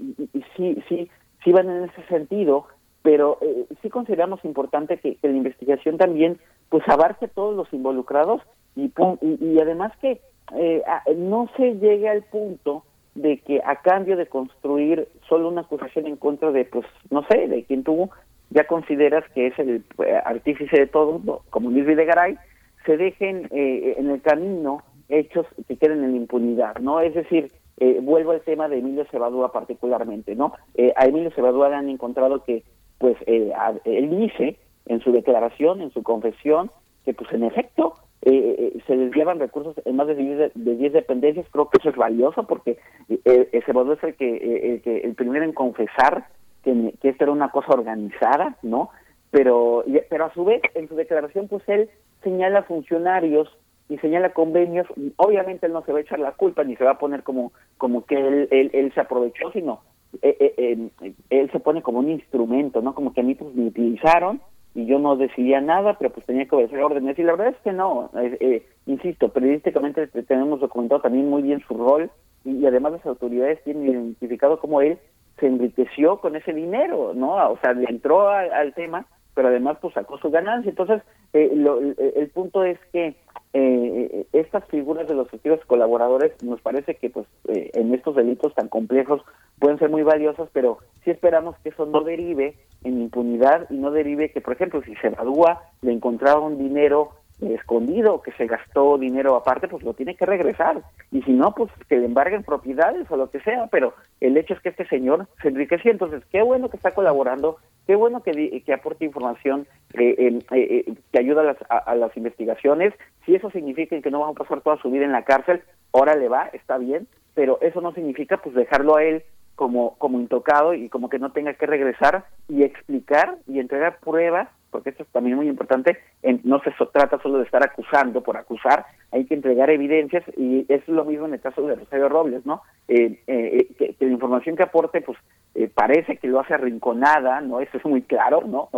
[0.56, 1.10] sí, sí,
[1.44, 2.68] sí van en ese sentido,
[3.02, 6.38] pero eh, sí consideramos importante que, la investigación también
[6.70, 8.42] pues abarque a todos los involucrados
[8.76, 8.92] y,
[9.22, 10.22] y, y además que
[10.56, 10.84] eh,
[11.16, 12.84] no se llegue al punto
[13.16, 17.48] de que a cambio de construir solo una acusación en contra de, pues, no sé,
[17.48, 18.10] de quien tú
[18.50, 22.38] ya consideras que es el eh, artífice de todo, como Luis Videgaray,
[22.86, 27.00] se dejen eh, en el camino hechos que queden en la impunidad, ¿no?
[27.00, 30.54] Es decir, eh, vuelvo al tema de Emilio Cebadúa particularmente, ¿no?
[30.76, 32.64] Eh, a Emilio Cebadúa le han encontrado que,
[32.98, 33.52] pues, eh,
[33.86, 34.58] él dice
[34.88, 36.72] en su declaración, en su confesión,
[37.06, 40.76] que, pues, en efecto, eh, eh, se desviaban recursos en más de 10, de- de
[40.76, 42.78] 10 dependencias, creo que eso es valioso porque
[43.10, 46.28] eh, eh, Cebadúa es el que, eh, el que el primero en confesar
[46.64, 48.90] que, que esto era una cosa organizada, ¿no?
[49.32, 51.90] Pero, pero a su vez, en su declaración, pues él
[52.24, 53.50] señala funcionarios
[53.90, 54.88] y señala convenios,
[55.18, 57.52] obviamente él no se va a echar la culpa ni se va a poner como,
[57.78, 59.82] como que él, él, él se aprovechó, sino
[60.22, 62.96] eh, eh, eh, él se pone como un instrumento, ¿no?
[62.96, 64.42] Como que a mí pues me utilizaron
[64.76, 67.18] y yo no decidía nada, pero pues tenía que obedecer órdenes.
[67.18, 71.42] Y la verdad es que no, eh, eh, insisto, periodísticamente te- tenemos documentado también muy
[71.42, 72.12] bien su rol
[72.46, 75.00] y, y además las autoridades tienen identificado cómo él
[75.40, 77.36] se enriqueció con ese dinero, ¿no?
[77.52, 79.06] O sea, le entró a- al tema,
[79.38, 80.70] pero además pues sacó su ganancia.
[80.72, 81.04] Entonces,
[81.34, 83.16] eh, lo- el, el punto es que
[83.54, 88.56] eh, estas figuras de los testigos colaboradores nos parece que pues eh, en estos delitos
[88.56, 89.22] tan complejos
[89.60, 93.92] pueden ser muy valiosas, pero sí esperamos que eso no derive en impunidad y no
[93.92, 98.98] derive que, por ejemplo, si se gradúa, le encontraron dinero eh, escondido, que se gastó
[98.98, 100.82] dinero aparte, pues lo tiene que regresar.
[101.12, 104.54] Y si no, pues que le embarguen propiedades o lo que sea, pero el hecho
[104.54, 105.92] es que este señor se enriqueció.
[105.92, 110.94] Entonces, qué bueno que está colaborando, qué bueno que, que aporte información eh, eh, eh,
[111.12, 112.94] que ayuda a las, a las investigaciones.
[113.26, 115.62] Si eso significa que no va a pasar toda su vida en la cárcel,
[115.94, 119.24] ahora le va, está bien, pero eso no significa pues dejarlo a él
[119.58, 124.50] como, como intocado y como que no tenga que regresar y explicar y entregar pruebas,
[124.72, 128.38] porque esto es también muy importante, en, no se trata solo de estar acusando por
[128.38, 132.46] acusar, hay que entregar evidencias y es lo mismo en el caso de Rosario Robles,
[132.46, 132.62] ¿no?
[132.88, 135.18] Eh, eh, que, la información que aporte, pues
[135.56, 137.60] eh, parece que lo hace arrinconada, ¿no?
[137.60, 138.70] Eso es muy claro, ¿no?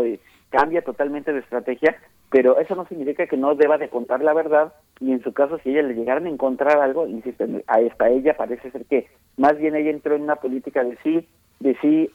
[0.49, 1.95] cambia totalmente de estrategia,
[2.32, 5.60] pero eso no significa que no deba de contar la verdad y en su caso
[5.60, 9.07] si ella le llegaran a encontrar algo, insisto, a ella parece ser que
[9.38, 11.28] más bien ella entró en una política de sí,
[11.60, 12.10] de sí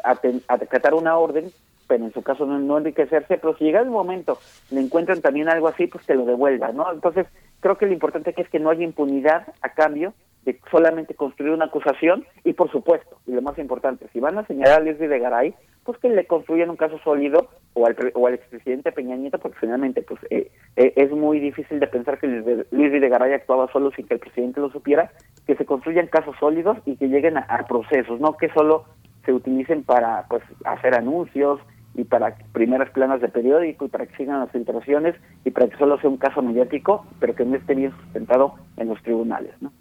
[0.49, 1.47] acatar una orden,
[1.87, 4.39] pero en su caso no, enriquecerse, pero si llega el momento
[4.71, 6.91] le encuentran también algo así, pues te lo devuelva, ¿no?
[6.93, 7.27] Entonces
[7.61, 11.67] creo que lo importante es que no haya impunidad a cambio de solamente construir una
[11.67, 15.19] acusación y por supuesto, y lo más importante, si van a señalar a Leslie de
[15.19, 15.55] Garay,
[15.85, 19.59] pues que le construyan un caso sólido o al, o al expresidente Peña Nieto, porque
[19.61, 24.07] finalmente pues eh, eh, es muy difícil de pensar que Luis Videgaray actuaba solo sin
[24.07, 25.13] que el presidente lo supiera,
[25.47, 28.85] que se construyan casos sólidos y que lleguen a, procesos, no que solo
[29.25, 31.61] se utilicen para pues hacer anuncios
[31.95, 35.15] y para primeras planas de periódico y para que sigan las filtraciones
[35.45, 38.89] y para que solo sea un caso mediático, pero que no esté bien sustentado en
[38.89, 39.73] los tribunales, ¿no?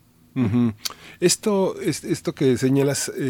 [1.19, 3.29] Esto, esto que señalas, eh,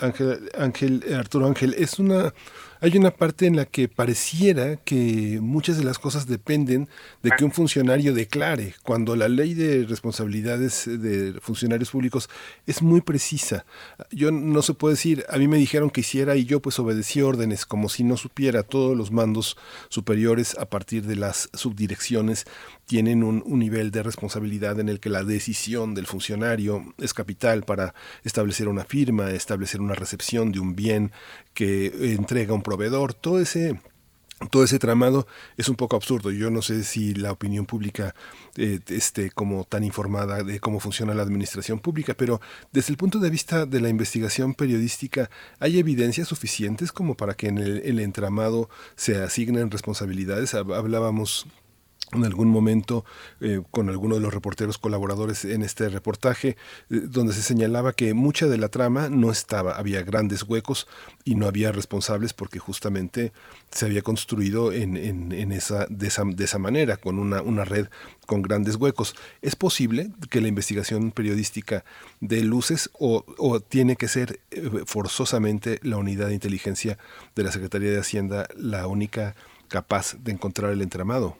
[0.00, 2.32] Ángel, Ángel, Arturo Ángel, es una
[2.80, 6.88] hay una parte en la que pareciera que muchas de las cosas dependen
[7.22, 12.28] de que un funcionario declare, cuando la ley de responsabilidades de funcionarios públicos
[12.66, 13.64] es muy precisa.
[14.10, 17.22] Yo no se puede decir, a mí me dijeron que hiciera y yo pues obedecí
[17.22, 19.56] órdenes, como si no supiera todos los mandos
[19.88, 22.46] superiores a partir de las subdirecciones
[22.86, 27.94] tienen un, nivel de responsabilidad en el que la decisión del funcionario es capital para
[28.22, 31.12] establecer una firma, establecer una recepción de un bien
[31.52, 33.80] que entrega un proveedor, todo ese
[34.50, 35.26] todo ese tramado
[35.56, 36.30] es un poco absurdo.
[36.30, 38.14] Yo no sé si la opinión pública
[38.56, 43.18] eh, esté como tan informada de cómo funciona la administración pública, pero desde el punto
[43.18, 48.68] de vista de la investigación periodística, ¿hay evidencias suficientes como para que en el entramado
[48.94, 50.52] se asignen responsabilidades?
[50.52, 51.46] Hablábamos
[52.12, 53.04] en algún momento
[53.40, 56.54] eh, con alguno de los reporteros colaboradores en este reportaje, eh,
[56.88, 60.86] donde se señalaba que mucha de la trama no estaba, había grandes huecos
[61.24, 63.32] y no había responsables porque justamente
[63.70, 67.88] se había construido en, en, esa, de, esa, de esa manera, con una, una red
[68.26, 69.16] con grandes huecos.
[69.42, 71.84] ¿Es posible que la investigación periodística
[72.20, 76.98] dé luces o, o tiene que ser eh, forzosamente la unidad de inteligencia
[77.34, 79.34] de la Secretaría de Hacienda la única
[79.68, 81.36] capaz de encontrar el entramado?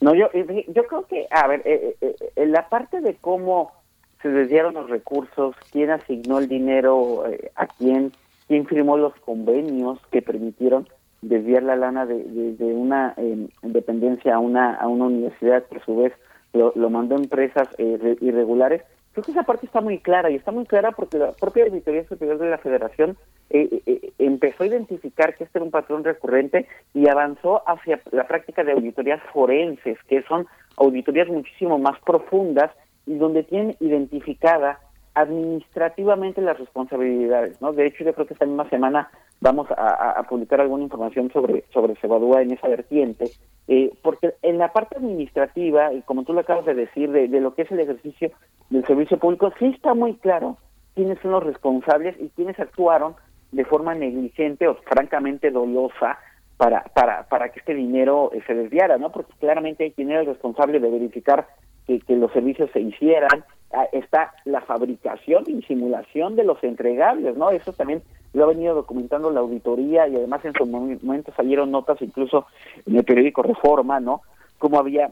[0.00, 3.72] No, yo, yo creo que, a ver, eh, eh, eh, en la parte de cómo
[4.20, 7.24] se desviaron los recursos, quién asignó el dinero
[7.54, 8.12] a quién,
[8.48, 10.88] quién firmó los convenios que permitieron
[11.22, 13.14] desviar la lana de, de, una
[13.62, 16.12] dependencia a una, a una universidad que a su vez
[16.52, 18.82] lo, lo mandó a empresas irregulares,
[19.16, 22.06] Creo que esa parte está muy clara y está muy clara porque la propia Auditoría
[22.06, 23.16] Superior de la Federación
[23.48, 27.98] eh, eh, eh, empezó a identificar que este era un patrón recurrente y avanzó hacia
[28.10, 32.70] la práctica de auditorías forenses, que son auditorías muchísimo más profundas
[33.06, 34.80] y donde tienen identificada
[35.14, 37.72] administrativamente las responsabilidades, ¿no?
[37.72, 39.08] De hecho, yo creo que esta misma semana
[39.40, 43.30] vamos a, publicar alguna información sobre sobre Cebadúa en esa vertiente,
[43.68, 47.54] eh, porque en la parte administrativa, y como tú lo acabas de decir, de, lo
[47.54, 48.30] que es el ejercicio
[48.70, 50.56] del servicio público, sí está muy claro
[50.94, 53.14] quiénes son los responsables y quiénes actuaron
[53.52, 56.18] de forma negligente o francamente dolosa
[56.56, 59.12] para, para, para que este dinero eh, se desviara, ¿no?
[59.12, 61.46] Porque claramente hay quien era el responsable de verificar
[61.86, 67.36] que, que los servicios se hicieran, Ah, está la fabricación y simulación de los entregables,
[67.36, 67.50] ¿no?
[67.50, 68.00] Eso también
[68.36, 72.46] lo ha venido documentando la auditoría y además en su momento salieron notas incluso
[72.84, 74.20] en el periódico Reforma, ¿no?
[74.58, 75.10] Como había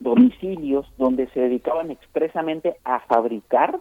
[0.00, 3.80] domicilios donde se dedicaban expresamente a fabricar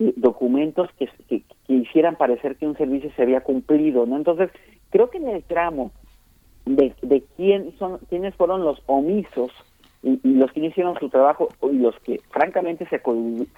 [0.00, 4.16] eh, documentos que, que, hicieran parecer que un servicio se había cumplido, ¿no?
[4.16, 4.50] Entonces,
[4.90, 5.92] creo que en el tramo
[6.66, 9.52] de, de quién son, quiénes fueron los omisos
[10.22, 13.00] y, los que hicieron su trabajo y los que francamente se,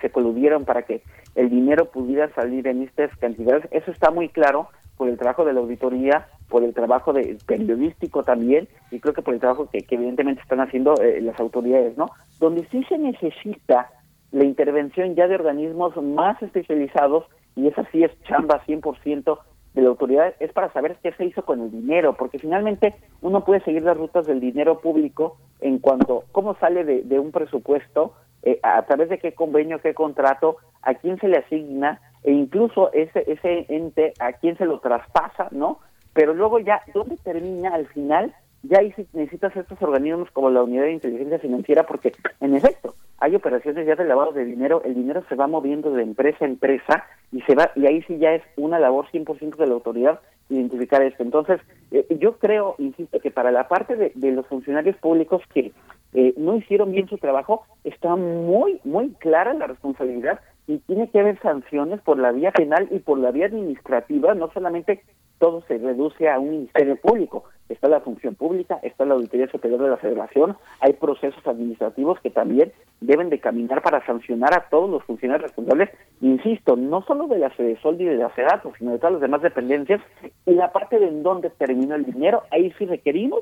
[0.01, 1.03] se coludieron para que
[1.35, 5.55] el dinero pudiera salir en estas cantidades, eso está muy claro por el trabajo de
[5.55, 9.83] la auditoría, por el trabajo de periodístico también, y creo que por el trabajo que,
[9.89, 12.11] evidentemente están haciendo eh, las autoridades, ¿no?
[12.39, 13.91] Donde sí se necesita
[14.31, 17.25] la intervención ya de organismos más especializados,
[17.57, 19.39] y esa sí es chamba 100%
[19.75, 23.45] de la autoridad, es para saber qué se hizo con el dinero, porque finalmente uno
[23.45, 28.59] puede seguir las rutas del dinero público en cuanto cómo sale de, un presupuesto, eh,
[28.63, 33.25] a través de qué convenio, qué contrato, a quién se le asigna e incluso ese,
[33.31, 35.79] ese ente a quién se lo traspasa, ¿no?
[36.13, 40.62] Pero luego ya, ¿dónde termina al final ya ahí sí necesitas estos organismos como la
[40.62, 44.95] Unidad de Inteligencia Financiera porque, en efecto, hay operaciones ya de lavado de dinero, el
[44.95, 48.35] dinero se va moviendo de empresa a empresa y se va y ahí sí ya
[48.35, 51.23] es una labor 100% de la autoridad identificar esto.
[51.23, 51.61] Entonces,
[51.91, 55.73] eh, yo creo, insisto, que para la parte de, de los funcionarios públicos que
[56.12, 61.20] eh, no hicieron bien su trabajo, está muy, muy clara la responsabilidad y tiene que
[61.20, 65.03] haber sanciones por la vía penal y por la vía administrativa, no solamente
[65.41, 69.83] todo se reduce a un ministerio público, está la función pública, está la auditoría superior
[69.83, 74.91] de la federación, hay procesos administrativos que también deben de caminar para sancionar a todos
[74.91, 75.89] los funcionarios responsables,
[76.21, 77.51] insisto, no solo de la
[77.83, 80.03] Sol y de la SEDATO, sino de todas las demás dependencias,
[80.45, 83.41] y la parte de en dónde terminó el dinero, ahí sí requerimos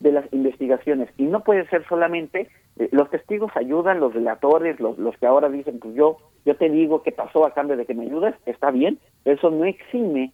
[0.00, 1.08] de las investigaciones.
[1.16, 2.48] Y no puede ser solamente
[2.78, 6.70] eh, los testigos ayudan los relatores los, los que ahora dicen pues yo yo te
[6.70, 8.98] digo qué pasó a cambio de que me ayudes está bien.
[9.24, 10.32] Eso no exime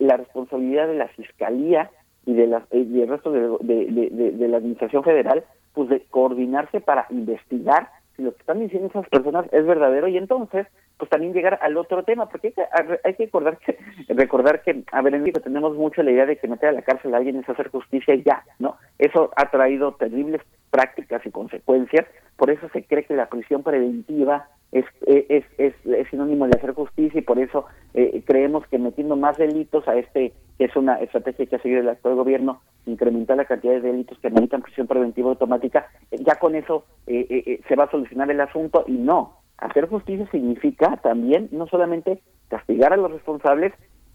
[0.00, 1.90] la responsabilidad de la fiscalía
[2.26, 7.06] y de la, eh, y el resto de, la administración federal pues de coordinarse para
[7.10, 10.66] investigar si lo que están diciendo esas personas es verdadero y entonces
[10.98, 12.62] pues también llegar al otro tema porque hay que,
[13.04, 13.78] hay que recordar que
[14.08, 16.82] recordar que a ver en México tenemos mucho la idea de que meter a la
[16.82, 21.30] cárcel a alguien es hacer justicia y ya no eso ha traído terribles prácticas y
[21.30, 22.06] consecuencias
[22.36, 26.74] por eso se cree que la prisión preventiva es, es, es, es sinónimo de hacer
[26.74, 27.64] justicia y por eso
[27.94, 31.80] eh, creemos que metiendo más delitos a este, que es una estrategia que ha seguido
[31.80, 36.36] el actual gobierno, incrementar la cantidad de delitos que ameritan prisión preventiva automática, eh, ya
[36.36, 39.38] con eso eh, eh, se va a solucionar el asunto y no.
[39.58, 43.72] Hacer justicia significa también no solamente castigar a los responsables,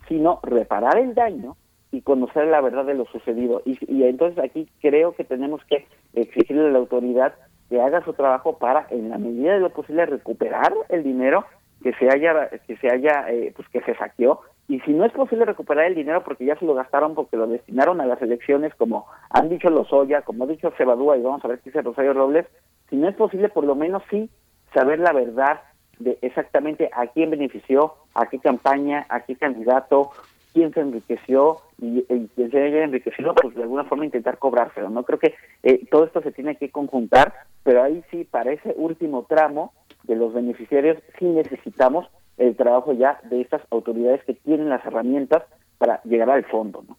[0.07, 1.55] sino reparar el daño
[1.91, 3.61] y conocer la verdad de lo sucedido.
[3.65, 7.35] Y, y entonces aquí creo que tenemos que exigirle a la autoridad
[7.73, 11.43] que haga su trabajo para, en la medida de lo posible, recuperar el dinero
[11.81, 14.41] que se haya, que se haya, eh, pues que se saqueó.
[14.67, 17.47] Y si no es posible recuperar el dinero porque ya se lo gastaron porque lo
[17.47, 21.43] destinaron a las elecciones, como han dicho los Oya, como ha dicho Cebadúa, y vamos
[21.43, 22.45] a ver qué dice Rosario Robles,
[22.91, 24.29] si no es posible, por lo menos sí
[24.71, 25.61] saber la verdad
[25.97, 30.11] de exactamente a quién benefició, a qué campaña, a qué candidato,
[30.53, 34.89] quién se enriqueció y, y quien se haya enriquecido, pues de alguna forma intentar cobrárselo.
[34.89, 38.73] No creo que eh, todo esto se tiene que conjuntar, pero ahí sí, para ese
[38.77, 39.73] último tramo
[40.03, 42.07] de los beneficiarios, sí necesitamos
[42.37, 45.43] el trabajo ya de estas autoridades que tienen las herramientas
[45.77, 46.97] para llegar al fondo, ¿no?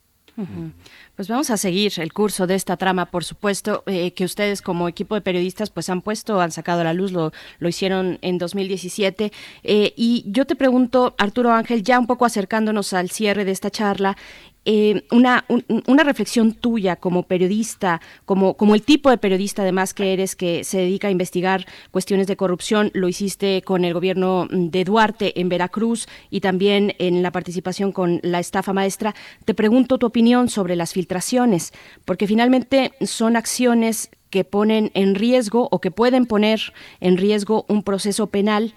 [1.15, 4.89] Pues vamos a seguir el curso de esta trama, por supuesto, eh, que ustedes como
[4.89, 8.39] equipo de periodistas pues han puesto, han sacado a la luz, lo, lo hicieron en
[8.39, 9.33] 2017.
[9.63, 13.71] Eh, y yo te pregunto, Arturo Ángel, ya un poco acercándonos al cierre de esta
[13.71, 14.17] charla,
[14.65, 19.93] eh, una, un, una reflexión tuya como periodista, como, como el tipo de periodista además
[19.95, 24.47] que eres, que se dedica a investigar cuestiones de corrupción, lo hiciste con el gobierno
[24.51, 29.15] de Duarte en Veracruz y también en la participación con la estafa maestra.
[29.45, 31.73] Te pregunto tu opinión sobre las filtraciones,
[32.05, 37.85] porque finalmente son acciones que ponen en riesgo o que pueden poner en riesgo un
[37.85, 38.75] proceso penal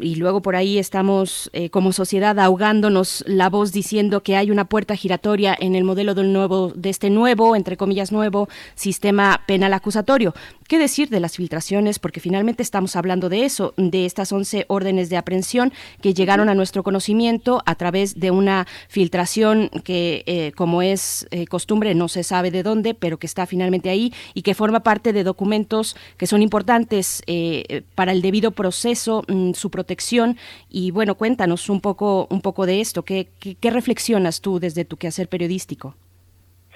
[0.00, 4.64] y luego por ahí estamos eh, como sociedad ahogándonos la voz diciendo que hay una
[4.64, 9.74] puerta giratoria en el modelo del nuevo de este nuevo entre comillas nuevo sistema penal
[9.74, 10.34] acusatorio
[10.72, 15.10] qué decir de las filtraciones porque finalmente estamos hablando de eso de estas 11 órdenes
[15.10, 15.70] de aprehensión
[16.00, 21.46] que llegaron a nuestro conocimiento a través de una filtración que eh, como es eh,
[21.46, 25.12] costumbre no se sabe de dónde pero que está finalmente ahí y que forma parte
[25.12, 30.38] de documentos que son importantes eh, para el debido proceso mm, su protección
[30.70, 34.86] y bueno, cuéntanos un poco un poco de esto, ¿qué, qué, qué reflexionas tú desde
[34.86, 35.96] tu quehacer periodístico?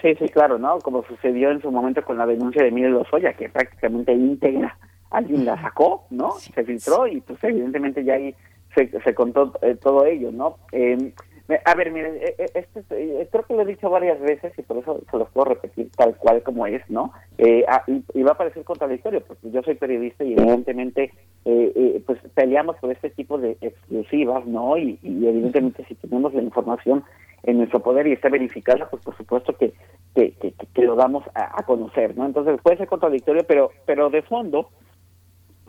[0.01, 0.79] Sí, sí, claro, ¿no?
[0.79, 4.77] Como sucedió en su momento con la denuncia de Miguel Lozoya, que prácticamente íntegra
[5.09, 6.31] alguien la sacó, ¿no?
[6.33, 8.35] Se filtró y pues evidentemente ya ahí
[8.75, 10.57] se, se contó eh, todo ello, ¿no?
[10.71, 11.13] Eh,
[11.63, 12.83] a ver, miren, este,
[13.31, 16.15] creo que lo he dicho varias veces y por eso se los puedo repetir tal
[16.17, 17.13] cual como es, ¿no?
[17.37, 21.13] Eh, ah, y, va a parecer contradictorio, porque yo soy periodista y evidentemente
[21.45, 24.77] eh, eh, pues peleamos por este tipo de exclusivas, ¿no?
[24.77, 27.05] Y, evidentemente si tenemos la información
[27.43, 29.73] en nuestro poder y está verificada, pues por supuesto que,
[30.15, 32.25] que, que, que lo damos a, a, conocer, ¿no?
[32.25, 34.69] Entonces puede ser contradictorio, pero, pero de fondo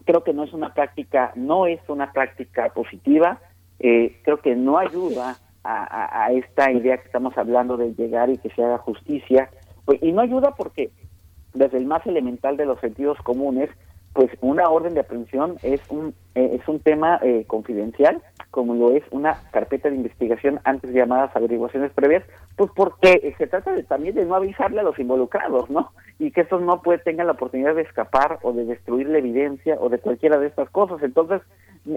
[0.04, 3.40] creo que no es una práctica, no es una práctica positiva,
[3.78, 5.36] creo que no ayuda
[5.68, 9.50] a, esta idea que estamos hablando de llegar y que se haga justicia.
[9.84, 10.90] Pues, y no ayuda porque
[11.54, 13.70] desde el más elemental de los sentidos comunes,
[14.14, 18.92] pues una orden de aprehensión es un eh, es un tema eh, confidencial, como lo
[18.92, 22.24] es una carpeta de investigación antes llamadas averiguaciones previas,
[22.56, 25.92] pues porque se trata de, también de no avisarle a los involucrados, ¿no?
[26.18, 29.76] Y que estos no pues, tengan la oportunidad de escapar o de destruir la evidencia
[29.78, 31.02] o de cualquiera de estas cosas.
[31.02, 31.42] Entonces,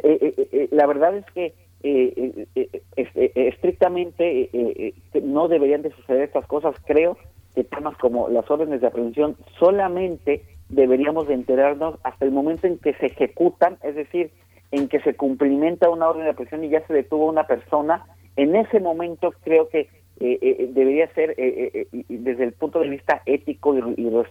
[0.03, 1.53] eh, la verdad es que
[1.83, 4.93] eh, eh, eh, estrictamente
[5.23, 6.75] no deberían de suceder estas cosas.
[6.85, 7.17] Creo
[7.55, 12.77] que temas como las órdenes de aprehensión solamente deberíamos de enterarnos hasta el momento en
[12.77, 14.31] que se ejecutan, es decir,
[14.71, 18.05] en que se cumplimenta una orden de aprehensión y ya se detuvo una persona,
[18.37, 19.89] en ese momento creo que
[20.23, 23.81] eh, eh, debería ser eh, desde el punto de vista ético y,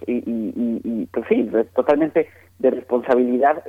[0.07, 2.29] y, pues sí, totalmente
[2.61, 3.65] de responsabilidad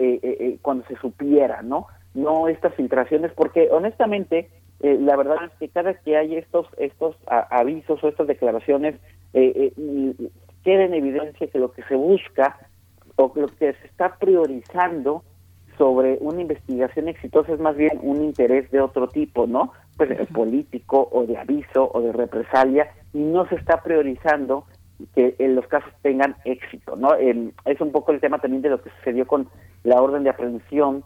[0.62, 1.88] cuando se supiera, ¿no?
[2.14, 4.50] No estas filtraciones, porque honestamente
[4.82, 8.96] la verdad es que cada que hay estos estos avisos o estas declaraciones
[9.32, 12.58] queda en evidencia que lo que se busca
[13.16, 15.24] o lo que se está priorizando
[15.78, 19.72] sobre una investigación exitosa es más bien un interés de otro tipo, ¿no?
[19.98, 24.66] Pues político o de aviso o de represalia y no se está priorizando
[25.16, 27.16] que en los casos tengan éxito, ¿no?
[27.16, 29.48] es un poco el tema también de lo que sucedió con
[29.84, 31.04] la orden de aprehensión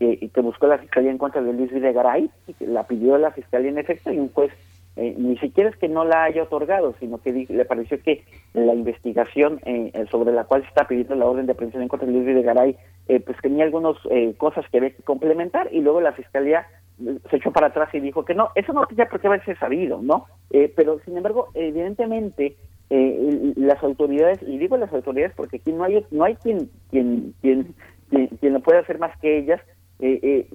[0.00, 2.28] que, que buscó la fiscalía en contra de Luis Videgaray,
[2.58, 4.50] la pidió la fiscalía en efecto y un juez
[4.96, 8.24] eh, ni siquiera es que no la haya otorgado, sino que le pareció que
[8.54, 12.06] la investigación eh, sobre la cual se está pidiendo la orden de aprehensión en contra
[12.06, 12.76] de Luis Videgaray,
[13.08, 13.96] eh, pues tenía algunas
[14.36, 16.66] cosas que había que complementar y luego la fiscalía
[17.30, 20.02] se echó para atrás y dijo que no, eso no tenía por qué haberse sabido,
[20.02, 20.26] ¿no?
[20.76, 22.56] pero sin embargo, evidentemente
[22.90, 27.74] las autoridades, y digo las autoridades porque aquí no hay no hay quien quien quien,
[28.10, 29.62] quien lo pueda hacer más que ellas,
[30.02, 30.46] eh, eh,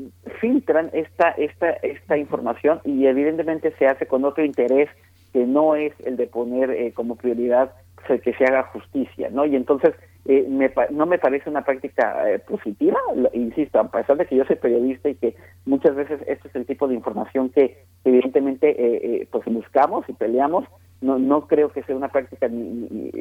[0.42, 4.90] filtran esta, esta, esta información y evidentemente se hace con otro interés
[5.34, 7.72] que no es el de poner eh, como prioridad
[8.08, 9.46] pues, que se haga justicia, ¿no?
[9.46, 9.94] Y entonces
[10.26, 12.98] eh, me, no me parece una práctica positiva,
[13.34, 15.36] insisto, a pesar de que yo soy periodista y que
[15.66, 20.66] muchas veces este es el tipo de información que evidentemente pues buscamos y peleamos,
[21.02, 23.12] no, no creo que sea una práctica ni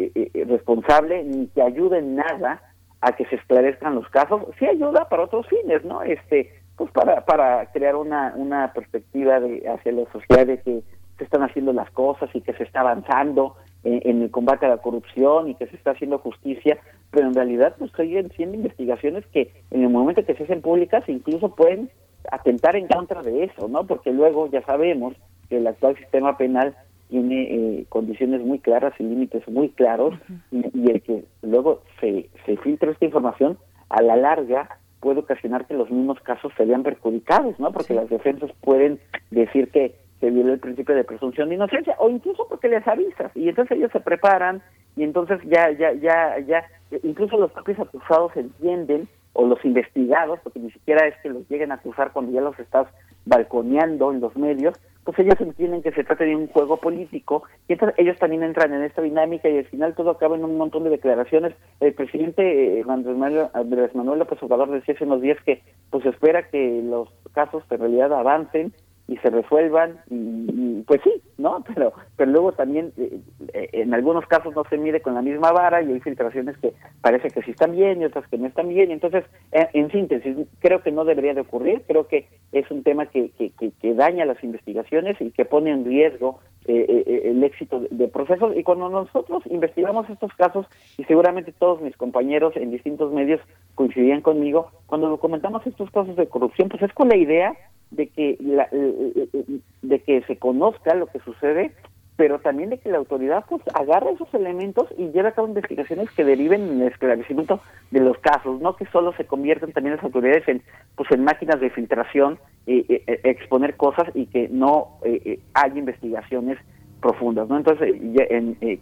[0.47, 2.63] responsable ni que ayude en nada
[3.05, 6.03] a que se esclarezcan los casos, sí ayuda para otros fines, ¿no?
[6.03, 10.83] Este, pues para, para crear una, una perspectiva de, hacia la sociedad de que
[11.19, 14.79] se están haciendo las cosas y que se está avanzando en, el combate a la
[14.79, 16.79] corrupción y que se está haciendo justicia,
[17.11, 21.05] pero en realidad pues siguen siendo investigaciones que en el momento que se hacen públicas
[21.07, 21.91] incluso pueden
[22.33, 23.87] atentar en contra de eso, ¿no?
[23.87, 25.15] Porque luego ya sabemos
[25.51, 26.75] que el actual sistema penal
[27.09, 30.15] tiene eh, condiciones muy claras y límites muy claros
[30.51, 33.59] y, el que luego se, se filtre esta información
[33.89, 37.73] a la larga puede ocasionar que los mismos casos se vean perjudicados, ¿no?
[37.73, 38.99] Porque las defensas pueden
[39.31, 43.31] decir que se violó el principio de presunción de inocencia o incluso porque les avisas
[43.35, 44.63] y entonces ellos se preparan
[44.97, 46.65] y entonces ya ya ya ya
[47.03, 51.73] incluso los propios acusados entienden o los investigados, porque ni siquiera es que los lleguen
[51.73, 52.87] a acusar cuando ya los estás
[53.25, 54.75] balconeando en los medios,
[55.05, 58.73] pues ellos entienden que se trata de un juego político y entonces ellos también entran
[58.73, 61.55] en esta dinámica y al final todo acaba en un montón de declaraciones.
[61.81, 66.83] El presidente eh, Andrés Manuel López Obrador decía hace unos días que pues espera que
[66.83, 68.73] los casos en realidad avancen
[69.07, 73.21] y se resuelvan y, pues sí no pero pero luego también eh,
[73.53, 76.73] eh, en algunos casos no se mide con la misma vara y hay filtraciones que
[77.01, 78.91] parece que sí están bien y otras que no están bien.
[78.91, 81.83] Entonces eh, en síntesis creo que no debería de ocurrir.
[81.87, 85.85] Creo que es un tema que, que, que, daña las investigaciones y que pone en
[85.85, 88.57] riesgo el éxito de, procesos.
[88.57, 90.67] Y cuando nosotros investigamos estos casos
[90.97, 93.41] y seguramente todos mis compañeros en distintos medios
[93.75, 97.55] coincidían conmigo cuando documentamos estos casos de corrupción pues es con la idea
[97.95, 101.73] de que la, de que se conozca lo que sucede
[102.17, 106.11] pero también de que la autoridad pues agarre esos elementos y lleve a cabo investigaciones
[106.13, 107.61] que deriven en el esclarecimiento
[107.91, 110.63] de los casos, no que solo se conviertan también las autoridades en
[110.97, 116.59] pues en máquinas de filtración, eh, eh, exponer cosas y que no eh, haya investigaciones
[117.01, 117.57] profundas, ¿no?
[117.57, 117.95] Entonces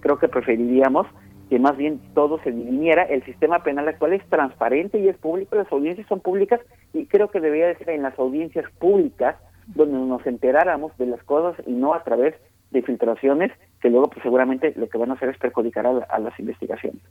[0.01, 1.07] creo que preferiríamos
[1.53, 3.03] que más bien todo se viniera.
[3.03, 6.59] El sistema penal actual es transparente y es público, las audiencias son públicas
[6.95, 11.63] y creo que debería ser en las audiencias públicas donde nos enteráramos de las cosas
[11.67, 12.37] y no a través
[12.71, 13.53] de filtraciones
[13.83, 17.03] que luego pues seguramente lo que van a hacer es perjudicar a, las investigaciones.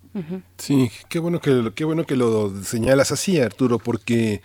[0.58, 4.42] Sí, qué bueno que qué bueno que lo señalas así, Arturo, porque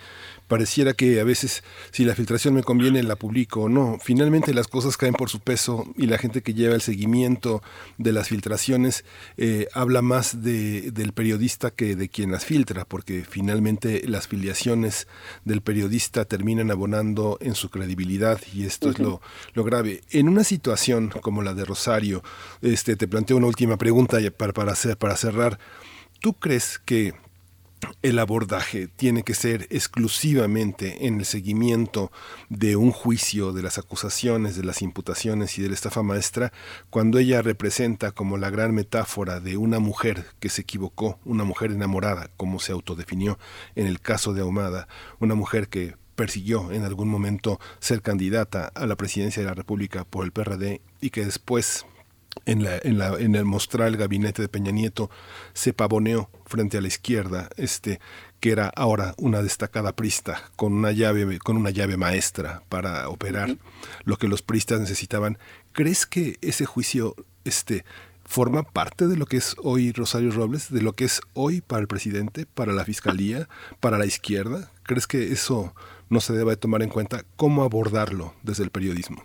[0.48, 3.98] pareciera que a veces si la filtración me conviene la publico o no.
[4.02, 7.62] Finalmente las cosas caen por su peso y la gente que lleva el seguimiento
[7.98, 9.04] de las filtraciones
[9.36, 15.06] eh, habla más de, del periodista que de quien las filtra, porque finalmente las filiaciones
[15.44, 19.20] del periodista terminan abonando en su credibilidad y esto es lo,
[19.54, 20.02] lo grave.
[20.10, 22.22] En una situación como la de Rosario,
[22.62, 25.58] este, te planteo una última pregunta para, para, hacer, para cerrar.
[26.20, 27.14] ¿Tú crees que
[28.02, 32.10] el abordaje tiene que ser exclusivamente en el seguimiento
[32.48, 36.52] de un juicio, de las acusaciones, de las imputaciones y de la estafa maestra,
[36.90, 41.72] cuando ella representa como la gran metáfora de una mujer que se equivocó, una mujer
[41.72, 43.38] enamorada, como se autodefinió
[43.74, 44.88] en el caso de Ahumada,
[45.18, 50.04] una mujer que persiguió en algún momento ser candidata a la presidencia de la República
[50.04, 51.84] por el PRD y que después
[52.44, 55.10] en, la, en, la, en el mostrar el gabinete de Peña Nieto
[55.54, 58.00] se pavoneó frente a la izquierda, este,
[58.40, 63.56] que era ahora una destacada prista con una llave, con una llave maestra para operar
[64.04, 65.38] lo que los pristas necesitaban.
[65.72, 67.84] ¿Crees que ese juicio este,
[68.24, 71.80] forma parte de lo que es hoy Rosario Robles, de lo que es hoy para
[71.80, 73.48] el presidente, para la fiscalía,
[73.80, 74.70] para la izquierda?
[74.82, 75.74] ¿Crees que eso
[76.08, 77.24] no se debe tomar en cuenta?
[77.36, 79.24] ¿Cómo abordarlo desde el periodismo?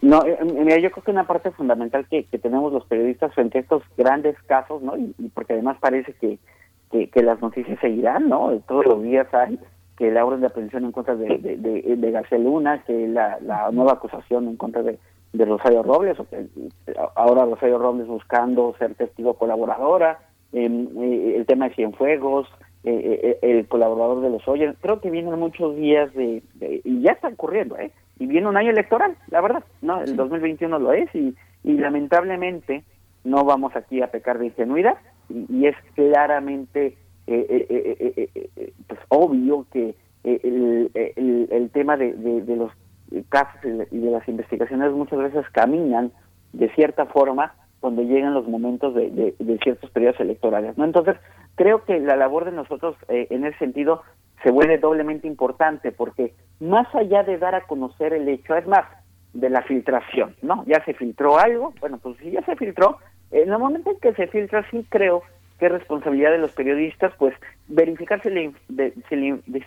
[0.00, 3.60] No, eh, mira, yo creo que una parte fundamental que, tenemos los periodistas frente a
[3.62, 4.96] estos grandes casos, ¿no?
[4.96, 6.38] Y, porque además parece que,
[6.90, 8.50] que, las noticias seguirán, ¿no?
[8.68, 9.58] Todos los días hay
[9.96, 13.94] que la orden de aprehensión en contra de, de, García Luna, que la, la nueva
[13.94, 14.96] acusación en contra de,
[15.32, 16.46] de Rosario Robles, o que
[17.16, 20.20] ahora Rosario Robles buscando ser testigo colaboradora,
[20.52, 22.48] em, eh, el tema de Cienfuegos,
[22.84, 27.26] eh, el colaborador de los Oyer, creo que vienen muchos días de, y ya está
[27.26, 27.90] ocurriendo, ¿eh?
[28.18, 31.34] Y viene un año electoral, la verdad, no, el 2021 lo es y,
[31.64, 32.84] y lamentablemente
[33.24, 34.96] no vamos aquí a pecar de ingenuidad
[35.28, 36.96] y, es claramente
[37.26, 42.72] eh, eh, eh, pues obvio que el, el, tema de, de, los
[43.28, 46.12] casos y de, las investigaciones muchas veces caminan
[46.52, 50.76] de cierta forma cuando llegan los momentos de, de, ciertos periodos electorales.
[50.76, 50.84] ¿no?
[50.84, 51.16] Entonces,
[51.54, 54.02] creo que la labor de nosotros en ese sentido
[54.42, 58.84] se vuelve doblemente importante porque más allá de dar a conocer el hecho, es más,
[59.32, 60.64] de la filtración, ¿no?
[60.66, 62.98] Ya se filtró algo, bueno, pues si ya se filtró,
[63.30, 65.22] en el momento en que se filtra sí creo
[65.58, 67.34] que es responsabilidad de los periodistas, pues
[67.66, 68.30] verificar si,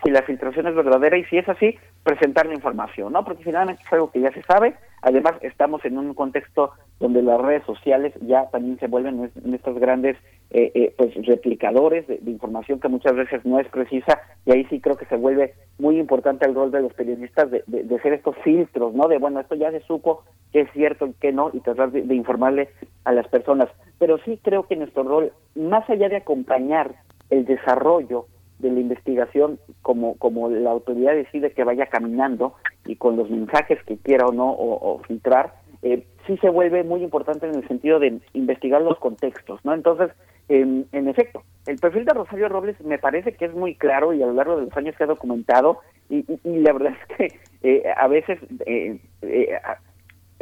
[0.10, 3.26] la filtración es verdadera y si es así, presentar la información, ¿no?
[3.26, 7.42] Porque finalmente es algo que ya se sabe, además estamos en un contexto donde las
[7.42, 10.18] redes sociales ya también se vuelven en estos grandes
[10.52, 14.80] eh, eh, pues replicadores de, información que muchas veces no es precisa y ahí sí
[14.80, 18.36] creo que se vuelve muy importante el rol de los periodistas de, de, ser estos
[18.44, 19.08] filtros, ¿no?
[19.08, 22.16] De bueno, esto ya se supo que es cierto y que no y tratar de
[22.16, 22.70] informarle
[23.06, 23.70] a las personas.
[23.98, 26.96] Pero sí creo que nuestro rol, más allá de acompañar
[27.30, 28.26] el desarrollo
[28.62, 32.56] de la investigación como, como la autoridad decide que vaya caminando
[32.86, 37.04] y con los mensajes que quiera o no o, filtrar, eh, sí se vuelve muy
[37.04, 39.74] importante en el sentido de investigar los contextos, ¿no?
[39.74, 40.12] Entonces,
[40.50, 44.26] en efecto, el perfil de Rosario Robles me parece que es muy claro y a
[44.26, 45.80] lo largo de los años se ha documentado
[46.10, 49.00] y, la verdad es que eh, a veces, eh,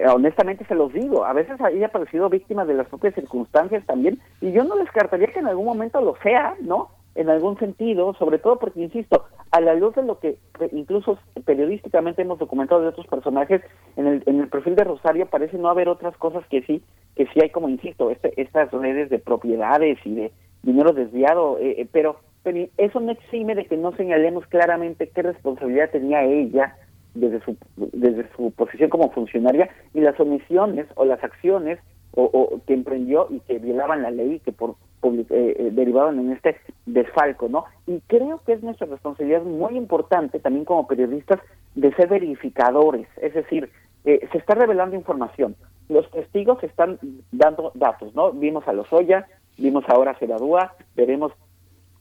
[0.08, 4.20] honestamente se los digo, a veces ella ha parecido víctima de las propias circunstancias también
[4.41, 6.90] y yo no descartaría que en algún momento lo sea, ¿no?
[7.15, 10.38] En algún sentido, sobre todo porque, insisto, a la luz de lo que
[10.72, 13.61] incluso periodísticamente hemos documentado de otros personajes,
[13.95, 16.84] en el, en el perfil de Rosario parece no haber otras cosas que sí,
[17.15, 20.31] que sí hay, como insisto, este, estas redes de propiedades y de
[20.64, 25.22] dinero desviado, eh, eh, pero, pero eso no exime de que no señalemos claramente qué
[25.22, 26.76] responsabilidad tenía ella
[27.15, 31.80] desde su, desde su posición como funcionaria y las omisiones o las acciones
[32.15, 36.34] o, o que emprendió y que violaban la ley que por eh, eh, derivaban en
[36.34, 37.64] este desfalco, ¿no?
[37.88, 41.40] Y creo que es nuestra responsabilidad muy importante también como periodistas
[41.76, 43.69] de ser verificadores, es decir,
[44.03, 45.56] eh, se está revelando información,
[45.88, 46.99] los testigos están
[47.31, 48.34] dando datos, ¿no?
[48.34, 49.26] Vimos a Lozoya,
[49.57, 51.31] vimos ahora a Ceradúa, veremos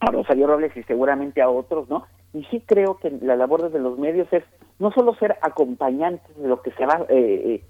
[0.01, 2.03] a Rosario Robles y seguramente a otros, ¿no?
[2.33, 4.43] Y sí creo que la labor desde los medios es
[4.77, 7.63] no solo ser acompañantes de lo que se va eh,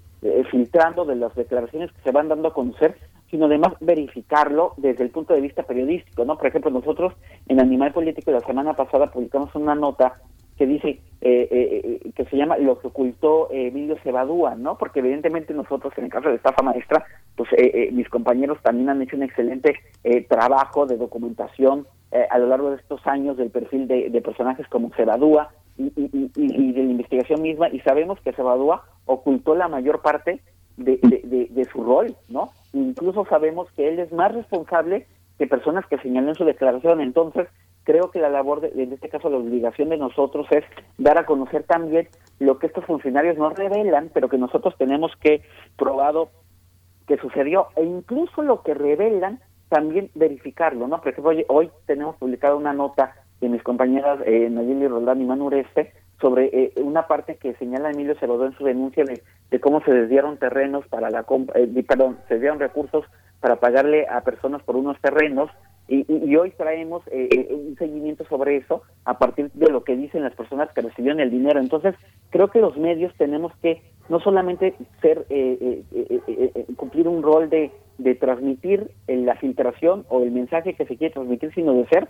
[0.50, 2.96] filtrando, de las declaraciones que se van dando a conocer,
[3.30, 6.36] sino además verificarlo desde el punto de vista periodístico, ¿no?
[6.36, 7.14] Por ejemplo, nosotros
[7.48, 10.20] en Animal Político la semana pasada publicamos una nota
[10.60, 10.88] que dice
[11.22, 14.76] eh, eh, eh, que se llama lo que ocultó Emilio Cebadúa, ¿no?
[14.76, 17.02] Porque evidentemente nosotros en el caso de estafa maestra,
[17.34, 17.48] pues
[17.92, 19.74] mis compañeros también han hecho un excelente
[20.28, 21.86] trabajo de documentación
[22.28, 26.82] a lo largo de estos años del perfil de, personajes como Cebadúa y, y, de
[26.82, 30.40] la investigación misma y sabemos que Cebadúa ocultó la mayor parte
[30.76, 30.98] de,
[31.50, 32.50] de, su rol, ¿no?
[32.72, 35.06] Incluso sabemos que él es más responsable
[35.38, 37.00] que personas que señalan su declaración.
[37.00, 37.48] Entonces,
[37.84, 40.64] creo que la labor, de, en este caso la obligación de nosotros es
[40.98, 42.08] dar a conocer también
[42.38, 45.42] lo que estos funcionarios no revelan, pero que nosotros tenemos que
[45.76, 46.30] probado
[47.06, 51.00] que sucedió, e incluso lo que revelan, también verificarlo, ¿no?
[51.00, 55.92] Por ejemplo, hoy, tenemos publicada una nota de mis compañeras eh, Nayeli Roldán y Manureste
[56.20, 60.36] sobre eh, una parte que señala Emilio Cerodó en su denuncia de, cómo se desviaron
[60.38, 63.04] terrenos para la eh, perdón, se desviaron recursos
[63.40, 65.50] para pagarle a personas por unos terrenos
[65.88, 70.22] y, hoy traemos eh, eh, un seguimiento sobre eso a partir de lo que dicen
[70.22, 71.58] las personas que recibieron el dinero.
[71.58, 71.96] Entonces,
[72.30, 75.26] creo que los medios tenemos que no solamente ser
[76.76, 81.52] cumplir un rol de, de transmitir la filtración o el mensaje que se quiere transmitir,
[81.54, 82.08] sino de ser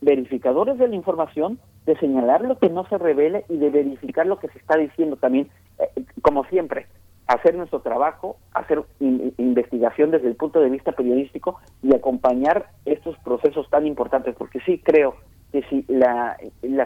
[0.00, 4.38] verificadores de la información, de señalar lo que no se revele y de verificar lo
[4.38, 5.48] que se está diciendo también,
[5.78, 6.86] eh, como siempre.
[7.26, 13.70] hacer nuestro trabajo, hacer investigación desde el punto de vista periodístico y acompañar estos procesos
[13.70, 15.14] tan importantes, porque sí creo
[15.52, 16.36] que si la,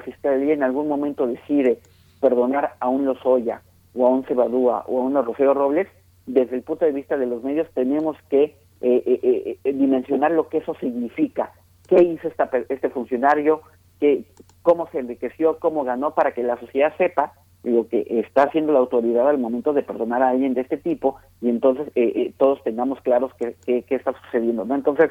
[0.04, 1.78] Fiscalía en algún momento decide
[2.20, 3.62] perdonar a un Lozoya
[3.94, 5.88] o a un Cebadúa o a un Rocío Robles,
[6.26, 10.48] desde el punto de vista de los medios tenemos que eh, eh, eh, dimensionar lo
[10.48, 11.52] que eso significa,
[11.88, 13.62] qué hizo esta, este funcionario,
[14.00, 14.24] qué,
[14.62, 18.80] cómo se enriqueció, cómo ganó, para que la sociedad sepa lo que está haciendo la
[18.80, 21.90] autoridad al momento de perdonar a alguien de este tipo y entonces
[22.36, 24.66] todos tengamos claros qué, qué, está sucediendo.
[24.66, 24.74] ¿no?
[24.74, 25.10] Entonces,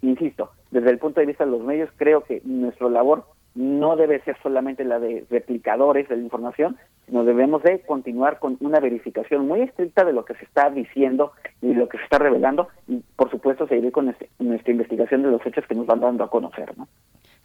[0.00, 3.26] insisto, desde el punto de vista de los medios, creo que nuestra labor
[3.56, 6.76] no debe ser solamente la de replicadores de la información,
[7.06, 11.32] sino debemos de continuar con una verificación muy estricta de lo que se está diciendo
[11.62, 15.30] y lo que se está revelando y por supuesto seguir con este, nuestra investigación de
[15.30, 16.76] los hechos que nos van dando a conocer.
[16.76, 16.86] ¿no?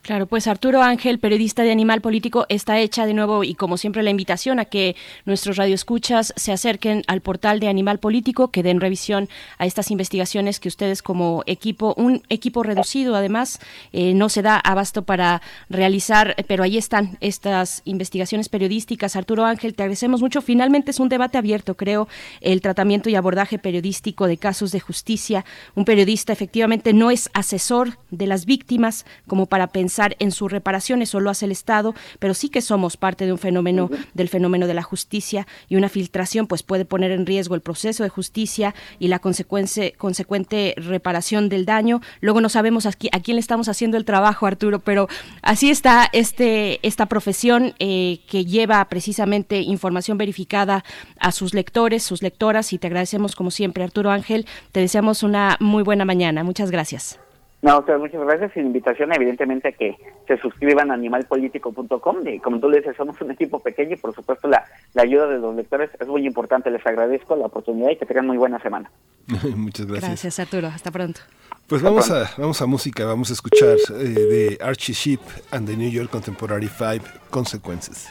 [0.01, 4.01] Claro, pues Arturo Ángel, periodista de Animal Político, está hecha de nuevo y como siempre
[4.01, 4.95] la invitación a que
[5.25, 9.29] nuestros radioescuchas se acerquen al portal de Animal Político, que den revisión
[9.59, 13.59] a estas investigaciones que ustedes como equipo, un equipo reducido además,
[13.93, 19.15] eh, no se da abasto para realizar, pero ahí están estas investigaciones periodísticas.
[19.15, 20.41] Arturo Ángel, te agradecemos mucho.
[20.41, 22.07] Finalmente es un debate abierto, creo,
[22.41, 25.45] el tratamiento y abordaje periodístico de casos de justicia.
[25.75, 31.01] Un periodista efectivamente no es asesor de las víctimas como para pensar en su reparación,
[31.01, 34.67] eso lo hace el Estado, pero sí que somos parte de un fenómeno, del fenómeno
[34.67, 38.73] de la justicia y una filtración pues puede poner en riesgo el proceso de justicia
[38.99, 42.01] y la consecuencia, consecuente reparación del daño.
[42.21, 45.07] Luego no sabemos a, quién le estamos haciendo el trabajo, Arturo, pero
[45.41, 50.83] así está este, esta profesión eh, que lleva precisamente información verificada
[51.19, 54.45] a sus lectores, sus lectoras y te agradecemos como siempre, Arturo Ángel.
[54.71, 56.43] Te deseamos una muy buena mañana.
[56.43, 57.19] Muchas gracias.
[57.61, 58.53] No, muchas gracias.
[58.53, 59.95] Sin invitación, evidentemente, que
[60.27, 62.27] se suscriban a animalpolitico.com.
[62.27, 65.27] Y como tú le dices, somos un equipo pequeño y, por supuesto, la, la ayuda
[65.27, 66.71] de los lectores es muy importante.
[66.71, 68.89] Les agradezco la oportunidad y que tengan muy buena semana.
[69.55, 70.09] muchas gracias.
[70.09, 70.67] Gracias, Arturo.
[70.67, 71.21] Hasta pronto.
[71.67, 73.05] Pues vamos a, vamos a música.
[73.05, 75.21] Vamos a escuchar eh, de Archie Sheep
[75.51, 78.09] and the New York Contemporary Five Consequences.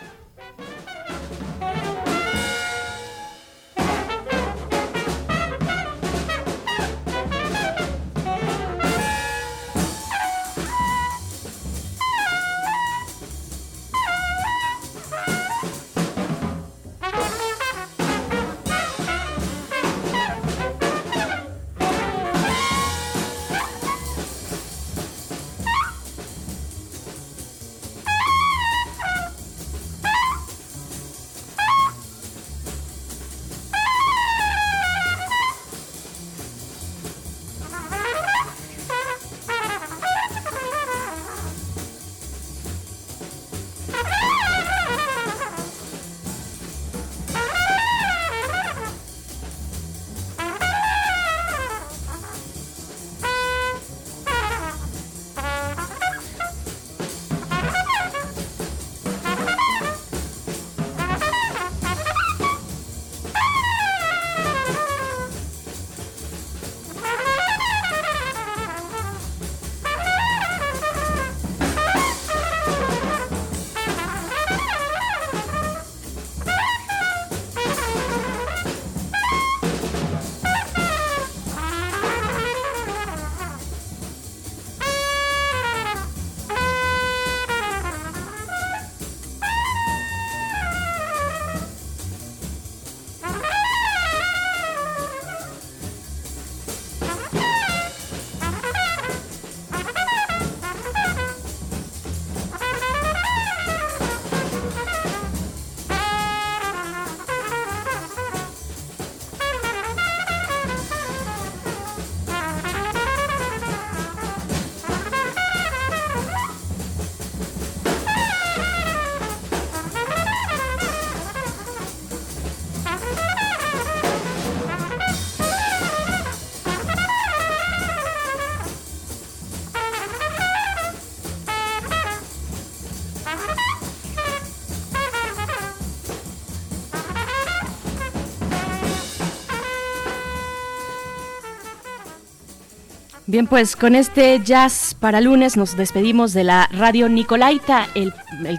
[143.31, 148.13] Bien, pues con este jazz para lunes nos despedimos de la radio Nicolaita el,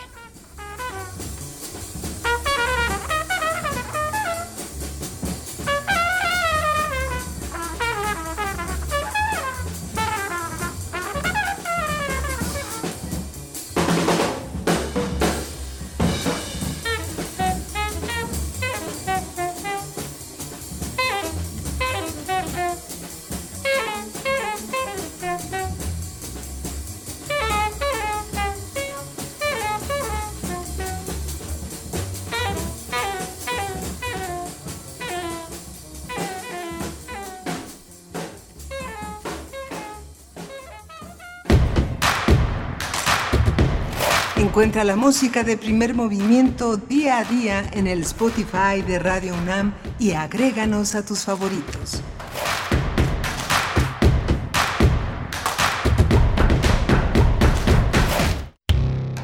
[44.59, 49.73] Encuentra la música de primer movimiento día a día en el Spotify de Radio UNAM
[49.99, 52.01] y agréganos a tus favoritos.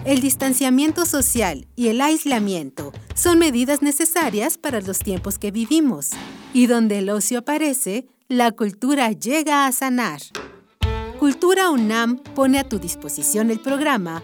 [0.06, 6.12] El distanciamiento social y el aislamiento son medidas necesarias para los tiempos que vivimos.
[6.54, 10.22] Y donde el ocio aparece, la cultura llega a sanar.
[11.20, 14.24] Cultura UNAM pone a tu disposición el programa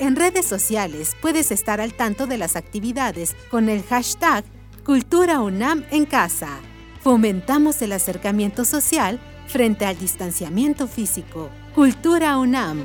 [0.00, 4.44] En redes sociales puedes estar al tanto de las actividades con el hashtag
[4.84, 6.60] Cultura UNAM en casa.
[7.02, 9.18] Fomentamos el acercamiento social
[9.48, 11.50] frente al distanciamiento físico.
[11.74, 12.84] Cultura UNAM.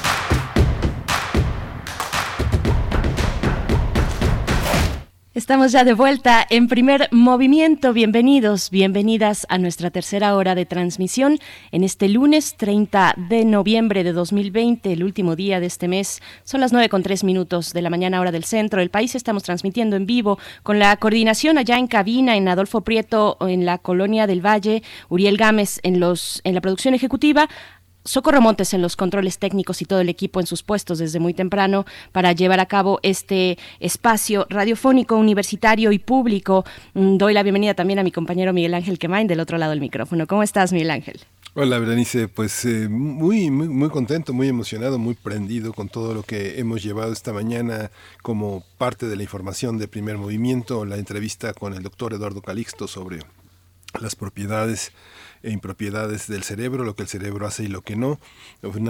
[5.41, 7.93] Estamos ya de vuelta en primer movimiento.
[7.93, 11.39] Bienvenidos, bienvenidas a nuestra tercera hora de transmisión
[11.71, 16.21] en este lunes 30 de noviembre de 2020, el último día de este mes.
[16.43, 19.15] Son las nueve con tres minutos de la mañana hora del centro del país.
[19.15, 23.79] Estamos transmitiendo en vivo con la coordinación allá en cabina en Adolfo Prieto en la
[23.79, 27.49] colonia del Valle, Uriel Gámez en los en la producción ejecutiva.
[28.03, 31.33] Socorro Montes en los controles técnicos y todo el equipo en sus puestos desde muy
[31.33, 36.65] temprano para llevar a cabo este espacio radiofónico, universitario y público.
[36.95, 39.81] Mm, doy la bienvenida también a mi compañero Miguel Ángel Quemain del otro lado del
[39.81, 40.25] micrófono.
[40.25, 41.19] ¿Cómo estás, Miguel Ángel?
[41.53, 42.27] Hola, Berenice.
[42.27, 46.81] Pues eh, muy, muy, muy contento, muy emocionado, muy prendido con todo lo que hemos
[46.81, 47.91] llevado esta mañana
[48.23, 52.87] como parte de la información de primer movimiento, la entrevista con el doctor Eduardo Calixto
[52.87, 53.19] sobre
[53.99, 54.93] las propiedades
[55.43, 58.19] impropiedades del cerebro, lo que el cerebro hace y lo que no.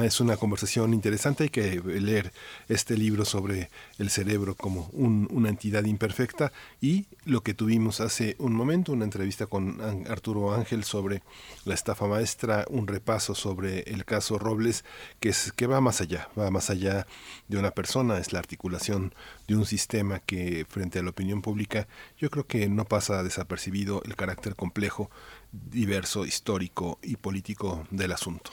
[0.04, 2.32] es una conversación interesante, hay que leer
[2.68, 6.52] este libro sobre el cerebro como una entidad imperfecta
[6.82, 9.80] y lo que tuvimos hace un momento, una entrevista con
[10.10, 11.22] Arturo Ángel sobre
[11.66, 14.84] la estafa maestra, un repaso sobre el caso Robles,
[15.20, 17.06] que, es, que va más allá, va más allá
[17.48, 19.14] de una persona, es la articulación
[19.48, 21.88] de un sistema que frente a la opinión pública
[22.18, 25.10] yo creo que no pasa desapercibido el carácter complejo
[25.52, 28.52] diverso, histórico y político del asunto.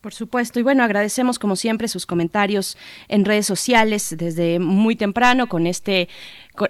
[0.00, 2.76] Por supuesto, y bueno, agradecemos como siempre sus comentarios
[3.08, 6.08] en redes sociales desde muy temprano con este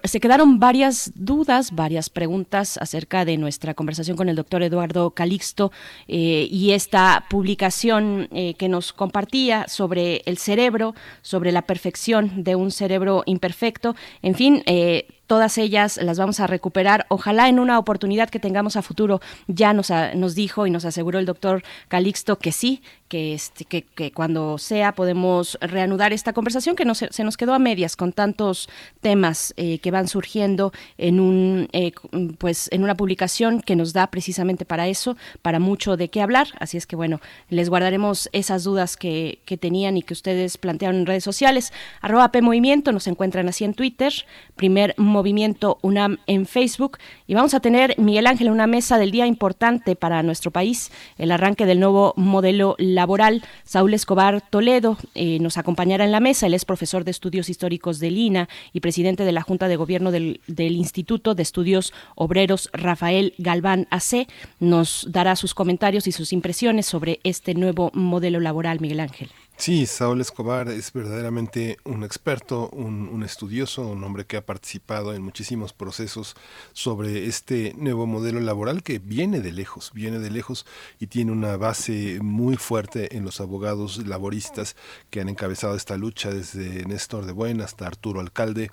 [0.05, 5.73] se quedaron varias dudas, varias preguntas acerca de nuestra conversación con el doctor Eduardo Calixto
[6.07, 12.55] eh, y esta publicación eh, que nos compartía sobre el cerebro, sobre la perfección de
[12.55, 13.95] un cerebro imperfecto.
[14.23, 17.07] En fin, eh, todas ellas las vamos a recuperar.
[17.09, 21.21] Ojalá en una oportunidad que tengamos a futuro, ya nos, nos dijo y nos aseguró
[21.21, 26.77] el doctor Calixto que sí, que, este, que, que, cuando sea podemos reanudar esta conversación
[26.77, 28.69] que no se, se, nos quedó a medias con tantos
[29.01, 31.93] temas eh, que van surgiendo en un eh,
[32.39, 36.49] pues en una publicación que nos da precisamente para eso, para mucho de qué hablar.
[36.61, 41.01] Así es que bueno, les guardaremos esas dudas que, que tenían y que ustedes plantearon
[41.01, 41.73] en redes sociales.
[42.01, 44.13] Arroba P Movimiento, nos encuentran así en Twitter,
[44.57, 46.99] primer movimiento UNAM en Facebook
[47.29, 51.31] y vamos a tener Miguel Ángel una mesa del día importante para nuestro país, el
[51.31, 53.45] arranque del nuevo modelo laboral.
[53.65, 56.47] Saúl Escobar Toledo eh, nos acompañará en la mesa.
[56.47, 60.11] Él es profesor de estudios históricos de Lina y presidente de la Junta de Gobierno
[60.11, 64.27] del, del Instituto de Estudios Obreros Rafael Galván AC.
[64.59, 69.29] Nos dará sus comentarios y sus impresiones sobre este nuevo modelo laboral, Miguel Ángel.
[69.61, 75.13] Sí, Saúl Escobar es verdaderamente un experto, un, un, estudioso, un hombre que ha participado
[75.15, 76.37] en muchísimos procesos
[76.73, 80.65] sobre este nuevo modelo laboral que viene de lejos, viene de lejos
[81.01, 84.77] y tiene una base muy fuerte en los abogados laboristas
[85.11, 88.71] que han encabezado esta lucha desde Néstor de Buena hasta Arturo Alcalde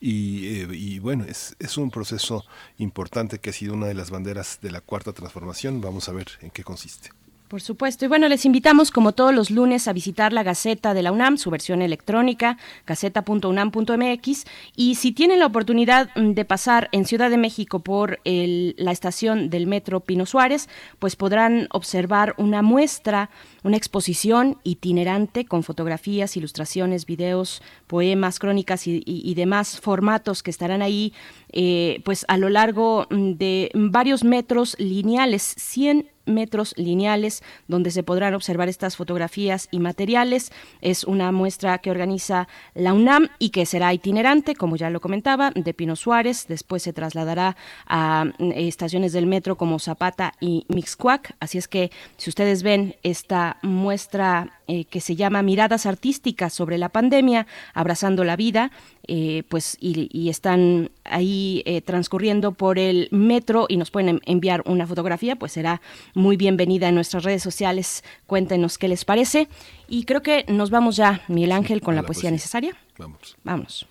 [0.00, 2.44] y, eh, y bueno, es, es un proceso
[2.76, 5.80] importante que ha sido una de las banderas de la cuarta transformación.
[5.80, 7.10] Vamos a ver en qué consiste.
[7.48, 8.04] Por supuesto.
[8.04, 11.38] Y bueno, les invitamos como todos los lunes a visitar la Gaceta de la UNAM,
[11.38, 14.44] su versión electrónica, gaceta.unam.mx.
[14.74, 19.48] Y si tienen la oportunidad de pasar en Ciudad de México por el, la estación
[19.48, 20.68] del Metro Pino Suárez,
[20.98, 23.30] pues podrán observar una muestra,
[23.66, 31.12] una exposición itinerante con fotografías, ilustraciones, videos, poemas, crónicas y, demás formatos que estarán ahí
[31.52, 38.34] eh, pues a lo largo de varios metros lineales, 100 metros lineales donde se podrán
[38.34, 40.52] observar estas fotografías y materiales.
[40.80, 45.52] Es una muestra que organiza la UNAM y que será itinerante, como ya lo comentaba,
[45.52, 46.46] de Pino Suárez.
[46.48, 47.56] Después se trasladará
[47.86, 51.36] a estaciones del metro como Zapata y Mixcuac.
[51.40, 56.78] Así es que si ustedes ven esta muestra eh, que se llama Miradas Artísticas sobre
[56.78, 58.70] la pandemia, abrazando la vida,
[59.06, 64.62] eh, pues y, y, están ahí eh, transcurriendo por el metro y nos pueden enviar
[64.66, 65.80] una fotografía, pues será
[66.14, 68.02] muy bienvenida en nuestras redes sociales.
[68.26, 69.48] Cuéntenos qué les parece.
[69.88, 72.76] Y creo que nos vamos ya, Miguel Ángel, con la, la, poesía, poesía necesaria.
[72.98, 73.36] Vamos.
[73.44, 73.86] Vamos.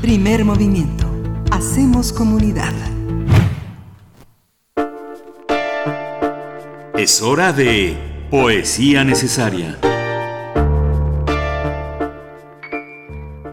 [0.00, 1.10] Primer movimiento.
[1.50, 2.95] Hacemos comunidad.
[6.98, 7.94] Es hora de
[8.30, 9.78] Poesía Necesaria.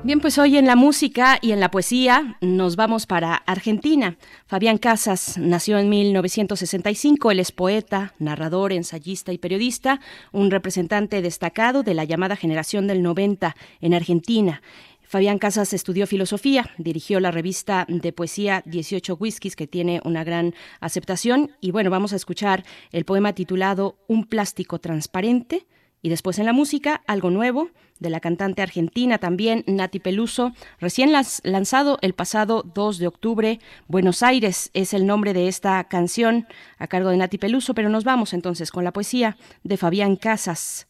[0.06, 4.15] Bien, pues hoy en la música y en la poesía nos vamos para Argentina.
[4.45, 7.32] Fabián Casas nació en 1965.
[7.32, 9.99] Él es poeta, narrador, ensayista y periodista,
[10.32, 14.61] un representante destacado de la llamada generación del 90 en Argentina.
[15.14, 20.56] Fabián Casas estudió filosofía, dirigió la revista de poesía 18 Whiskies, que tiene una gran
[20.80, 21.52] aceptación.
[21.61, 25.68] Y bueno, vamos a escuchar el poema titulado Un plástico transparente
[26.02, 27.69] Y después en la música, algo nuevo
[27.99, 31.11] de la cantante argentina también, Nati Peluso, recién
[31.44, 33.60] lanzado el pasado 2 de octubre.
[33.88, 36.48] Buenos Aires es el nombre de esta canción
[36.80, 40.88] a cargo de Nati Peluso, pero nos vamos entonces con la poesía de Fabián Casas.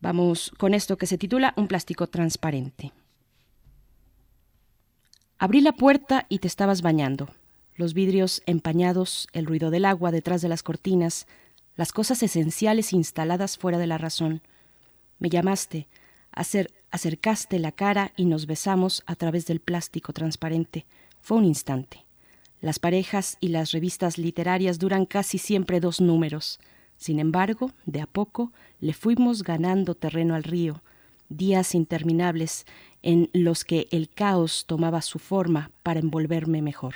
[0.00, 2.92] Vamos con esto que se titula Un plástico transparente.
[5.42, 7.30] Abrí la puerta y te estabas bañando.
[7.74, 11.26] Los vidrios empañados, el ruido del agua detrás de las cortinas,
[11.76, 14.42] las cosas esenciales instaladas fuera de la razón.
[15.18, 15.88] Me llamaste,
[16.90, 20.84] acercaste la cara y nos besamos a través del plástico transparente.
[21.22, 22.04] Fue un instante.
[22.60, 26.60] Las parejas y las revistas literarias duran casi siempre dos números.
[26.98, 30.82] Sin embargo, de a poco le fuimos ganando terreno al río,
[31.30, 32.66] días interminables
[33.02, 36.94] en los que el caos tomaba su forma para envolverme mejor.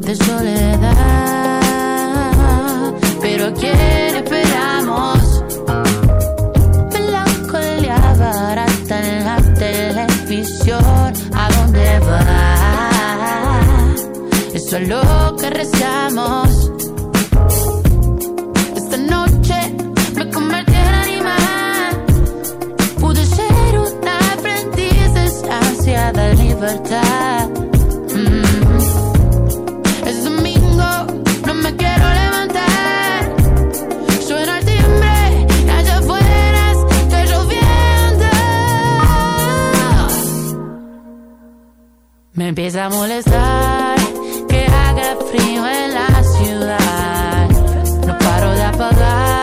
[0.00, 1.62] De soledad.
[3.20, 5.44] Pero quién esperamos?
[6.92, 11.12] Melancolía barata en la televisión.
[11.34, 12.24] ¿A dónde va?
[14.54, 16.70] Eso es lo que rezamos.
[18.74, 19.74] Esta noche
[20.14, 22.04] me convertí en animal.
[23.00, 25.12] Pude ser una aprendiz
[26.12, 27.05] de libertad.
[42.36, 43.98] Me empieza a molestar
[44.46, 47.48] que haga frío en la ciudad.
[48.06, 49.35] No paro de apagar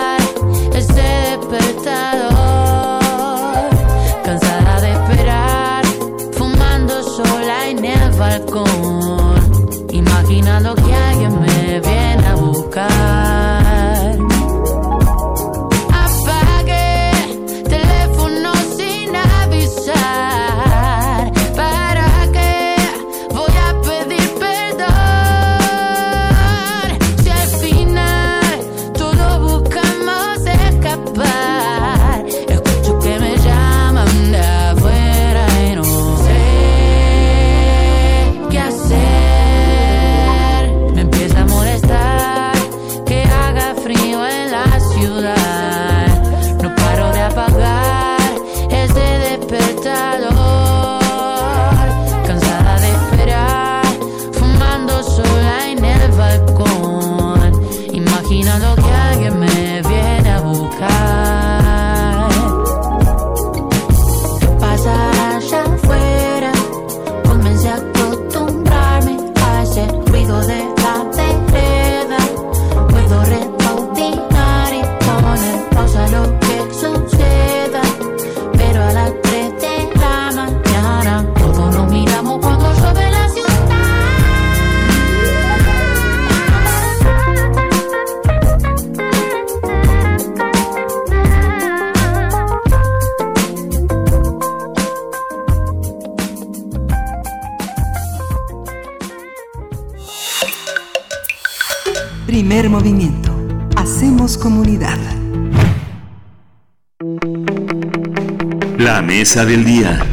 [109.23, 110.05] mesa del día.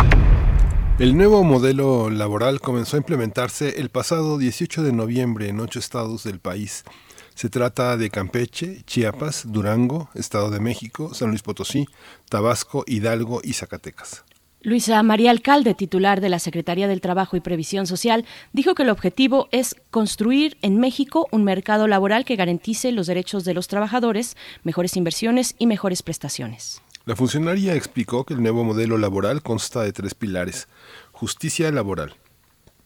[1.01, 6.23] El nuevo modelo laboral comenzó a implementarse el pasado 18 de noviembre en ocho estados
[6.23, 6.85] del país.
[7.35, 11.89] Se trata de Campeche, Chiapas, Durango, Estado de México, San Luis Potosí,
[12.29, 14.23] Tabasco, Hidalgo y Zacatecas.
[14.63, 18.91] Luisa María Alcalde, titular de la Secretaría del Trabajo y Previsión Social, dijo que el
[18.91, 24.37] objetivo es construir en México un mercado laboral que garantice los derechos de los trabajadores,
[24.63, 26.81] mejores inversiones y mejores prestaciones.
[27.11, 30.69] La funcionaria explicó que el nuevo modelo laboral consta de tres pilares.
[31.11, 32.15] Justicia laboral,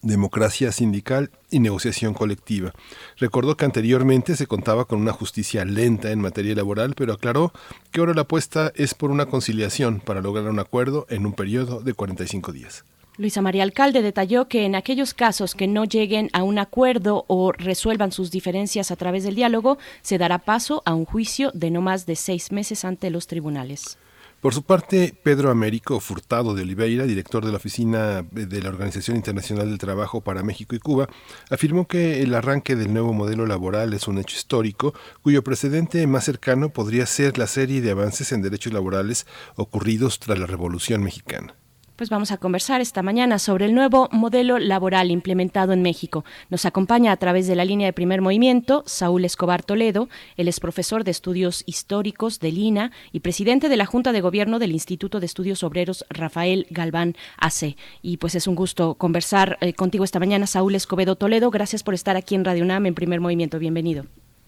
[0.01, 2.73] democracia sindical y negociación colectiva.
[3.17, 7.53] Recordó que anteriormente se contaba con una justicia lenta en materia laboral, pero aclaró
[7.91, 11.81] que ahora la apuesta es por una conciliación para lograr un acuerdo en un periodo
[11.81, 12.83] de 45 días.
[13.17, 17.51] Luisa María Alcalde detalló que en aquellos casos que no lleguen a un acuerdo o
[17.51, 21.81] resuelvan sus diferencias a través del diálogo, se dará paso a un juicio de no
[21.81, 23.99] más de seis meses ante los tribunales.
[24.45, 29.17] Por su parte, Pedro Américo Furtado de Oliveira, director de la Oficina de la Organización
[29.17, 31.09] Internacional del Trabajo para México y Cuba,
[31.49, 34.93] afirmó que el arranque del nuevo modelo laboral es un hecho histórico
[35.23, 40.37] cuyo precedente más cercano podría ser la serie de avances en derechos laborales ocurridos tras
[40.37, 41.55] la Revolución Mexicana.
[41.95, 46.25] Pues vamos a conversar esta mañana sobre el nuevo modelo laboral implementado en México.
[46.49, 50.09] Nos acompaña a través de la línea de primer movimiento Saúl Escobar Toledo.
[50.35, 54.59] Él es profesor de estudios históricos del INA y presidente de la Junta de Gobierno
[54.59, 57.77] del Instituto de Estudios Obreros Rafael Galván AC.
[58.01, 61.49] Y pues es un gusto conversar eh, contigo esta mañana, Saúl Escobedo Toledo.
[61.49, 63.57] Gracias por estar aquí en Radio UNAM en primer movimiento.
[63.57, 64.03] Bienvenido.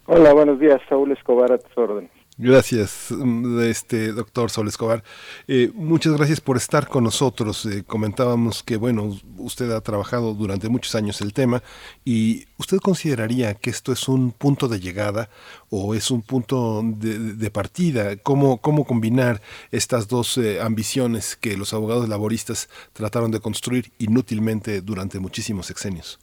[0.06, 0.82] Hola, buenos días.
[0.90, 2.17] Saúl Escobar a tus órdenes.
[2.40, 5.04] Gracias, mm, este doctor Sol Escobar.
[5.48, 7.66] Eh, muchas gracias por estar con nosotros.
[7.66, 11.64] Eh, comentábamos que, bueno, usted ha trabajado durante muchos años el tema
[12.06, 15.30] y usted consideraría que esto es un punto de llegada
[15.72, 18.18] o es un punto de, partida.
[18.18, 19.42] ¿Cómo, ¿Cómo combinar
[19.72, 26.20] estas dos eh, ambiciones que los abogados laboristas trataron de construir inútilmente durante muchísimos sexenios?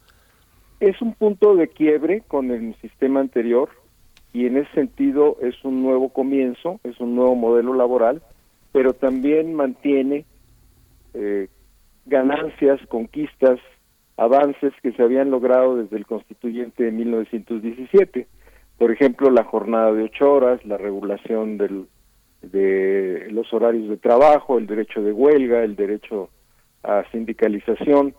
[0.79, 3.69] Es un punto de quiebre con el sistema anterior
[4.35, 8.21] y en ese sentido es un nuevo comienzo, es un nuevo modelo laboral,
[8.73, 10.25] pero también mantiene
[11.15, 11.47] eh,
[12.05, 13.61] ganancias, conquistas,
[14.17, 18.27] avances que se habían logrado desde el constituyente de 1917.
[18.77, 21.87] Por ejemplo, la jornada de ocho horas, la regulación del,
[22.43, 26.29] de los horarios de trabajo, el derecho de huelga, el derecho
[26.83, 28.15] a sindicalización,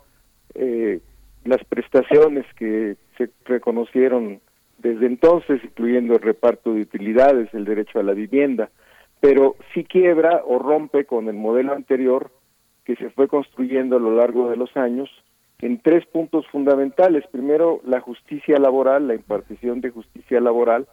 [0.54, 1.02] eh,
[1.44, 4.40] las prestaciones que se reconocieron
[4.86, 8.70] desde entonces, incluyendo el reparto de utilidades, el derecho a la vivienda,
[9.20, 12.30] pero sí quiebra o rompe con el modelo anterior
[12.84, 15.10] que se fue construyendo a lo largo de los años
[15.60, 17.26] en tres puntos fundamentales.
[17.32, 20.86] Primero, la justicia laboral, la impartición de justicia laboral,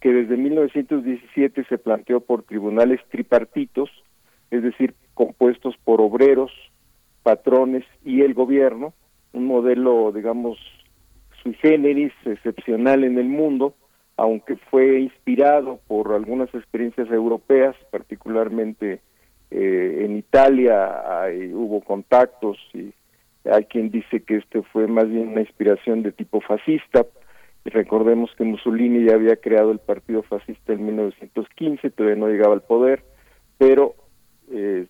[0.00, 3.88] que desde 1917 se planteó por tribunales tripartitos,
[4.50, 6.50] es decir, compuestos por obreros,
[7.22, 8.92] patrones y el gobierno,
[9.32, 10.58] un modelo, digamos,
[11.46, 13.74] sui generis, excepcional en el mundo,
[14.16, 19.00] aunque fue inspirado por algunas experiencias europeas, particularmente
[19.50, 22.92] eh, en Italia hay, hubo contactos y
[23.44, 27.06] hay quien dice que este fue más bien una inspiración de tipo fascista.
[27.64, 32.62] Recordemos que Mussolini ya había creado el partido fascista en 1915, todavía no llegaba al
[32.62, 33.04] poder,
[33.58, 33.94] pero
[34.50, 34.86] eh,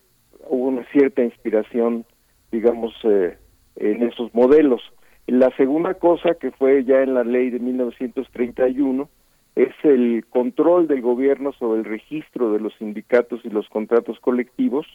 [0.49, 2.05] hubo una cierta inspiración,
[2.51, 3.37] digamos, eh,
[3.77, 4.81] en esos modelos.
[5.27, 9.09] La segunda cosa que fue ya en la ley de 1931
[9.57, 14.87] es el control del gobierno sobre el registro de los sindicatos y los contratos colectivos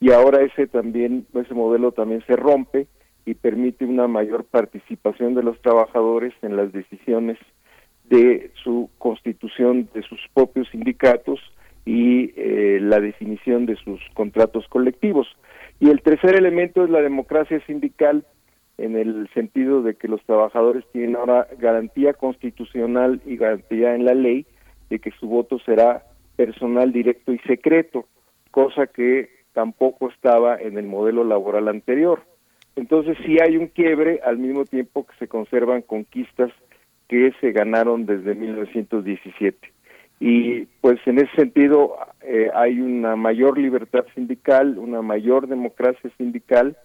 [0.00, 2.88] y ahora ese también ese modelo también se rompe
[3.24, 7.38] y permite una mayor participación de los trabajadores en las decisiones
[8.08, 11.38] de su constitución de sus propios sindicatos
[11.86, 15.28] y eh, la definición de sus contratos colectivos.
[15.78, 18.24] Y el tercer elemento es la democracia sindical
[18.80, 24.14] en el sentido de que los trabajadores tienen ahora garantía constitucional y garantía en la
[24.14, 24.46] ley
[24.88, 26.04] de que su voto será
[26.36, 28.06] personal, directo y secreto,
[28.50, 32.22] cosa que tampoco estaba en el modelo laboral anterior.
[32.76, 36.50] Entonces sí hay un quiebre al mismo tiempo que se conservan conquistas
[37.08, 39.58] que se ganaron desde 1917.
[40.20, 46.76] Y pues en ese sentido eh, hay una mayor libertad sindical, una mayor democracia sindical,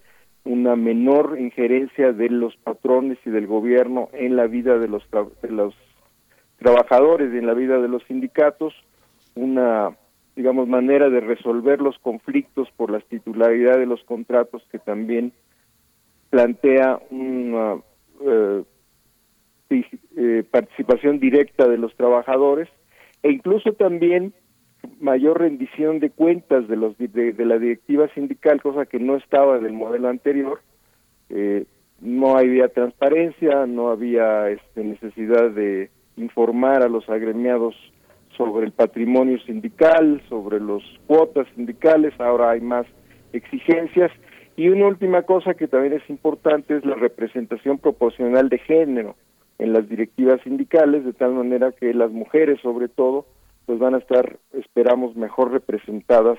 [0.45, 5.03] una menor injerencia de los patrones y del gobierno en la vida de los,
[5.41, 5.73] de los
[6.57, 8.73] trabajadores y en la vida de los sindicatos,
[9.33, 9.97] una
[10.35, 15.31] digamos manera de resolver los conflictos por la titularidad de los contratos que también
[16.29, 17.77] plantea una
[18.21, 18.63] eh,
[19.69, 22.67] eh, participación directa de los trabajadores
[23.23, 24.33] e incluso también
[24.99, 29.65] mayor rendición de cuentas de los de, la directiva sindical, cosa que no estaba en
[29.65, 30.61] el modelo anterior.
[31.29, 31.65] Eh,
[32.01, 37.75] no había transparencia, no había este, necesidad de informar a los agremiados
[38.37, 42.85] sobre el patrimonio sindical, sobre las cuotas sindicales, ahora hay más
[43.33, 44.11] exigencias.
[44.57, 49.15] Y una última cosa que también es importante es la representación proporcional de género
[49.57, 53.25] en las directivas sindicales, de tal manera que las mujeres sobre todo
[53.65, 56.37] pues van a estar, esperamos, mejor representadas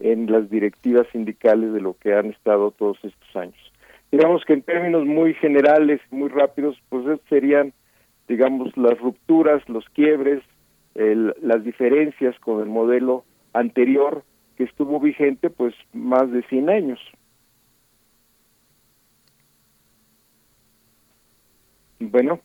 [0.00, 3.72] en las directivas sindicales de lo que han estado todos estos años.
[4.12, 7.72] digamos que en términos muy generales, muy rápidos, pues serían,
[8.28, 10.40] digamos, las rupturas, los quiebres,
[10.94, 14.22] el- las diferencias con el modelo anterior
[14.56, 17.00] que estuvo vigente pues más de 100 años.
[21.98, 22.40] Bueno,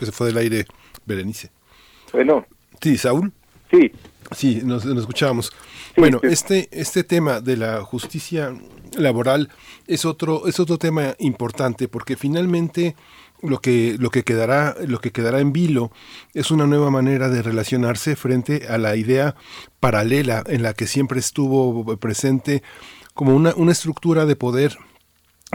[0.00, 0.66] Que se fue del aire
[1.04, 1.50] Berenice.
[2.12, 2.46] bueno,
[2.80, 3.32] Sí, Saúl.
[3.70, 3.92] Sí.
[4.34, 5.52] Sí, nos, nos escuchábamos.
[5.96, 8.56] bueno, este, este tema de la justicia
[8.96, 9.50] laboral
[9.86, 12.96] es otro, es otro tema importante porque finalmente
[13.42, 15.90] lo que, lo que quedará, lo que quedará en vilo
[16.32, 19.34] es una nueva manera de relacionarse frente a la idea
[19.80, 22.62] paralela en la que siempre estuvo presente
[23.12, 24.78] como una, una estructura de poder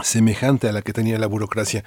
[0.02, 1.84] semejante a la que tenía la burocracia.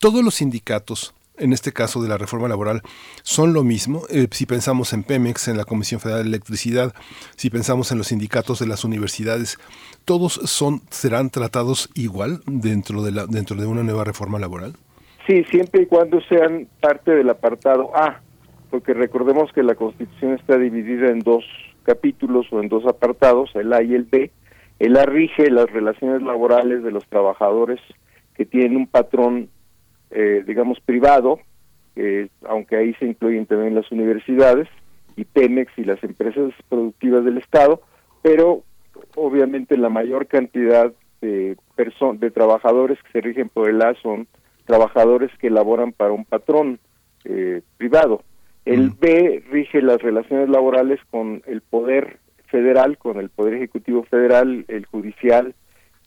[0.00, 2.82] Todos los sindicatos, en este caso de la reforma laboral,
[3.22, 4.02] son lo mismo.
[4.10, 6.94] Eh, si pensamos en Pemex, en la Comisión Federal de Electricidad,
[7.36, 9.58] si pensamos en los sindicatos de las universidades,
[10.04, 14.74] todos son serán tratados igual dentro de la dentro de una nueva reforma laboral.
[15.26, 18.20] sí, siempre y cuando sean parte del apartado A,
[18.70, 21.44] porque recordemos que la Constitución está dividida en dos
[21.82, 24.30] capítulos o en dos apartados, el A y el B.
[24.78, 27.80] El A rige las relaciones laborales de los trabajadores
[28.34, 29.48] que tienen un patrón,
[30.10, 31.40] eh, digamos, privado,
[31.96, 34.68] eh, aunque ahí se incluyen también las universidades
[35.16, 37.82] y Pemex y las empresas productivas del Estado,
[38.22, 38.62] pero
[39.16, 44.28] obviamente la mayor cantidad de, de trabajadores que se rigen por el A son
[44.64, 46.78] trabajadores que laboran para un patrón
[47.24, 48.22] eh, privado.
[48.64, 54.66] El B rige las relaciones laborales con el poder federal, con el poder ejecutivo federal,
[54.68, 55.54] el judicial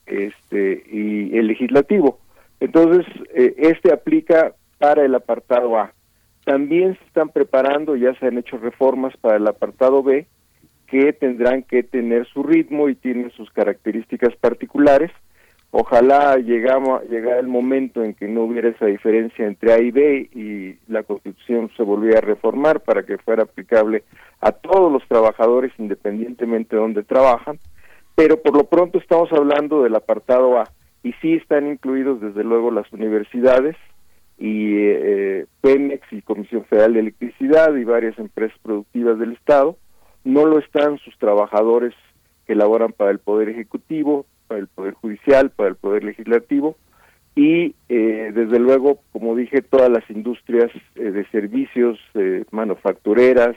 [0.05, 2.19] este, y el legislativo.
[2.61, 5.93] Entonces, eh, este aplica para el apartado A.
[6.45, 10.27] También se están preparando, ya se han hecho reformas para el apartado B,
[10.85, 15.09] que tendrán que tener su ritmo y tienen sus características particulares.
[15.71, 20.29] Ojalá llegamos, llegara el momento en que no hubiera esa diferencia entre A y B
[20.31, 24.03] y la Constitución se volviera a reformar para que fuera aplicable
[24.39, 27.57] a todos los trabajadores independientemente de donde trabajan.
[28.13, 30.65] Pero por lo pronto estamos hablando del apartado A
[31.03, 33.75] y sí están incluidos desde luego las universidades
[34.37, 39.77] y eh, Pemex y Comisión Federal de Electricidad y varias empresas productivas del Estado.
[40.23, 41.93] No lo están sus trabajadores
[42.45, 46.75] que laboran para el Poder Ejecutivo, para el Poder Judicial, para el Poder Legislativo
[47.35, 53.55] y eh, desde luego, como dije, todas las industrias eh, de servicios, eh, manufactureras,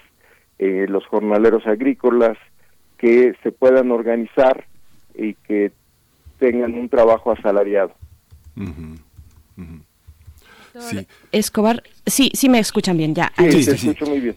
[0.58, 2.38] eh, los jornaleros agrícolas,
[2.98, 4.64] que se puedan organizar
[5.16, 5.72] y que
[6.38, 7.92] tengan un trabajo asalariado.
[10.78, 11.06] Sí.
[11.30, 13.32] Escobar, sí, sí me escuchan bien ya.
[13.36, 13.64] Sí, Ahí.
[13.64, 14.36] te escucho muy bien.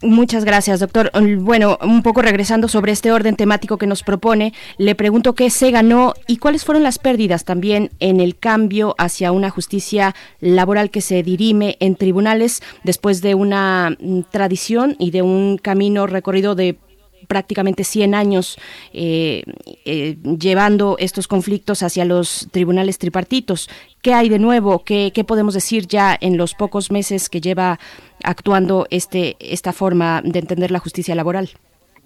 [0.00, 1.10] Muchas gracias, doctor.
[1.40, 5.72] Bueno, un poco regresando sobre este orden temático que nos propone, le pregunto qué se
[5.72, 11.00] ganó y cuáles fueron las pérdidas también en el cambio hacia una justicia laboral que
[11.00, 16.78] se dirime en tribunales después de una mm, tradición y de un camino recorrido de
[17.26, 18.58] prácticamente 100 años
[18.92, 19.42] eh,
[19.84, 23.68] eh, llevando estos conflictos hacia los tribunales tripartitos.
[24.02, 24.84] ¿Qué hay de nuevo?
[24.84, 27.78] ¿Qué, qué podemos decir ya en los pocos meses que lleva
[28.22, 31.50] actuando este esta forma de entender la justicia laboral?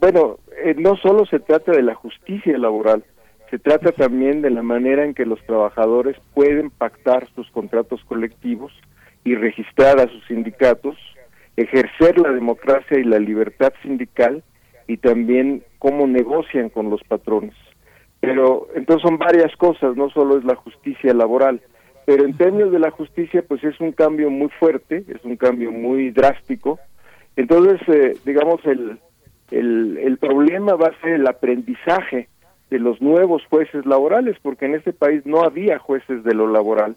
[0.00, 3.04] Bueno, eh, no solo se trata de la justicia laboral,
[3.50, 8.72] se trata también de la manera en que los trabajadores pueden pactar sus contratos colectivos
[9.24, 10.96] y registrar a sus sindicatos,
[11.56, 14.42] ejercer la democracia y la libertad sindical
[14.92, 17.54] y también cómo negocian con los patrones.
[18.20, 21.62] Pero entonces son varias cosas, no solo es la justicia laboral,
[22.04, 25.72] pero en términos de la justicia pues es un cambio muy fuerte, es un cambio
[25.72, 26.78] muy drástico.
[27.36, 28.98] Entonces, eh, digamos, el,
[29.50, 32.28] el, el problema va a ser el aprendizaje
[32.68, 36.96] de los nuevos jueces laborales, porque en este país no había jueces de lo laboral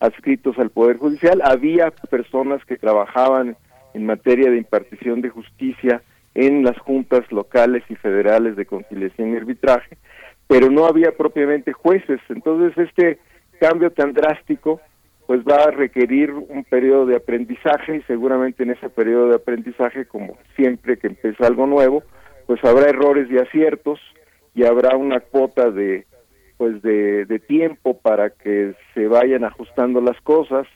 [0.00, 3.56] adscritos al Poder Judicial, había personas que trabajaban
[3.94, 6.02] en materia de impartición de justicia
[6.36, 9.96] en las juntas locales y federales de conciliación y arbitraje,
[10.46, 12.20] pero no había propiamente jueces.
[12.28, 13.18] Entonces, este
[13.58, 14.80] cambio tan drástico
[15.26, 20.04] pues va a requerir un periodo de aprendizaje y seguramente en ese periodo de aprendizaje,
[20.04, 22.04] como siempre que empieza algo nuevo,
[22.46, 23.98] pues habrá errores y aciertos
[24.54, 26.06] y habrá una cuota de
[26.58, 30.66] pues de, de tiempo para que se vayan ajustando las cosas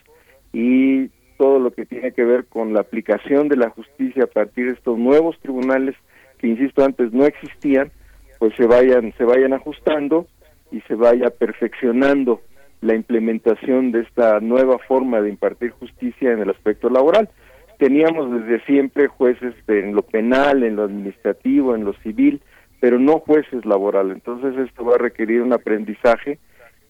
[0.52, 4.66] y todo lo que tiene que ver con la aplicación de la justicia a partir
[4.66, 5.96] de estos nuevos tribunales
[6.36, 7.90] que insisto antes no existían
[8.38, 10.26] pues se vayan se vayan ajustando
[10.70, 12.42] y se vaya perfeccionando
[12.82, 17.30] la implementación de esta nueva forma de impartir justicia en el aspecto laboral.
[17.78, 22.42] Teníamos desde siempre jueces en lo penal, en lo administrativo, en lo civil,
[22.80, 24.14] pero no jueces laborales.
[24.14, 26.38] Entonces esto va a requerir un aprendizaje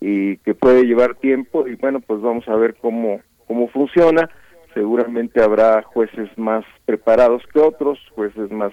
[0.01, 4.29] y que puede llevar tiempo y bueno, pues vamos a ver cómo, cómo funciona.
[4.75, 8.73] Seguramente habrá jueces más preparados que otros, jueces más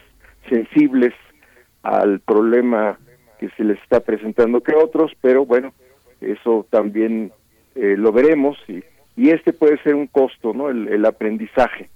[0.50, 1.14] sensibles
[1.84, 3.00] al problema
[3.40, 5.74] que se les está presentando que otros, pero bueno,
[6.22, 7.32] eso también
[7.76, 8.84] eh, lo veremos y,
[9.18, 10.70] este puede ser un costo, ¿no?
[10.70, 11.90] El, aprendizaje.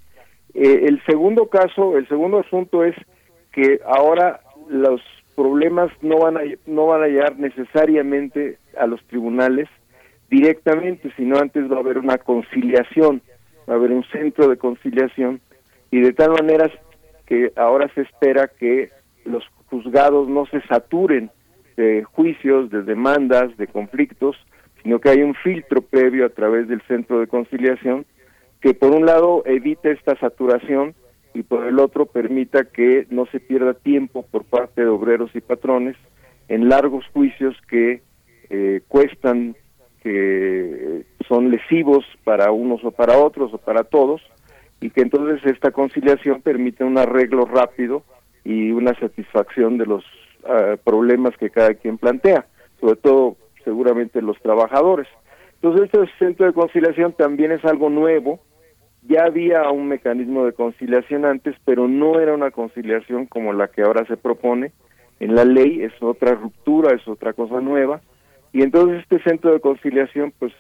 [0.56, 2.96] Eh, el segundo caso, el segundo asunto es
[3.52, 5.02] que ahora los
[5.36, 9.70] problemas no van a no van a llegar necesariamente a los tribunales
[10.32, 13.22] directamente, sino antes va a haber una conciliación,
[13.72, 15.40] a haber un centro de conciliación
[15.92, 16.70] y de tal manera
[17.26, 18.90] que ahora se espera que
[19.26, 21.32] los juzgados no se saturen
[21.78, 24.36] de juicios, de demandas, de conflictos,
[24.84, 28.06] sino que hay un filtro previo a través del centro de conciliación
[28.60, 30.94] que por un lado evite esta saturación
[31.34, 35.42] y por el otro permita que no se pierda tiempo por parte de obreros y
[35.42, 35.96] patrones
[36.50, 38.02] en largos juicios que
[38.50, 39.56] eh, cuestan,
[40.02, 44.22] que son lesivos para unos o para otros o para todos,
[44.82, 48.04] y que entonces esta conciliación permite un arreglo rápido
[48.44, 50.04] y una satisfacción de los
[50.46, 52.48] ah, problemas que cada quien plantea,
[52.80, 55.08] sobre todo seguramente los trabajadores.
[55.62, 58.40] Entonces este centro de conciliación también es algo nuevo,
[59.04, 63.84] ya había un mecanismo de conciliación antes, pero no era una conciliación como la que
[63.84, 64.72] ahora se propone
[65.20, 68.02] en la ley, es otra ruptura, es otra cosa nueva,
[68.54, 70.54] y entonces este centro de conciliación, pues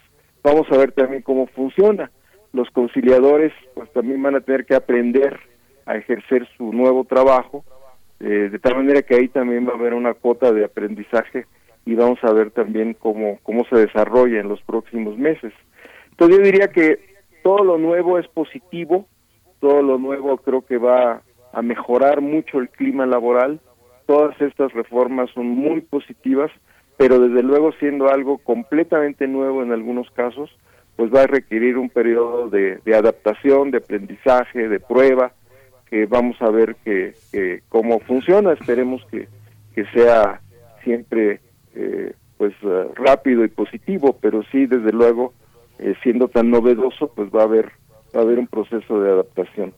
[0.43, 2.11] vamos a ver también cómo funciona.
[2.53, 5.39] Los conciliadores, pues también van a tener que aprender
[5.85, 7.63] a ejercer su nuevo trabajo,
[8.19, 11.45] eh, de tal manera que ahí también va a haber una cuota de aprendizaje
[11.85, 15.53] y vamos a ver también cómo, cómo se desarrolla en los próximos meses.
[16.11, 16.99] Entonces yo diría que
[17.43, 19.07] todo lo nuevo es positivo,
[19.59, 23.59] todo lo nuevo creo que va a mejorar mucho el clima laboral,
[24.05, 26.51] todas estas reformas son muy positivas,
[27.01, 30.51] pero desde luego siendo algo completamente nuevo en algunos casos,
[30.95, 35.31] pues va a requerir un periodo de, adaptación, de aprendizaje, de prueba,
[35.89, 37.15] que vamos a ver que,
[37.69, 39.27] cómo funciona, esperemos que,
[39.73, 40.41] que sea
[40.83, 41.39] siempre
[41.73, 45.33] eh, pues eh, rápido y positivo, pero sí desde luego
[45.79, 47.71] eh, siendo tan novedoso, pues va a haber
[48.15, 49.73] va a haber un proceso de adaptación.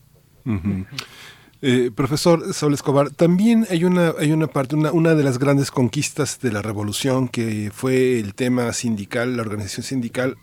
[1.66, 5.72] Eh, profesor Saúl Escobar, también hay una, hay una parte, una, una de las grandes
[5.72, 10.36] conquistas de la revolución que fue el tema sindical, la organización sindical.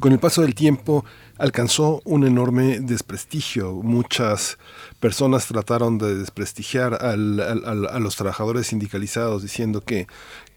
[0.00, 1.04] Con el paso del tiempo
[1.38, 3.74] alcanzó un enorme desprestigio.
[3.74, 4.58] Muchas
[4.98, 10.08] personas trataron de desprestigiar a los trabajadores sindicalizados diciendo que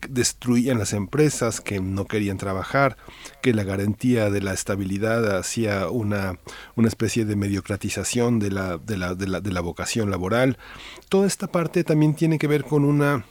[0.09, 2.98] destruían las empresas, que no querían trabajar,
[3.41, 6.40] que la garantía de la estabilidad hacía una,
[6.75, 10.57] una especie de mediocratización de la, de, la, de, la, de la vocación laboral.
[11.09, 13.25] Toda esta parte también tiene que ver con una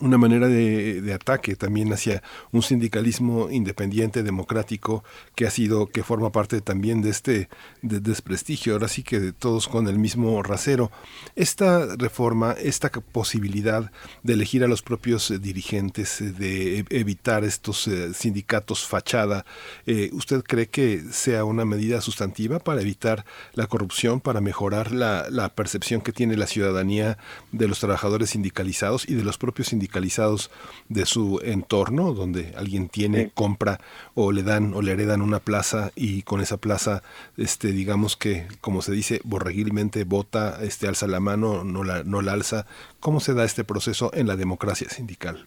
[0.00, 2.22] una manera de, de, ataque también hacia
[2.52, 5.04] un sindicalismo independiente, democrático,
[5.34, 7.48] que ha sido, que forma parte también de este
[7.82, 10.90] desprestigio, ahora sí que todos con el mismo rasero.
[11.36, 13.90] Esta reforma, esta posibilidad
[14.22, 19.44] de elegir a los propios dirigentes, de e, evitar estos eh, sindicatos fachada,
[19.86, 25.50] eh, ¿usted cree que sea una medida sustantiva para evitar la corrupción, para mejorar la,
[25.54, 27.18] percepción que tiene la ciudadanía
[27.52, 29.89] de los trabajadores sindicalizados y de los propios sindicalizados?
[29.90, 30.50] Sindicalizados
[30.88, 33.78] de su entorno, donde alguien tiene, compra
[34.14, 37.02] o le dan o le heredan una plaza y con esa plaza,
[37.36, 42.22] este, digamos que, como se dice, borreguilmente vota, este, alza la mano, no la, no
[42.22, 42.66] la alza.
[43.00, 45.46] ¿Cómo se da este proceso en la democracia sindical?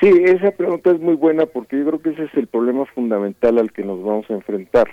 [0.00, 3.58] Sí, esa pregunta es muy buena porque yo creo que ese es el problema fundamental
[3.58, 4.88] al que nos vamos a enfrentar.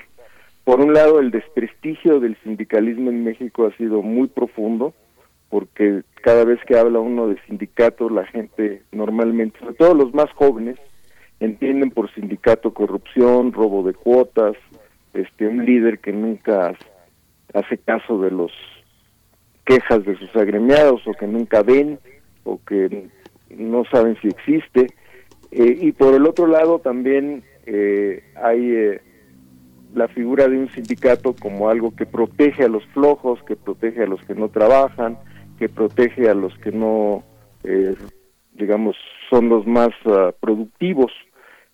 [0.64, 4.96] Por un lado, el desprestigio del sindicalismo en México ha sido muy profundo
[5.50, 10.32] porque cada vez que habla uno de sindicatos, la gente normalmente, sobre todo los más
[10.34, 10.78] jóvenes,
[11.40, 14.56] entienden por sindicato corrupción, robo de cuotas,
[15.14, 16.74] este un líder que nunca
[17.54, 18.52] hace caso de los
[19.66, 22.00] quejas de sus agremiados o que nunca ven
[22.44, 23.10] o que
[23.50, 24.88] no saben si existe.
[25.52, 29.02] Eh, y por el otro lado también eh, hay eh,
[29.94, 34.08] la figura de un sindicato como algo que protege a los flojos, que protege a
[34.08, 35.18] los que no trabajan,
[35.58, 37.24] que protege a los que no,
[37.64, 37.96] eh,
[38.54, 38.96] digamos,
[39.30, 41.12] son los más ah, productivos.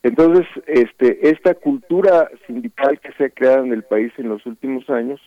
[0.03, 4.89] Entonces, este, esta cultura sindical que se ha creado en el país en los últimos
[4.89, 5.19] años,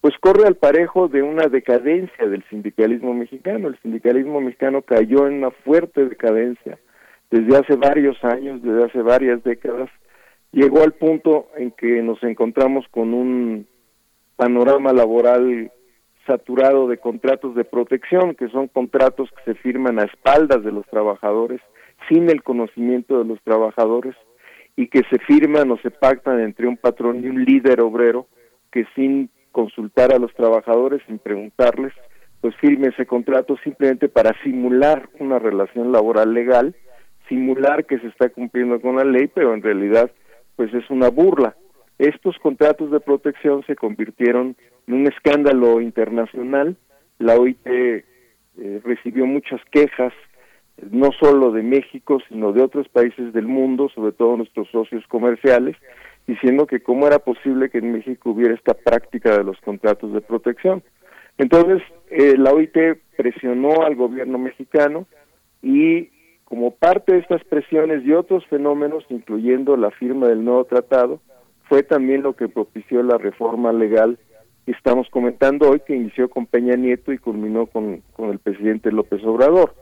[0.00, 3.68] pues corre al parejo de una decadencia del sindicalismo mexicano.
[3.68, 6.78] El sindicalismo mexicano cayó en una fuerte decadencia
[7.30, 9.90] desde hace varios años, desde hace varias décadas.
[10.52, 13.66] Llegó al punto en que nos encontramos con un
[14.36, 15.70] panorama laboral
[16.26, 20.86] saturado de contratos de protección, que son contratos que se firman a espaldas de los
[20.86, 21.60] trabajadores,
[22.08, 24.14] sin el conocimiento de los trabajadores,
[24.76, 28.26] y que se firman o se pactan entre un patrón y un líder obrero,
[28.70, 31.92] que sin consultar a los trabajadores, sin preguntarles,
[32.40, 36.76] pues firme ese contrato simplemente para simular una relación laboral legal,
[37.28, 40.10] simular que se está cumpliendo con la ley, pero en realidad
[40.56, 41.56] pues es una burla.
[41.98, 44.56] Estos contratos de protección se convirtieron
[44.86, 46.76] en un escándalo internacional.
[47.18, 48.04] La OIT eh,
[48.84, 50.12] recibió muchas quejas,
[50.90, 55.76] no solo de México, sino de otros países del mundo, sobre todo nuestros socios comerciales,
[56.26, 60.20] diciendo que cómo era posible que en México hubiera esta práctica de los contratos de
[60.20, 60.82] protección.
[61.38, 62.76] Entonces, eh, la OIT
[63.16, 65.06] presionó al gobierno mexicano
[65.62, 66.10] y
[66.44, 71.20] como parte de estas presiones y otros fenómenos, incluyendo la firma del nuevo tratado,
[71.68, 74.18] fue también lo que propició la reforma legal
[74.72, 79.22] estamos comentando hoy, que inició con Peña Nieto y culminó con, con el presidente López
[79.24, 79.74] Obrador.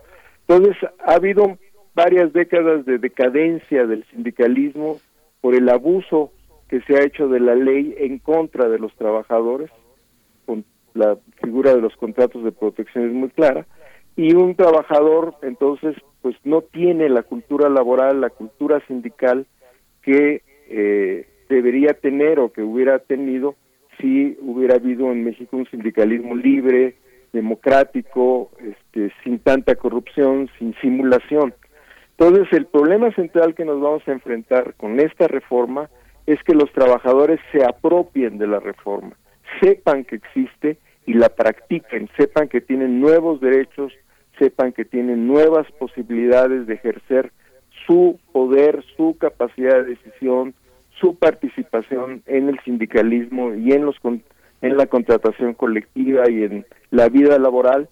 [0.46, 1.58] Entonces, ha habido
[1.94, 4.98] varias décadas de decadencia del sindicalismo
[5.40, 6.32] por el abuso
[6.68, 9.70] que se ha hecho de la ley en contra de los trabajadores,
[10.46, 10.64] con
[10.94, 13.66] la figura de los contratos de protección es muy clara,
[14.16, 19.46] y un trabajador entonces pues no tiene la cultura laboral, la cultura sindical
[20.02, 23.56] que eh, debería tener o que hubiera tenido
[23.98, 26.96] si hubiera habido en México un sindicalismo libre,
[27.32, 31.54] democrático, este, sin tanta corrupción, sin simulación.
[32.16, 35.90] Entonces, el problema central que nos vamos a enfrentar con esta reforma
[36.26, 39.16] es que los trabajadores se apropien de la reforma,
[39.60, 43.92] sepan que existe y la practiquen, sepan que tienen nuevos derechos,
[44.38, 47.32] sepan que tienen nuevas posibilidades de ejercer
[47.86, 50.54] su poder, su capacidad de decisión,
[51.00, 53.96] su participación en el sindicalismo y en los
[54.62, 57.88] en la contratación colectiva y en la vida laboral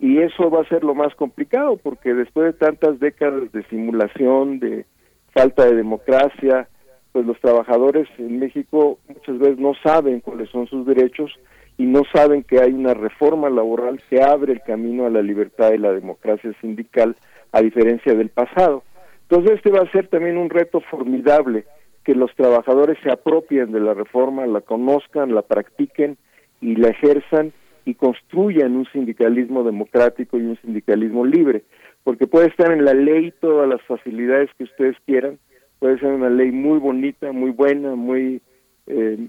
[0.00, 4.60] y eso va a ser lo más complicado porque después de tantas décadas de simulación,
[4.60, 4.86] de
[5.32, 6.68] falta de democracia,
[7.12, 11.32] pues los trabajadores en México muchas veces no saben cuáles son sus derechos
[11.76, 15.72] y no saben que hay una reforma laboral que abre el camino a la libertad
[15.72, 17.16] y la democracia sindical
[17.52, 18.84] a diferencia del pasado.
[19.22, 21.64] Entonces este va a ser también un reto formidable
[22.08, 26.16] que los trabajadores se apropien de la reforma, la conozcan, la practiquen
[26.58, 27.52] y la ejerzan
[27.84, 31.64] y construyan un sindicalismo democrático y un sindicalismo libre,
[32.04, 35.38] porque puede estar en la ley todas las facilidades que ustedes quieran,
[35.80, 38.40] puede ser una ley muy bonita, muy buena, muy
[38.86, 39.28] eh,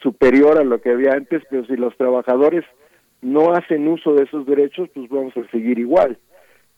[0.00, 2.64] superior a lo que había antes, pero si los trabajadores
[3.20, 6.16] no hacen uso de esos derechos, pues vamos a seguir igual.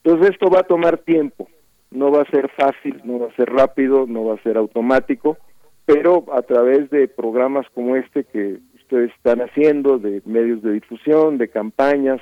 [0.03, 1.49] Entonces esto va a tomar tiempo,
[1.95, 5.39] no va a ser fácil, no va a ser rápido, no va a ser automático,
[5.87, 11.39] pero a través de programas como este que ustedes están haciendo, de medios de difusión,
[11.39, 12.21] de campañas,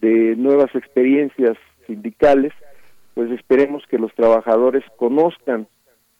[0.00, 2.52] de nuevas experiencias sindicales,
[3.14, 5.68] pues esperemos que los trabajadores conozcan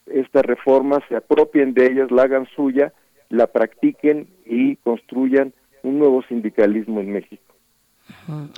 [0.06, 2.92] esta reforma, se apropien de ellas, la hagan suya,
[3.28, 7.45] la practiquen y construyan un nuevo sindicalismo en México.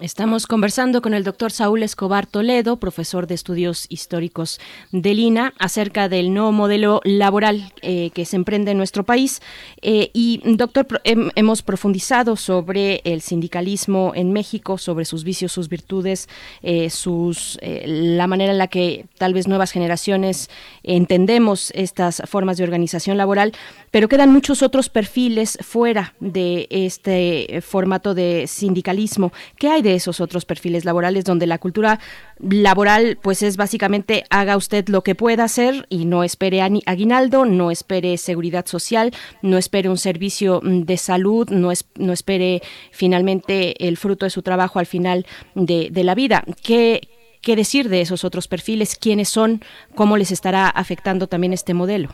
[0.01, 4.61] Estamos conversando con el doctor Saúl Escobar Toledo, profesor de estudios históricos
[4.93, 9.43] de Lina, acerca del nuevo modelo laboral eh, que se emprende en nuestro país.
[9.83, 16.31] Eh, y, doctor, hemos profundizado sobre el sindicalismo en México, sobre sus vicios, sus virtudes,
[16.63, 20.49] eh, sus, la manera en la que tal vez nuevas generaciones
[20.83, 23.53] entendemos estas formas de organización laboral,
[23.91, 30.21] pero quedan muchos otros perfiles fuera de este formato de sindicalismo ¿Qué hay de esos
[30.21, 31.99] otros perfiles laborales donde la cultura
[32.39, 37.73] laboral pues es básicamente haga usted lo que pueda hacer y no espere aguinaldo, no
[37.73, 39.11] espere seguridad social,
[39.43, 42.61] no espere un servicio mm, de salud, no, es, no espere
[42.93, 46.45] finalmente el fruto de su trabajo al final de, la vida?
[46.63, 47.09] ¿Qué,
[47.43, 48.97] ¿Qué decir de esos otros perfiles?
[48.97, 49.61] ¿Quiénes son?
[49.97, 52.11] ¿Cómo les estará afectando también este modelo?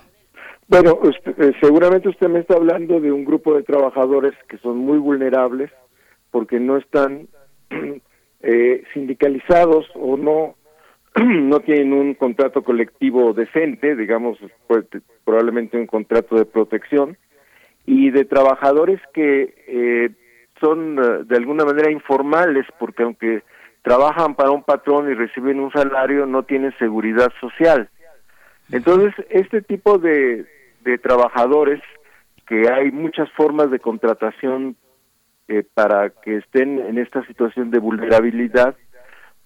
[0.66, 4.96] Bueno, eh, seguramente usted me está hablando de un grupo de trabajadores que son muy
[4.96, 5.70] vulnerables
[6.34, 7.28] porque no están
[8.42, 10.56] eh, sindicalizados o no
[11.14, 14.84] no tienen un contrato colectivo decente, digamos, pues,
[15.24, 17.16] probablemente un contrato de protección,
[17.86, 20.10] y de trabajadores que eh,
[20.60, 23.44] son eh, de alguna manera informales, porque aunque
[23.82, 27.88] trabajan para un patrón y reciben un salario, no tienen seguridad social.
[28.72, 30.46] Entonces, este tipo de,
[30.80, 31.80] de trabajadores,
[32.48, 34.74] que hay muchas formas de contratación
[35.48, 38.76] eh, para que estén en esta situación de vulnerabilidad,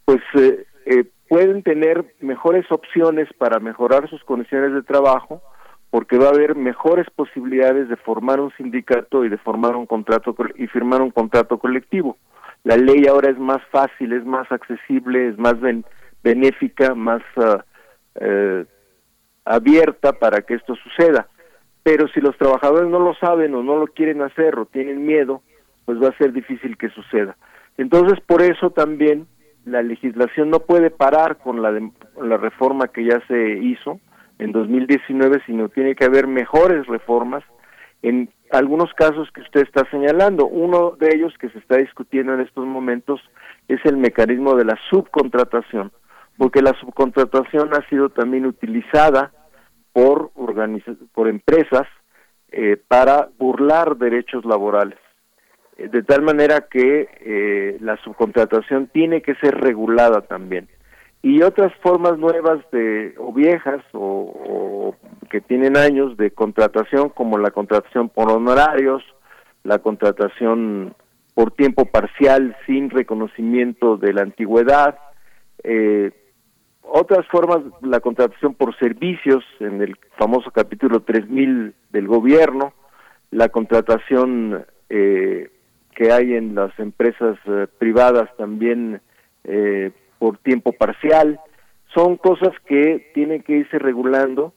[0.05, 5.43] pues eh, eh, pueden tener mejores opciones para mejorar sus condiciones de trabajo
[5.91, 10.35] porque va a haber mejores posibilidades de formar un sindicato y de formar un contrato
[10.57, 12.19] y firmar un contrato colectivo.
[12.65, 15.55] La ley ahora es más fácil, es más accesible, es más
[16.23, 17.65] benéfica, más ah,
[18.21, 18.67] eh,
[19.45, 21.29] abierta para que esto suceda.
[21.83, 25.43] Pero si los trabajadores no lo saben o no lo quieren hacer o tienen miedo,
[25.89, 27.35] pues va a ser difícil que suceda.
[27.79, 29.27] Entonces, por eso también
[29.65, 33.99] la legislación no puede parar con la, reforma que ya se hizo
[34.39, 37.43] en 2019, sino tiene que haber mejores reformas
[38.03, 40.45] en algunos casos que usted está señalando.
[40.45, 43.23] Uno de ellos que se está discutiendo en estos momentos
[43.67, 45.91] es el mecanismo de la subcontratación,
[46.37, 49.33] porque la subcontratación ha sido también utilizada
[49.95, 50.33] por,
[51.15, 51.87] por empresas
[52.53, 54.99] eh, para burlar derechos laborales
[55.79, 60.69] de tal manera que eh, la subcontratación tiene que ser regulada también.
[61.23, 64.95] Y otras formas nuevas de, o viejas o,
[65.31, 69.03] que tienen años de contratación, como la contratación por honorarios,
[69.63, 70.95] la contratación
[71.35, 74.99] por tiempo parcial sin reconocimiento de la antigüedad,
[75.63, 76.11] eh,
[76.83, 82.73] otras formas, la contratación por servicios en el famoso capítulo 3000 del gobierno,
[83.31, 85.51] la contratación eh,
[85.99, 89.01] que hay en las empresas eh, privadas también
[89.43, 91.41] eh, por tiempo parcial.
[91.93, 94.55] Son cosas que tienen que irse regulando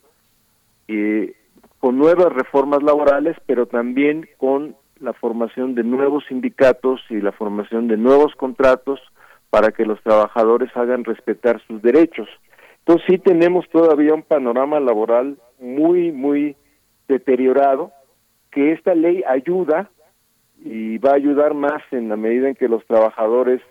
[0.88, 1.34] eh,
[1.80, 7.88] con nuevas reformas laborales, pero también con la formación de nuevos sindicatos y la formación
[7.88, 9.00] de nuevos contratos
[9.50, 12.30] para que los trabajadores hagan respetar sus derechos.
[12.86, 16.56] Entonces sí tenemos todavía un panorama laboral muy, muy
[17.08, 17.92] deteriorado,
[18.52, 19.90] que esta ley ayuda
[20.64, 23.62] y va a ayudar más en la medida en que los trabajadores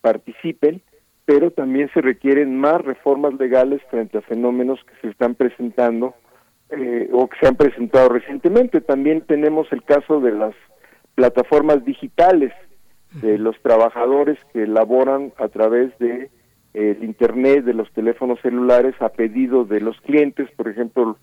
[0.00, 0.82] participen,
[1.24, 6.14] pero también se requieren más reformas legales frente a fenómenos que se están presentando
[6.70, 8.82] eh, o que se han presentado recientemente.
[8.82, 10.54] También tenemos el caso de las
[11.14, 12.52] plataformas digitales,
[13.22, 16.30] de los trabajadores que laboran a través de
[16.74, 21.16] eh, el internet, de los teléfonos celulares a pedido de los clientes, por ejemplo,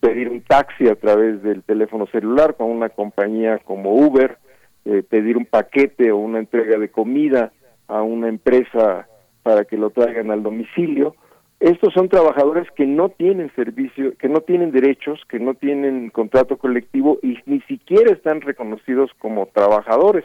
[0.00, 4.38] pedir un taxi a través del teléfono celular con una compañía como Uber,
[4.86, 7.52] eh, pedir un paquete o una entrega de comida
[7.86, 9.06] a una empresa
[9.42, 11.14] para que lo traigan al domicilio.
[11.60, 16.56] Estos son trabajadores que no tienen servicio, que no tienen derechos, que no tienen contrato
[16.56, 20.24] colectivo y ni siquiera están reconocidos como trabajadores.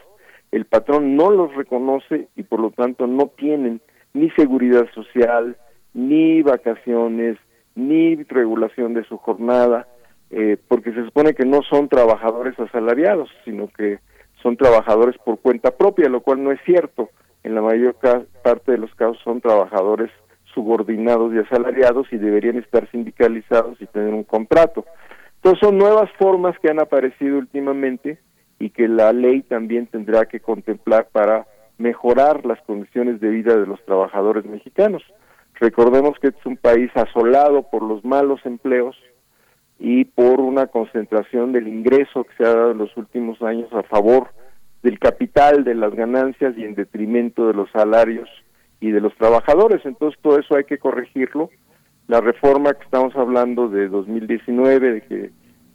[0.51, 3.81] El patrón no los reconoce y por lo tanto no tienen
[4.13, 5.57] ni seguridad social,
[5.93, 7.37] ni vacaciones,
[7.75, 9.87] ni regulación de su jornada,
[10.31, 13.99] eh, porque se supone que no son trabajadores asalariados, sino que
[14.41, 17.09] son trabajadores por cuenta propia, lo cual no es cierto.
[17.43, 17.95] En la mayor
[18.43, 20.09] parte de los casos son trabajadores
[20.53, 24.85] subordinados y asalariados y deberían estar sindicalizados y tener un contrato.
[25.35, 28.17] Entonces son nuevas formas que han aparecido últimamente
[28.57, 31.45] y que la ley también tendrá que contemplar para
[31.77, 35.03] mejorar las condiciones de vida de los trabajadores mexicanos.
[35.59, 38.95] Recordemos que es un país asolado por los malos empleos
[39.79, 43.83] y por una concentración del ingreso que se ha dado en los últimos años a
[43.83, 44.29] favor
[44.83, 48.29] del capital, de las ganancias y en detrimento de los salarios
[48.79, 49.85] y de los trabajadores.
[49.85, 51.49] Entonces todo eso hay que corregirlo.
[52.07, 55.31] La reforma que estamos hablando de 2019, de que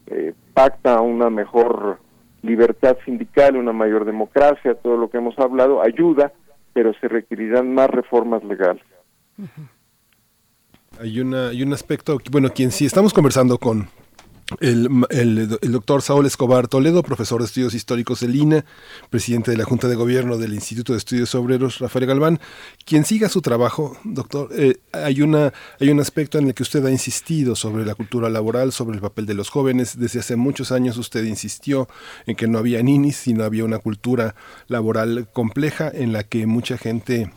[0.07, 1.99] eh, pacta una mejor
[2.43, 6.33] libertad sindical, una mayor democracia, todo lo que hemos hablado, ayuda,
[6.73, 8.85] pero se requerirán más reformas legales.
[10.99, 13.89] Hay, una, hay un aspecto, bueno, quien sí estamos conversando con
[14.59, 18.65] el, doctor Saúl Escobar Toledo, profesor de estudios históricos del INA,
[19.09, 22.41] presidente de la Junta de Gobierno del Instituto de Estudios Obreros, Rafael Galván.
[22.85, 26.85] Quien siga su trabajo, doctor, eh, hay, una, hay un aspecto en el que usted
[26.85, 29.99] ha insistido sobre la cultura laboral, sobre el papel de los jóvenes.
[29.99, 31.89] Desde hace muchos años usted insistió
[32.27, 34.35] en que no había ninis, sino había una cultura
[34.67, 37.31] laboral compleja en la que mucha gente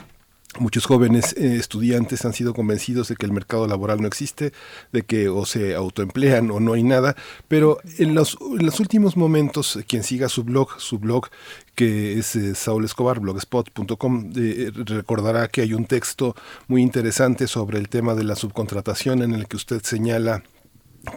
[0.60, 4.54] Muchos jóvenes eh, estudiantes han sido convencidos de que el mercado laboral no existe,
[4.92, 7.16] de que o se autoemplean o no hay nada,
[7.48, 8.38] pero en los,
[8.80, 11.30] últimos momentos, quien siga su blog, su blog
[11.74, 16.36] que es eh, Escobar, blogspot.com, eh, recordará que hay un texto
[16.68, 20.44] muy interesante sobre el tema de la subcontratación en el que usted señala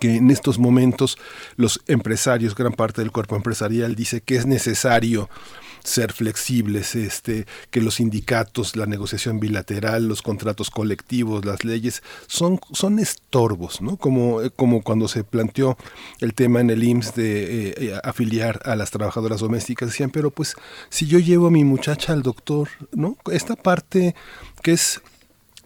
[0.01, 1.19] que en estos momentos
[1.57, 5.29] los empresarios, gran parte del cuerpo empresarial dice que es necesario
[5.87, 12.61] ser flexibles, este, que los sindicatos, la negociación bilateral, los contratos colectivos, las leyes, son,
[12.73, 13.97] son estorbos, ¿no?
[13.97, 15.77] Como, eh, como cuando se planteó
[16.21, 20.31] el tema en el IMSS de eh, eh, afiliar a las trabajadoras domésticas, decían, pero
[20.31, 20.55] pues
[20.91, 23.17] si yo llevo a mi muchacha al doctor, ¿no?
[23.31, 24.15] Esta parte
[24.63, 25.01] que es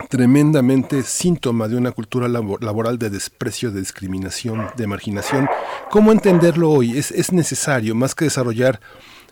[0.08, 5.48] tremendamente síntoma de una cultura laboral de desprecio, de discriminación, de marginación.
[5.90, 6.96] ¿Cómo entenderlo hoy?
[6.96, 8.80] Es, es necesario, más que desarrollar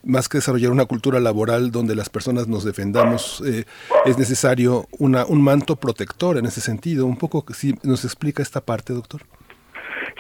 [0.08, 3.64] más que desarrollar una cultura laboral donde las personas nos defendamos, eh,
[4.06, 7.06] es necesario una, un manto protector en ese sentido.
[7.06, 9.20] Un poco, si nos explica esta parte, doctor.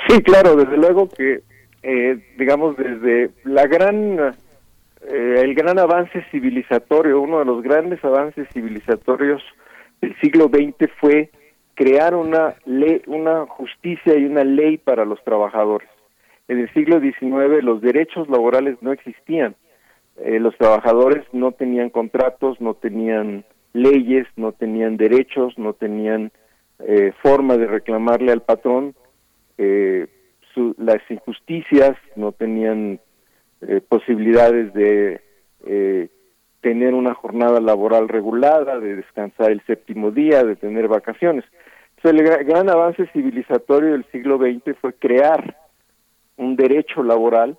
[0.06, 1.40] Sí, claro, desde luego que,
[1.82, 4.36] eh, digamos, desde la gran,
[5.06, 9.42] eh, el gran avance civilizatorio, uno de los grandes avances civilizatorios
[10.02, 11.30] del siglo XX fue
[11.74, 15.88] crear una ley, una justicia y una ley para los trabajadores.
[16.46, 19.54] En el siglo XIX los derechos laborales no existían.
[20.20, 26.32] Eh, los trabajadores no tenían contratos, no tenían leyes, no tenían derechos, no tenían
[26.80, 28.94] eh, forma de reclamarle al patrón
[29.58, 30.06] eh,
[30.76, 32.98] las injusticias, no tenían
[33.88, 35.20] posibilidades de
[36.60, 41.44] tener una jornada laboral regulada, de descansar el séptimo día, de tener vacaciones.
[42.02, 45.56] El gran avance civilizatorio del siglo XX fue crear
[46.36, 47.56] un derecho laboral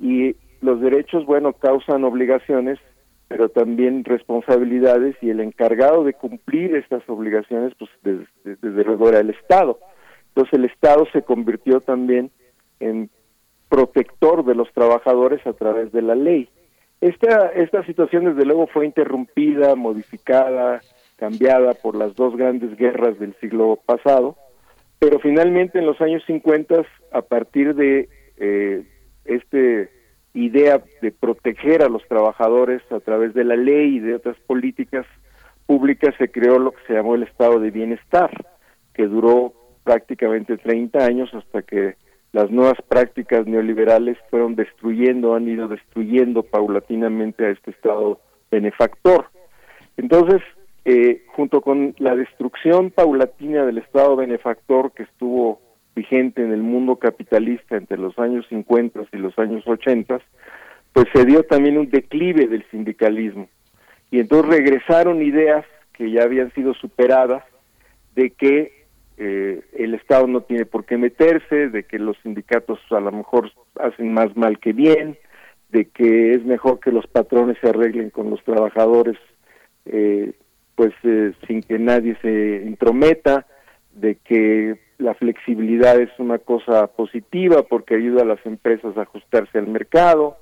[0.00, 2.78] y los derechos, bueno, causan obligaciones,
[3.28, 9.20] pero también responsabilidades y el encargado de cumplir estas obligaciones, pues desde, desde luego era
[9.20, 9.78] el Estado.
[10.28, 12.30] Entonces el Estado se convirtió también
[12.80, 13.10] en
[13.68, 16.48] protector de los trabajadores a través de la ley.
[17.00, 20.80] Esta, esta situación desde luego fue interrumpida, modificada,
[21.16, 24.36] cambiada por las dos grandes guerras del siglo pasado,
[24.98, 28.84] pero finalmente en los años 50, a partir de eh,
[29.24, 29.90] este
[30.44, 35.06] idea de proteger a los trabajadores a través de la ley y de otras políticas
[35.66, 38.30] públicas, se creó lo que se llamó el estado de bienestar,
[38.94, 39.52] que duró
[39.84, 41.96] prácticamente 30 años hasta que
[42.32, 49.26] las nuevas prácticas neoliberales fueron destruyendo, han ido destruyendo paulatinamente a este Estado benefactor.
[49.96, 50.42] Entonces,
[50.84, 55.60] eh, junto con la destrucción paulatina del Estado benefactor que estuvo
[55.98, 60.20] vigente en el mundo capitalista entre los años 50 y los años 80,
[60.92, 63.48] pues se dio también un declive del sindicalismo.
[64.10, 67.42] Y entonces regresaron ideas que ya habían sido superadas
[68.14, 68.86] de que
[69.16, 73.50] eh, el Estado no tiene por qué meterse, de que los sindicatos a lo mejor
[73.80, 75.18] hacen más mal que bien,
[75.70, 79.16] de que es mejor que los patrones se arreglen con los trabajadores
[79.84, 80.32] eh,
[80.76, 83.46] pues eh, sin que nadie se intrometa,
[84.00, 89.58] de que la flexibilidad es una cosa positiva porque ayuda a las empresas a ajustarse
[89.58, 90.36] al mercado,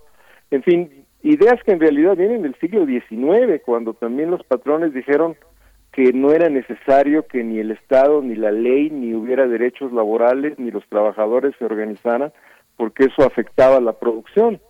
[0.51, 5.37] en fin, ideas que en realidad vienen del siglo XIX, cuando también los patrones dijeron
[5.93, 10.59] que no era necesario que ni el Estado, ni la ley, ni hubiera derechos laborales,
[10.59, 12.33] ni los trabajadores se organizaran,
[12.77, 14.61] porque eso afectaba la producción.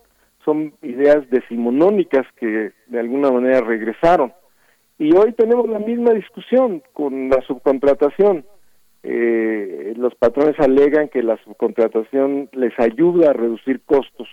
[0.45, 4.31] Son ideas decimonónicas que de alguna manera regresaron.
[4.97, 8.45] Y hoy tenemos la misma discusión con la subcontratación.
[9.09, 14.27] Eh, los patrones alegan que la subcontratación les ayuda a reducir costos,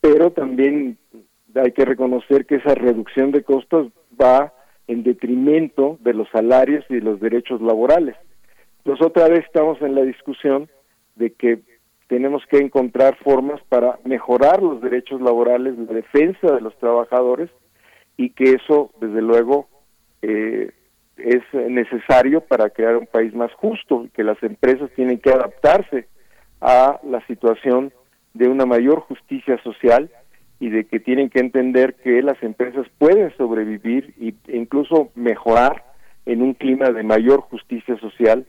[0.00, 0.96] pero también
[1.54, 4.54] hay que reconocer que esa reducción de costos va
[4.86, 8.16] en detrimento de los salarios y de los derechos laborales.
[8.78, 10.70] Entonces otra vez estamos en la discusión
[11.16, 11.60] de que
[12.06, 17.50] tenemos que encontrar formas para mejorar los derechos laborales, la defensa de los trabajadores
[18.16, 19.68] y que eso, desde luego,
[20.22, 20.70] eh,
[21.18, 26.06] es necesario para crear un país más justo, que las empresas tienen que adaptarse
[26.60, 27.92] a la situación
[28.34, 30.10] de una mayor justicia social
[30.60, 35.84] y de que tienen que entender que las empresas pueden sobrevivir e incluso mejorar
[36.26, 38.46] en un clima de mayor justicia social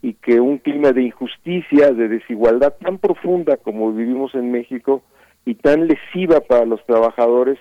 [0.00, 5.02] y que un clima de injusticia, de desigualdad tan profunda como vivimos en México
[5.44, 7.58] y tan lesiva para los trabajadores,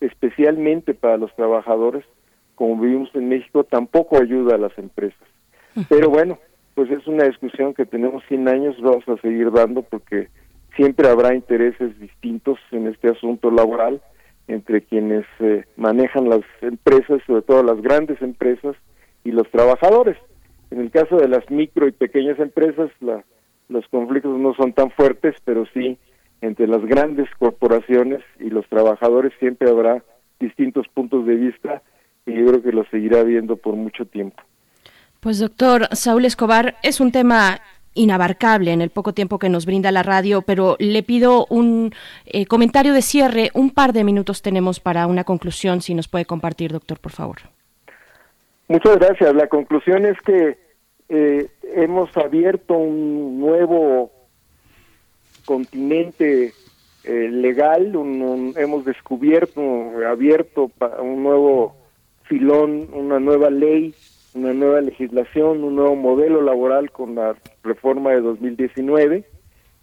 [0.00, 2.04] especialmente para los trabajadores
[2.54, 5.28] como vivimos en México, tampoco ayuda a las empresas.
[5.88, 6.38] Pero bueno,
[6.74, 10.28] pues es una discusión que tenemos 100 años, vamos a seguir dando porque
[10.76, 14.00] siempre habrá intereses distintos en este asunto laboral
[14.46, 18.76] entre quienes eh, manejan las empresas, sobre todo las grandes empresas,
[19.24, 20.16] y los trabajadores.
[20.70, 23.24] En el caso de las micro y pequeñas empresas, la,
[23.68, 25.98] los conflictos no son tan fuertes, pero sí
[26.40, 30.04] entre las grandes corporaciones y los trabajadores siempre habrá
[30.38, 31.82] distintos puntos de vista
[32.26, 34.42] y yo creo que lo seguirá viendo por mucho tiempo.
[35.20, 37.60] Pues doctor Saúl Escobar, es un tema
[37.94, 41.94] inabarcable en el poco tiempo que nos brinda la radio, pero le pido un
[42.26, 43.50] eh, comentario de cierre.
[43.54, 47.36] Un par de minutos tenemos para una conclusión, si nos puede compartir, doctor, por favor.
[48.68, 49.34] Muchas gracias.
[49.34, 50.58] La conclusión es que
[51.08, 54.10] eh, hemos abierto un nuevo
[55.44, 56.52] continente
[57.04, 57.92] eh, legal,
[58.56, 59.60] hemos descubierto,
[60.08, 60.70] abierto
[61.00, 61.83] un nuevo
[62.24, 63.94] filón, una nueva ley
[64.34, 69.24] una nueva legislación, un nuevo modelo laboral con la reforma de 2019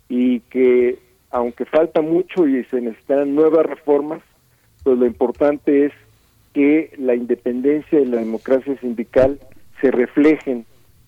[0.10, 4.22] y que aunque falta mucho y se necesitan nuevas reformas,
[4.84, 5.94] pues lo importante es
[6.54, 9.40] que la independencia y la democracia sindical
[9.80, 10.66] se reflejen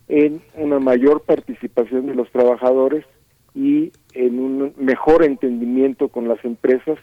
[0.07, 3.05] en una mayor participación de los trabajadores
[3.53, 6.97] y en un mejor entendimiento con las empresas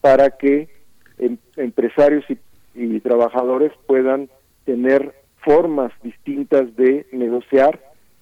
[0.00, 0.68] para que
[1.18, 2.36] em- empresarios y,
[2.76, 4.28] y trabajadores puedan
[4.64, 7.80] tener formas distintas de negociar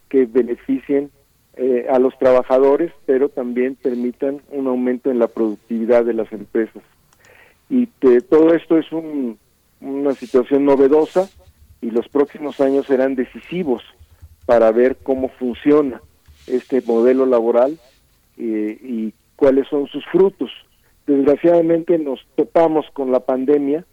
[0.08, 1.10] que beneficien
[1.56, 6.82] eh, a los trabajadores, pero también permitan un aumento en la productividad de las empresas.
[7.70, 9.38] Y te- todo esto es un-
[9.80, 11.28] una situación novedosa
[11.80, 13.82] y los próximos años serán decisivos
[14.46, 16.00] para ver cómo funciona
[16.46, 17.78] este modelo laboral
[18.36, 20.50] eh, y cuáles son sus frutos.
[21.06, 23.84] Desgraciadamente nos topamos con la pandemia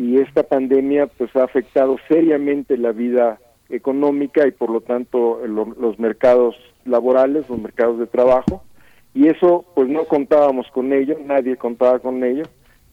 [0.00, 3.38] y esta pandemia pues ha afectado seriamente la vida
[3.68, 6.56] económica y por lo tanto lo- los mercados
[6.86, 8.62] laborales, los mercados de trabajo.
[9.12, 12.44] Y eso pues no contábamos con ello, nadie contaba con ello.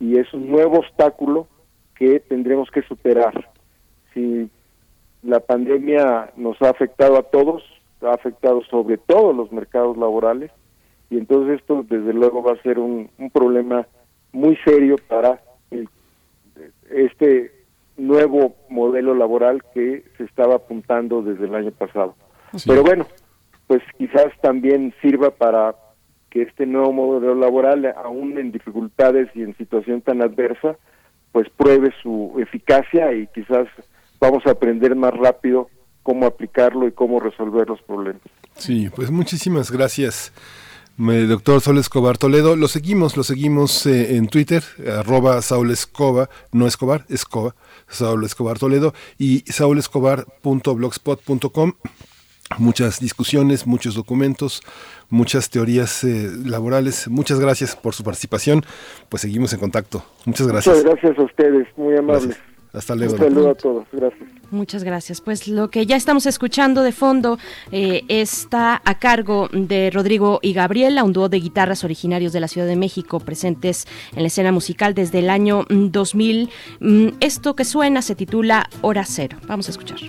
[0.02, 1.48] Y es un nuevo obstáculo
[1.96, 3.52] que tendremos que superar.
[4.14, 4.50] Si
[5.24, 7.64] la pandemia nos ha afectado a todos,
[8.02, 10.52] ha afectado sobre todo los mercados laborales.
[11.10, 13.88] Y entonces esto desde luego va a ser un, problema
[14.34, 15.40] muy serio para
[16.90, 17.52] este
[17.98, 22.16] nuevo modelo laboral que se estaba apuntando desde el año pasado.
[22.56, 22.70] Sí.
[22.70, 23.08] Pero bueno,
[23.68, 25.76] pues quizás también sirva para
[26.30, 30.78] que este nuevo modelo laboral, aún en dificultades y en situación tan adversa,
[31.32, 33.68] pues pruebe su eficacia y quizás
[34.20, 35.70] vamos a aprender más rápido
[36.04, 38.22] cómo aplicarlo y cómo resolver los problemas.
[38.56, 40.32] Sí, pues muchísimas gracias,
[40.98, 42.56] doctor Saúl Escobar Toledo.
[42.56, 44.64] Lo seguimos, lo seguimos eh, en Twitter,
[45.00, 47.56] arroba Saúl Escoba, no Escobar, Escoba,
[47.88, 51.74] Saúl Escobar Toledo y saulescobar.blogspot.com.
[52.58, 54.62] Muchas discusiones, muchos documentos,
[55.10, 57.08] muchas teorías eh, laborales.
[57.10, 58.64] Muchas gracias por su participación.
[59.10, 60.04] Pues seguimos en contacto.
[60.26, 60.78] Muchas gracias.
[60.78, 62.28] Muchas gracias a ustedes, muy amables.
[62.28, 62.57] Gracias.
[62.74, 63.14] Hasta luego.
[63.14, 64.30] Un saludo a todos, gracias.
[64.52, 65.22] Muchas gracias.
[65.22, 67.38] Pues lo que ya estamos escuchando de fondo
[67.72, 72.48] eh, está a cargo de Rodrigo y Gabriela, un dúo de guitarras originarios de la
[72.48, 76.50] Ciudad de México, presentes en la escena musical desde el año mm, 2000.
[76.80, 79.38] Mm, Esto que suena se titula Hora Cero.
[79.48, 80.00] Vamos a escuchar.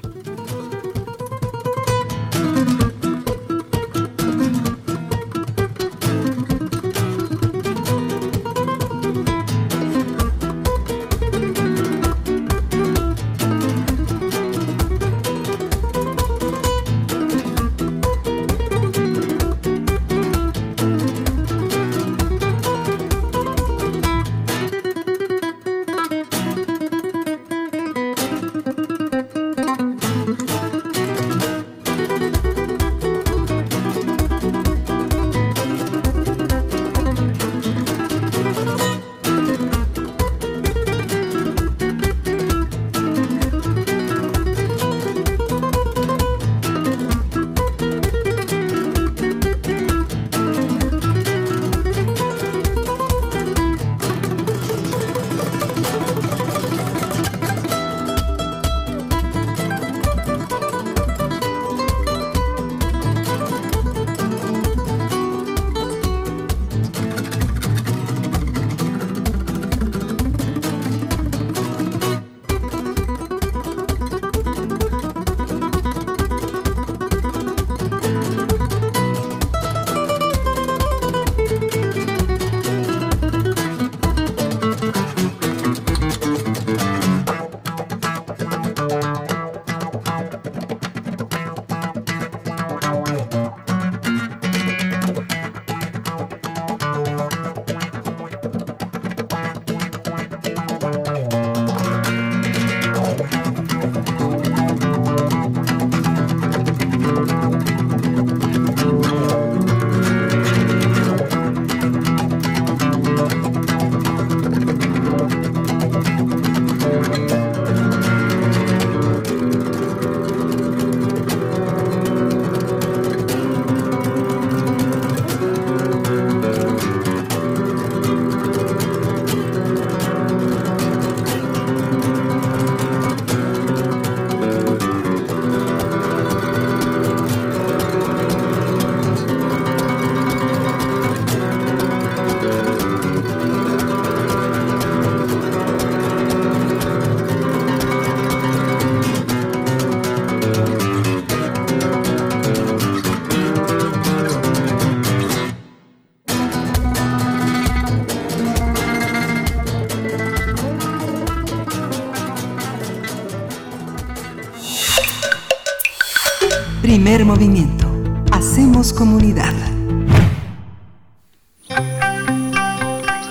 [167.24, 167.86] Movimiento.
[168.32, 169.52] Hacemos comunidad.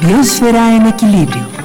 [0.01, 1.56] Biosfera en equilibrio.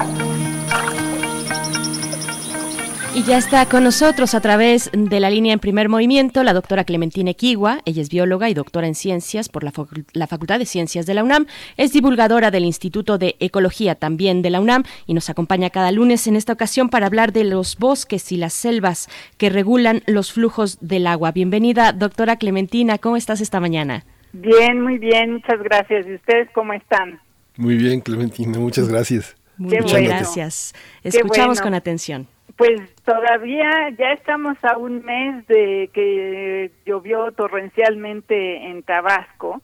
[3.23, 6.83] Y ya está con nosotros a través de la línea en primer movimiento la doctora
[6.83, 7.79] Clementina Equigua.
[7.85, 9.71] Ella es bióloga y doctora en ciencias por la,
[10.11, 11.45] la, Facultad de Ciencias de la UNAM.
[11.77, 16.27] Es divulgadora del Instituto de Ecología también de la UNAM y nos acompaña cada lunes
[16.27, 20.77] en esta ocasión para hablar de los bosques y las selvas que regulan los flujos
[20.81, 21.31] del agua.
[21.31, 22.97] Bienvenida, doctora Clementina.
[22.97, 24.03] ¿Cómo estás esta mañana?
[24.33, 25.33] Bien, muy bien.
[25.33, 26.05] Muchas gracias.
[26.07, 27.21] ¿Y ustedes cómo están?
[27.55, 28.59] Muy bien, Clementina.
[28.59, 29.37] Muchas gracias.
[29.57, 30.09] Muchas bueno.
[30.09, 30.73] gracias.
[31.03, 31.63] Escuchamos bueno.
[31.63, 32.27] con atención.
[32.55, 39.61] Pues todavía ya estamos a un mes de que llovió torrencialmente en Tabasco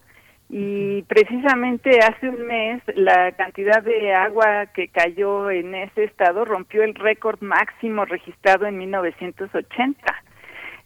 [0.50, 6.82] y precisamente hace un mes la cantidad de agua que cayó en ese estado rompió
[6.82, 10.24] el récord máximo registrado en 1980.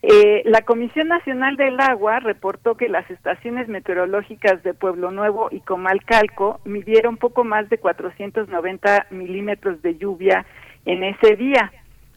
[0.06, 5.62] Eh, la Comisión Nacional del Agua reportó que las estaciones meteorológicas de Pueblo Nuevo y
[5.62, 10.46] Comalcalco midieron poco más de 490 milímetros de lluvia
[10.84, 11.72] en ese día.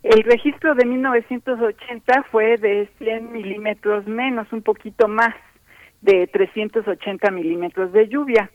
[0.08, 5.34] El registro de 1980 fue de 100 milímetros menos, un poquito más
[6.00, 8.48] de 380 milímetros de lluvia.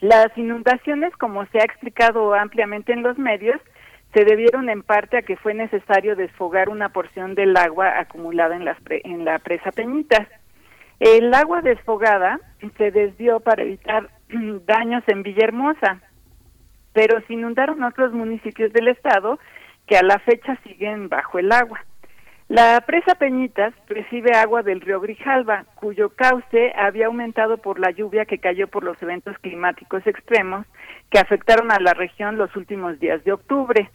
[0.00, 3.60] Las inundaciones, como se ha explicado ampliamente en los medios,
[4.14, 8.64] se debieron en parte a que fue necesario desfogar una porción del agua acumulada en,
[8.64, 10.26] las en la presa Peñitas.
[11.00, 12.40] El agua desfogada
[12.78, 14.08] se desvió para evitar
[14.64, 16.00] daños en Villahermosa,
[16.94, 19.38] pero se inundaron otros municipios del estado
[19.86, 21.80] que a la fecha siguen bajo el agua.
[22.48, 28.24] La presa Peñitas recibe agua del río Grijalva, cuyo cauce había aumentado por la lluvia
[28.24, 30.64] que cayó por los eventos climáticos extremos
[31.10, 33.90] que afectaron a la región los últimos días de octubre.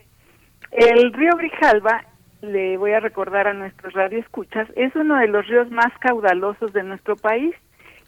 [0.72, 2.03] El río Grijalva,
[2.42, 6.84] le voy a recordar a nuestros radioescuchas, es uno de los ríos más caudalosos de
[6.84, 7.56] nuestro país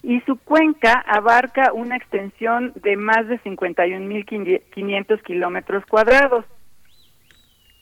[0.01, 6.43] y su cuenca abarca una extensión de más de 51.500 kilómetros cuadrados.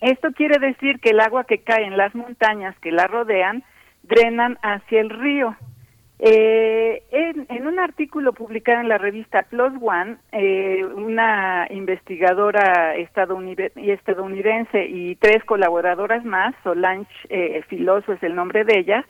[0.01, 3.63] Esto quiere decir que el agua que cae en las montañas que la rodean
[4.03, 5.55] drenan hacia el río.
[6.23, 15.15] Eh, en, un artículo publicado en la revista Plus One, eh, una investigadora estadounidense y
[15.15, 19.05] tres colaboradoras más, Solange eh, Filoso es el nombre de ella,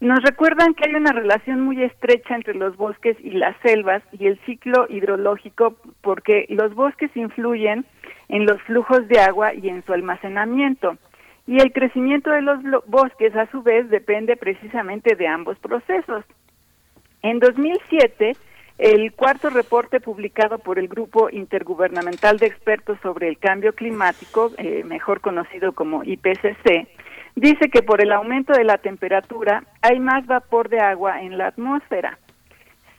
[0.00, 4.26] nos recuerdan que hay una relación muy estrecha entre los bosques y las selvas y
[4.26, 7.84] el ciclo hidrológico porque los bosques influyen
[8.28, 10.96] en los flujos de agua y en su almacenamiento.
[11.46, 16.24] Y el crecimiento de los bosques, a su vez, depende precisamente de ambos procesos.
[17.22, 18.36] En 2007,
[18.78, 24.82] el cuarto reporte publicado por el Grupo Intergubernamental de Expertos sobre el Cambio Climático, eh,
[24.84, 26.88] mejor conocido como IPCC,
[27.40, 31.48] dice que por el aumento de la temperatura hay más vapor de agua en la
[31.48, 32.18] atmósfera.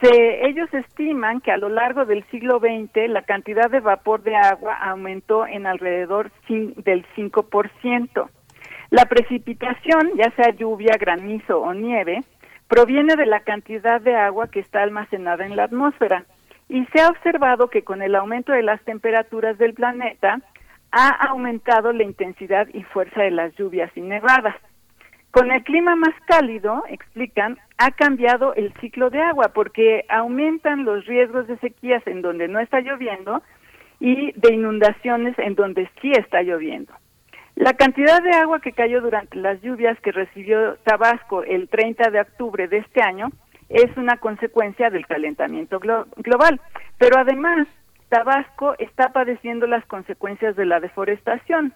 [0.01, 4.35] Se, ellos estiman que a lo largo del siglo XX la cantidad de vapor de
[4.35, 8.29] agua aumentó en alrededor del 5%.
[8.89, 12.21] La precipitación, ya sea lluvia, granizo o nieve,
[12.67, 16.25] proviene de la cantidad de agua que está almacenada en la atmósfera
[16.67, 20.39] y se ha observado que con el aumento de las temperaturas del planeta
[20.91, 24.55] ha aumentado la intensidad y fuerza de las lluvias y.
[25.31, 31.05] Con el clima más cálido, explican, ha cambiado el ciclo de agua porque aumentan los
[31.05, 33.41] riesgos de sequías en donde no está lloviendo
[34.01, 36.93] y de inundaciones en donde sí está lloviendo.
[37.55, 42.19] La cantidad de agua que cayó durante las lluvias que recibió Tabasco el 30 de
[42.19, 43.29] octubre de este año
[43.69, 46.59] es una consecuencia del calentamiento global,
[46.97, 47.67] pero además
[48.11, 51.73] Tabasco está padeciendo las consecuencias de la deforestación.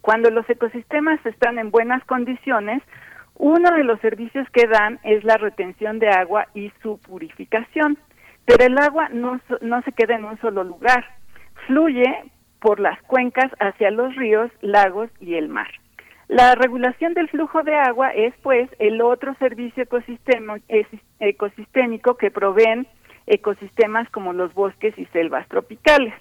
[0.00, 2.82] Cuando los ecosistemas están en buenas condiciones,
[3.36, 7.96] uno de los servicios que dan es la retención de agua y su purificación.
[8.46, 11.04] Pero el agua no, no se queda en un solo lugar,
[11.68, 12.24] fluye
[12.60, 15.68] por las cuencas hacia los ríos, lagos y el mar.
[16.26, 19.84] La regulación del flujo de agua es, pues, el otro servicio
[21.20, 22.88] ecosistémico que proveen
[23.26, 26.14] ecosistemas como los bosques y selvas tropicales.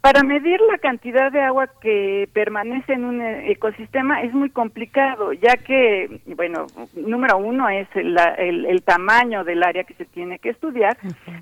[0.00, 5.32] Para medir la cantidad de agua que permanece en un eh, ecosistema es muy complicado,
[5.32, 10.50] ya que, bueno, número uno es el, el, tamaño del área que se tiene que
[10.50, 10.96] estudiar,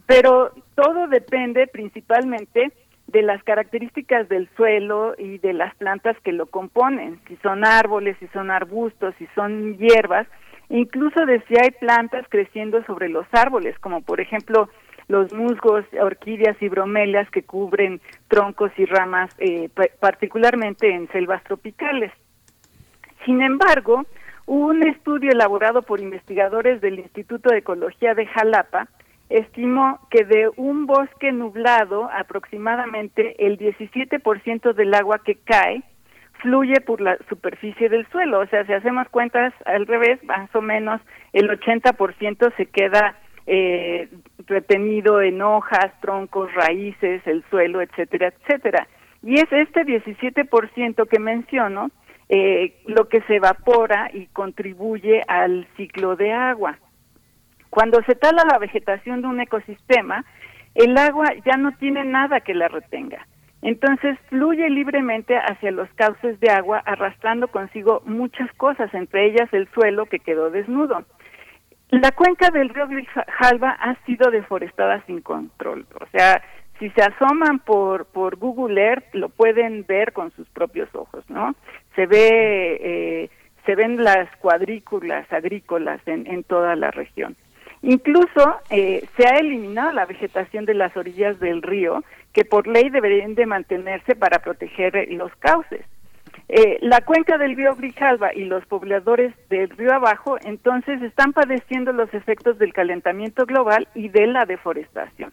[0.06, 2.72] pero todo depende principalmente
[3.08, 8.16] de las características del suelo y de las plantas que lo componen, si son árboles,
[8.20, 10.26] si son arbustos, si son hierbas,
[10.68, 14.68] incluso de si hay plantas creciendo sobre los árboles, como por ejemplo
[15.08, 19.68] los musgos, orquídeas y bromelias que cubren troncos y ramas, eh,
[20.00, 22.12] particularmente en selvas tropicales.
[23.24, 24.04] Sin embargo,
[24.46, 28.86] Un estudio elaborado por investigadores del Instituto de Ecología de Jalapa
[29.28, 35.82] estimó que de un bosque nublado aproximadamente el 17% del agua que cae
[36.40, 38.40] fluye por la superficie del suelo.
[38.40, 41.00] O sea, si hacemos cuentas al revés, más o menos
[41.32, 43.16] el 80% se queda
[43.46, 44.08] eh,
[44.46, 48.88] retenido en hojas, troncos, raíces, el suelo, etcétera, etcétera.
[49.22, 51.90] Y es este 17% que menciono
[52.28, 56.78] eh, lo que se evapora y contribuye al ciclo de agua.
[57.70, 60.24] Cuando se tala la vegetación de un ecosistema,
[60.74, 63.26] el agua ya no tiene nada que la retenga.
[63.62, 69.68] Entonces fluye libremente hacia los cauces de agua, arrastrando consigo muchas cosas, entre ellas el
[69.68, 71.04] suelo que quedó desnudo.
[71.90, 75.86] La cuenca del río Grijalva ha sido deforestada sin control.
[76.00, 76.42] O sea,
[76.78, 81.54] si se asoman por, por Google Earth, lo pueden ver con sus propios ojos, ¿no?
[81.94, 83.30] Se ve, eh,
[83.64, 87.36] se ven las cuadrículas agrícolas en, en toda la región.
[87.86, 92.90] Incluso eh, se ha eliminado la vegetación de las orillas del río, que por ley
[92.90, 95.82] deberían de mantenerse para proteger eh, los cauces.
[96.48, 101.92] Eh, la cuenca del río Grijalva y los pobladores del río abajo entonces están padeciendo
[101.92, 105.32] los efectos del calentamiento global y de la deforestación.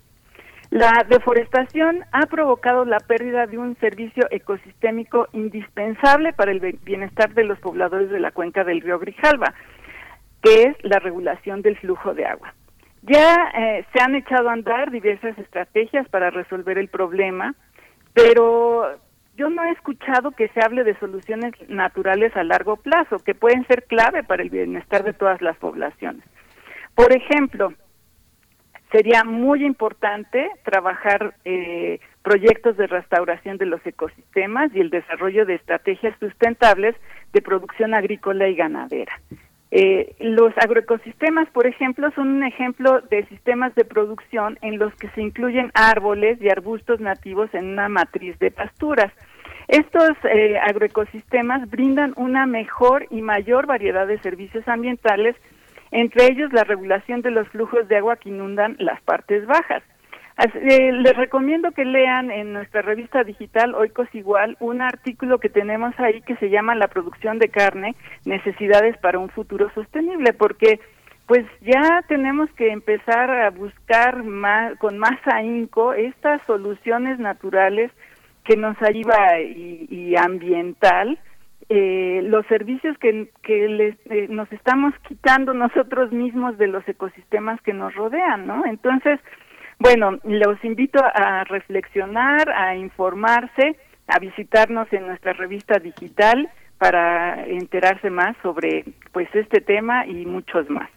[0.70, 7.46] La deforestación ha provocado la pérdida de un servicio ecosistémico indispensable para el bienestar de
[7.46, 9.56] los pobladores de la cuenca del río Grijalva,
[10.44, 12.54] que es la regulación del flujo de agua.
[13.02, 17.56] Ya eh, se han echado a andar diversas estrategias para resolver el problema,
[18.14, 19.00] pero
[19.36, 23.66] yo no he escuchado que se hable de soluciones naturales a largo plazo, que pueden
[23.68, 26.24] ser clave para el bienestar de todas las poblaciones.
[26.94, 27.74] Por ejemplo,
[28.92, 35.56] sería muy importante trabajar eh, proyectos de restauración de los ecosistemas y el desarrollo de
[35.56, 36.96] estrategias sustentables
[37.34, 39.20] de producción agrícola y ganadera.
[39.76, 45.10] Eh, los agroecosistemas, por ejemplo, son un ejemplo de sistemas de producción en los que
[45.16, 49.12] se incluyen árboles y arbustos nativos en una matriz de pasturas.
[49.68, 55.36] Estos eh, agroecosistemas brindan una mejor y mayor variedad de servicios ambientales,
[55.90, 59.82] entre ellos la regulación de los flujos de agua que inundan las partes bajas.
[60.38, 65.94] Eh, les recomiendo que lean en nuestra revista digital Oikos Igual un artículo que tenemos
[66.00, 67.96] ahí que se llama La producción de carne,
[68.26, 70.80] necesidades para un futuro sostenible, porque
[71.28, 74.24] pues ya tenemos que empezar a buscar
[74.80, 77.92] con más ahínco estas soluciones naturales
[78.44, 81.18] que nos ayuda y, ambiental,
[81.70, 87.62] eh, los servicios que, que les, eh, nos estamos quitando nosotros mismos de los ecosistemas
[87.62, 88.66] que nos rodean, ¿no?
[88.66, 89.20] Entonces,
[89.84, 93.76] bueno, los invito a reflexionar, a informarse,
[94.08, 100.70] a visitarnos en nuestra revista digital para enterarse más sobre pues este tema y muchos
[100.70, 100.90] más.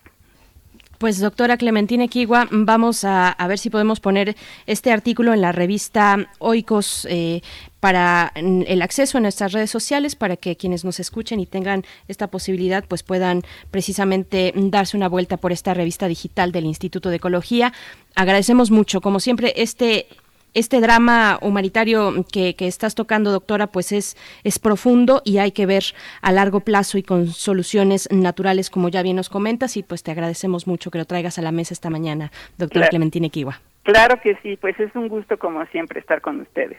[0.99, 4.35] Pues doctora Clementina Kigua, vamos a, ver si podemos poner
[4.67, 7.43] este artículo en la revista Oikos eh,
[7.81, 12.29] para el acceso a nuestras redes sociales, para que quienes nos escuchen y tengan esta
[12.29, 17.75] posibilidad, pues puedan precisamente darse una vuelta por esta revista digital del Instituto de Ecología.
[18.15, 20.07] Agradecemos mucho, como siempre, este
[20.57, 25.67] este drama humanitario que, que, estás tocando, doctora, pues es, es profundo y hay que
[25.67, 25.85] ver
[26.23, 30.11] a largo plazo y con soluciones naturales, como ya bien nos comentas, y pues te
[30.11, 33.61] agradecemos mucho que lo traigas a la mesa esta mañana, doctora Clementina Kiwa.
[33.83, 36.79] Claro que sí, pues es un gusto como siempre estar con ustedes.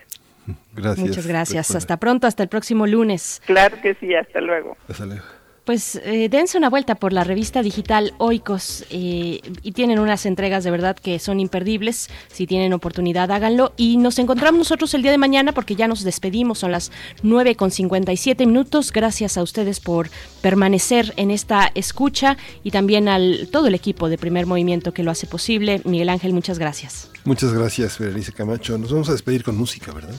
[0.73, 1.07] Gracias.
[1.07, 1.75] Muchas gracias.
[1.75, 3.41] Hasta pronto, hasta el próximo lunes.
[3.45, 4.75] Claro que sí, hasta luego.
[4.89, 5.23] Hasta luego.
[5.67, 10.63] Pues eh, dense una vuelta por la revista digital Oikos eh, y tienen unas entregas
[10.63, 12.09] de verdad que son imperdibles.
[12.31, 13.73] Si tienen oportunidad, háganlo.
[13.75, 16.59] Y nos encontramos nosotros el día de mañana porque ya nos despedimos.
[16.59, 18.93] Son las 9 con 57 minutos.
[18.93, 20.09] Gracias a ustedes por
[20.41, 25.11] permanecer en esta escucha y también al todo el equipo de Primer Movimiento que lo
[25.11, 25.81] hace posible.
[25.83, 27.09] Miguel Ángel, muchas gracias.
[27.25, 28.77] Muchas gracias, Berenice Camacho.
[28.77, 30.15] Nos vamos a despedir con música, ¿verdad?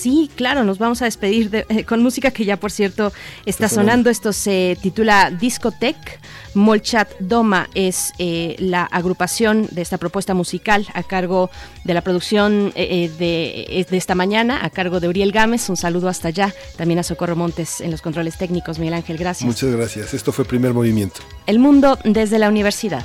[0.00, 3.12] Sí, claro, nos vamos a despedir eh, con música que ya, por cierto,
[3.44, 4.08] está sonando.
[4.08, 6.18] Esto se titula Discotech.
[6.54, 11.50] Molchat Doma es eh, la agrupación de esta propuesta musical a cargo
[11.84, 15.68] de la producción eh, de, de, esta mañana, a cargo de Uriel Gámez.
[15.68, 16.54] Un saludo hasta allá.
[16.78, 18.78] También a Socorro Montes en los controles técnicos.
[18.78, 19.46] Miguel Ángel, gracias.
[19.46, 20.14] Muchas gracias.
[20.14, 21.20] Esto fue Primer Movimiento.
[21.46, 23.04] El mundo desde la universidad.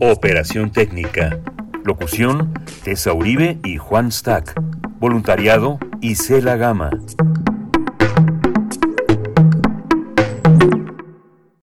[0.00, 1.38] operación técnica.
[1.84, 4.60] Locución, Tessa Uribe y Juan Stack.
[4.98, 6.90] Voluntariado, Isela Gama.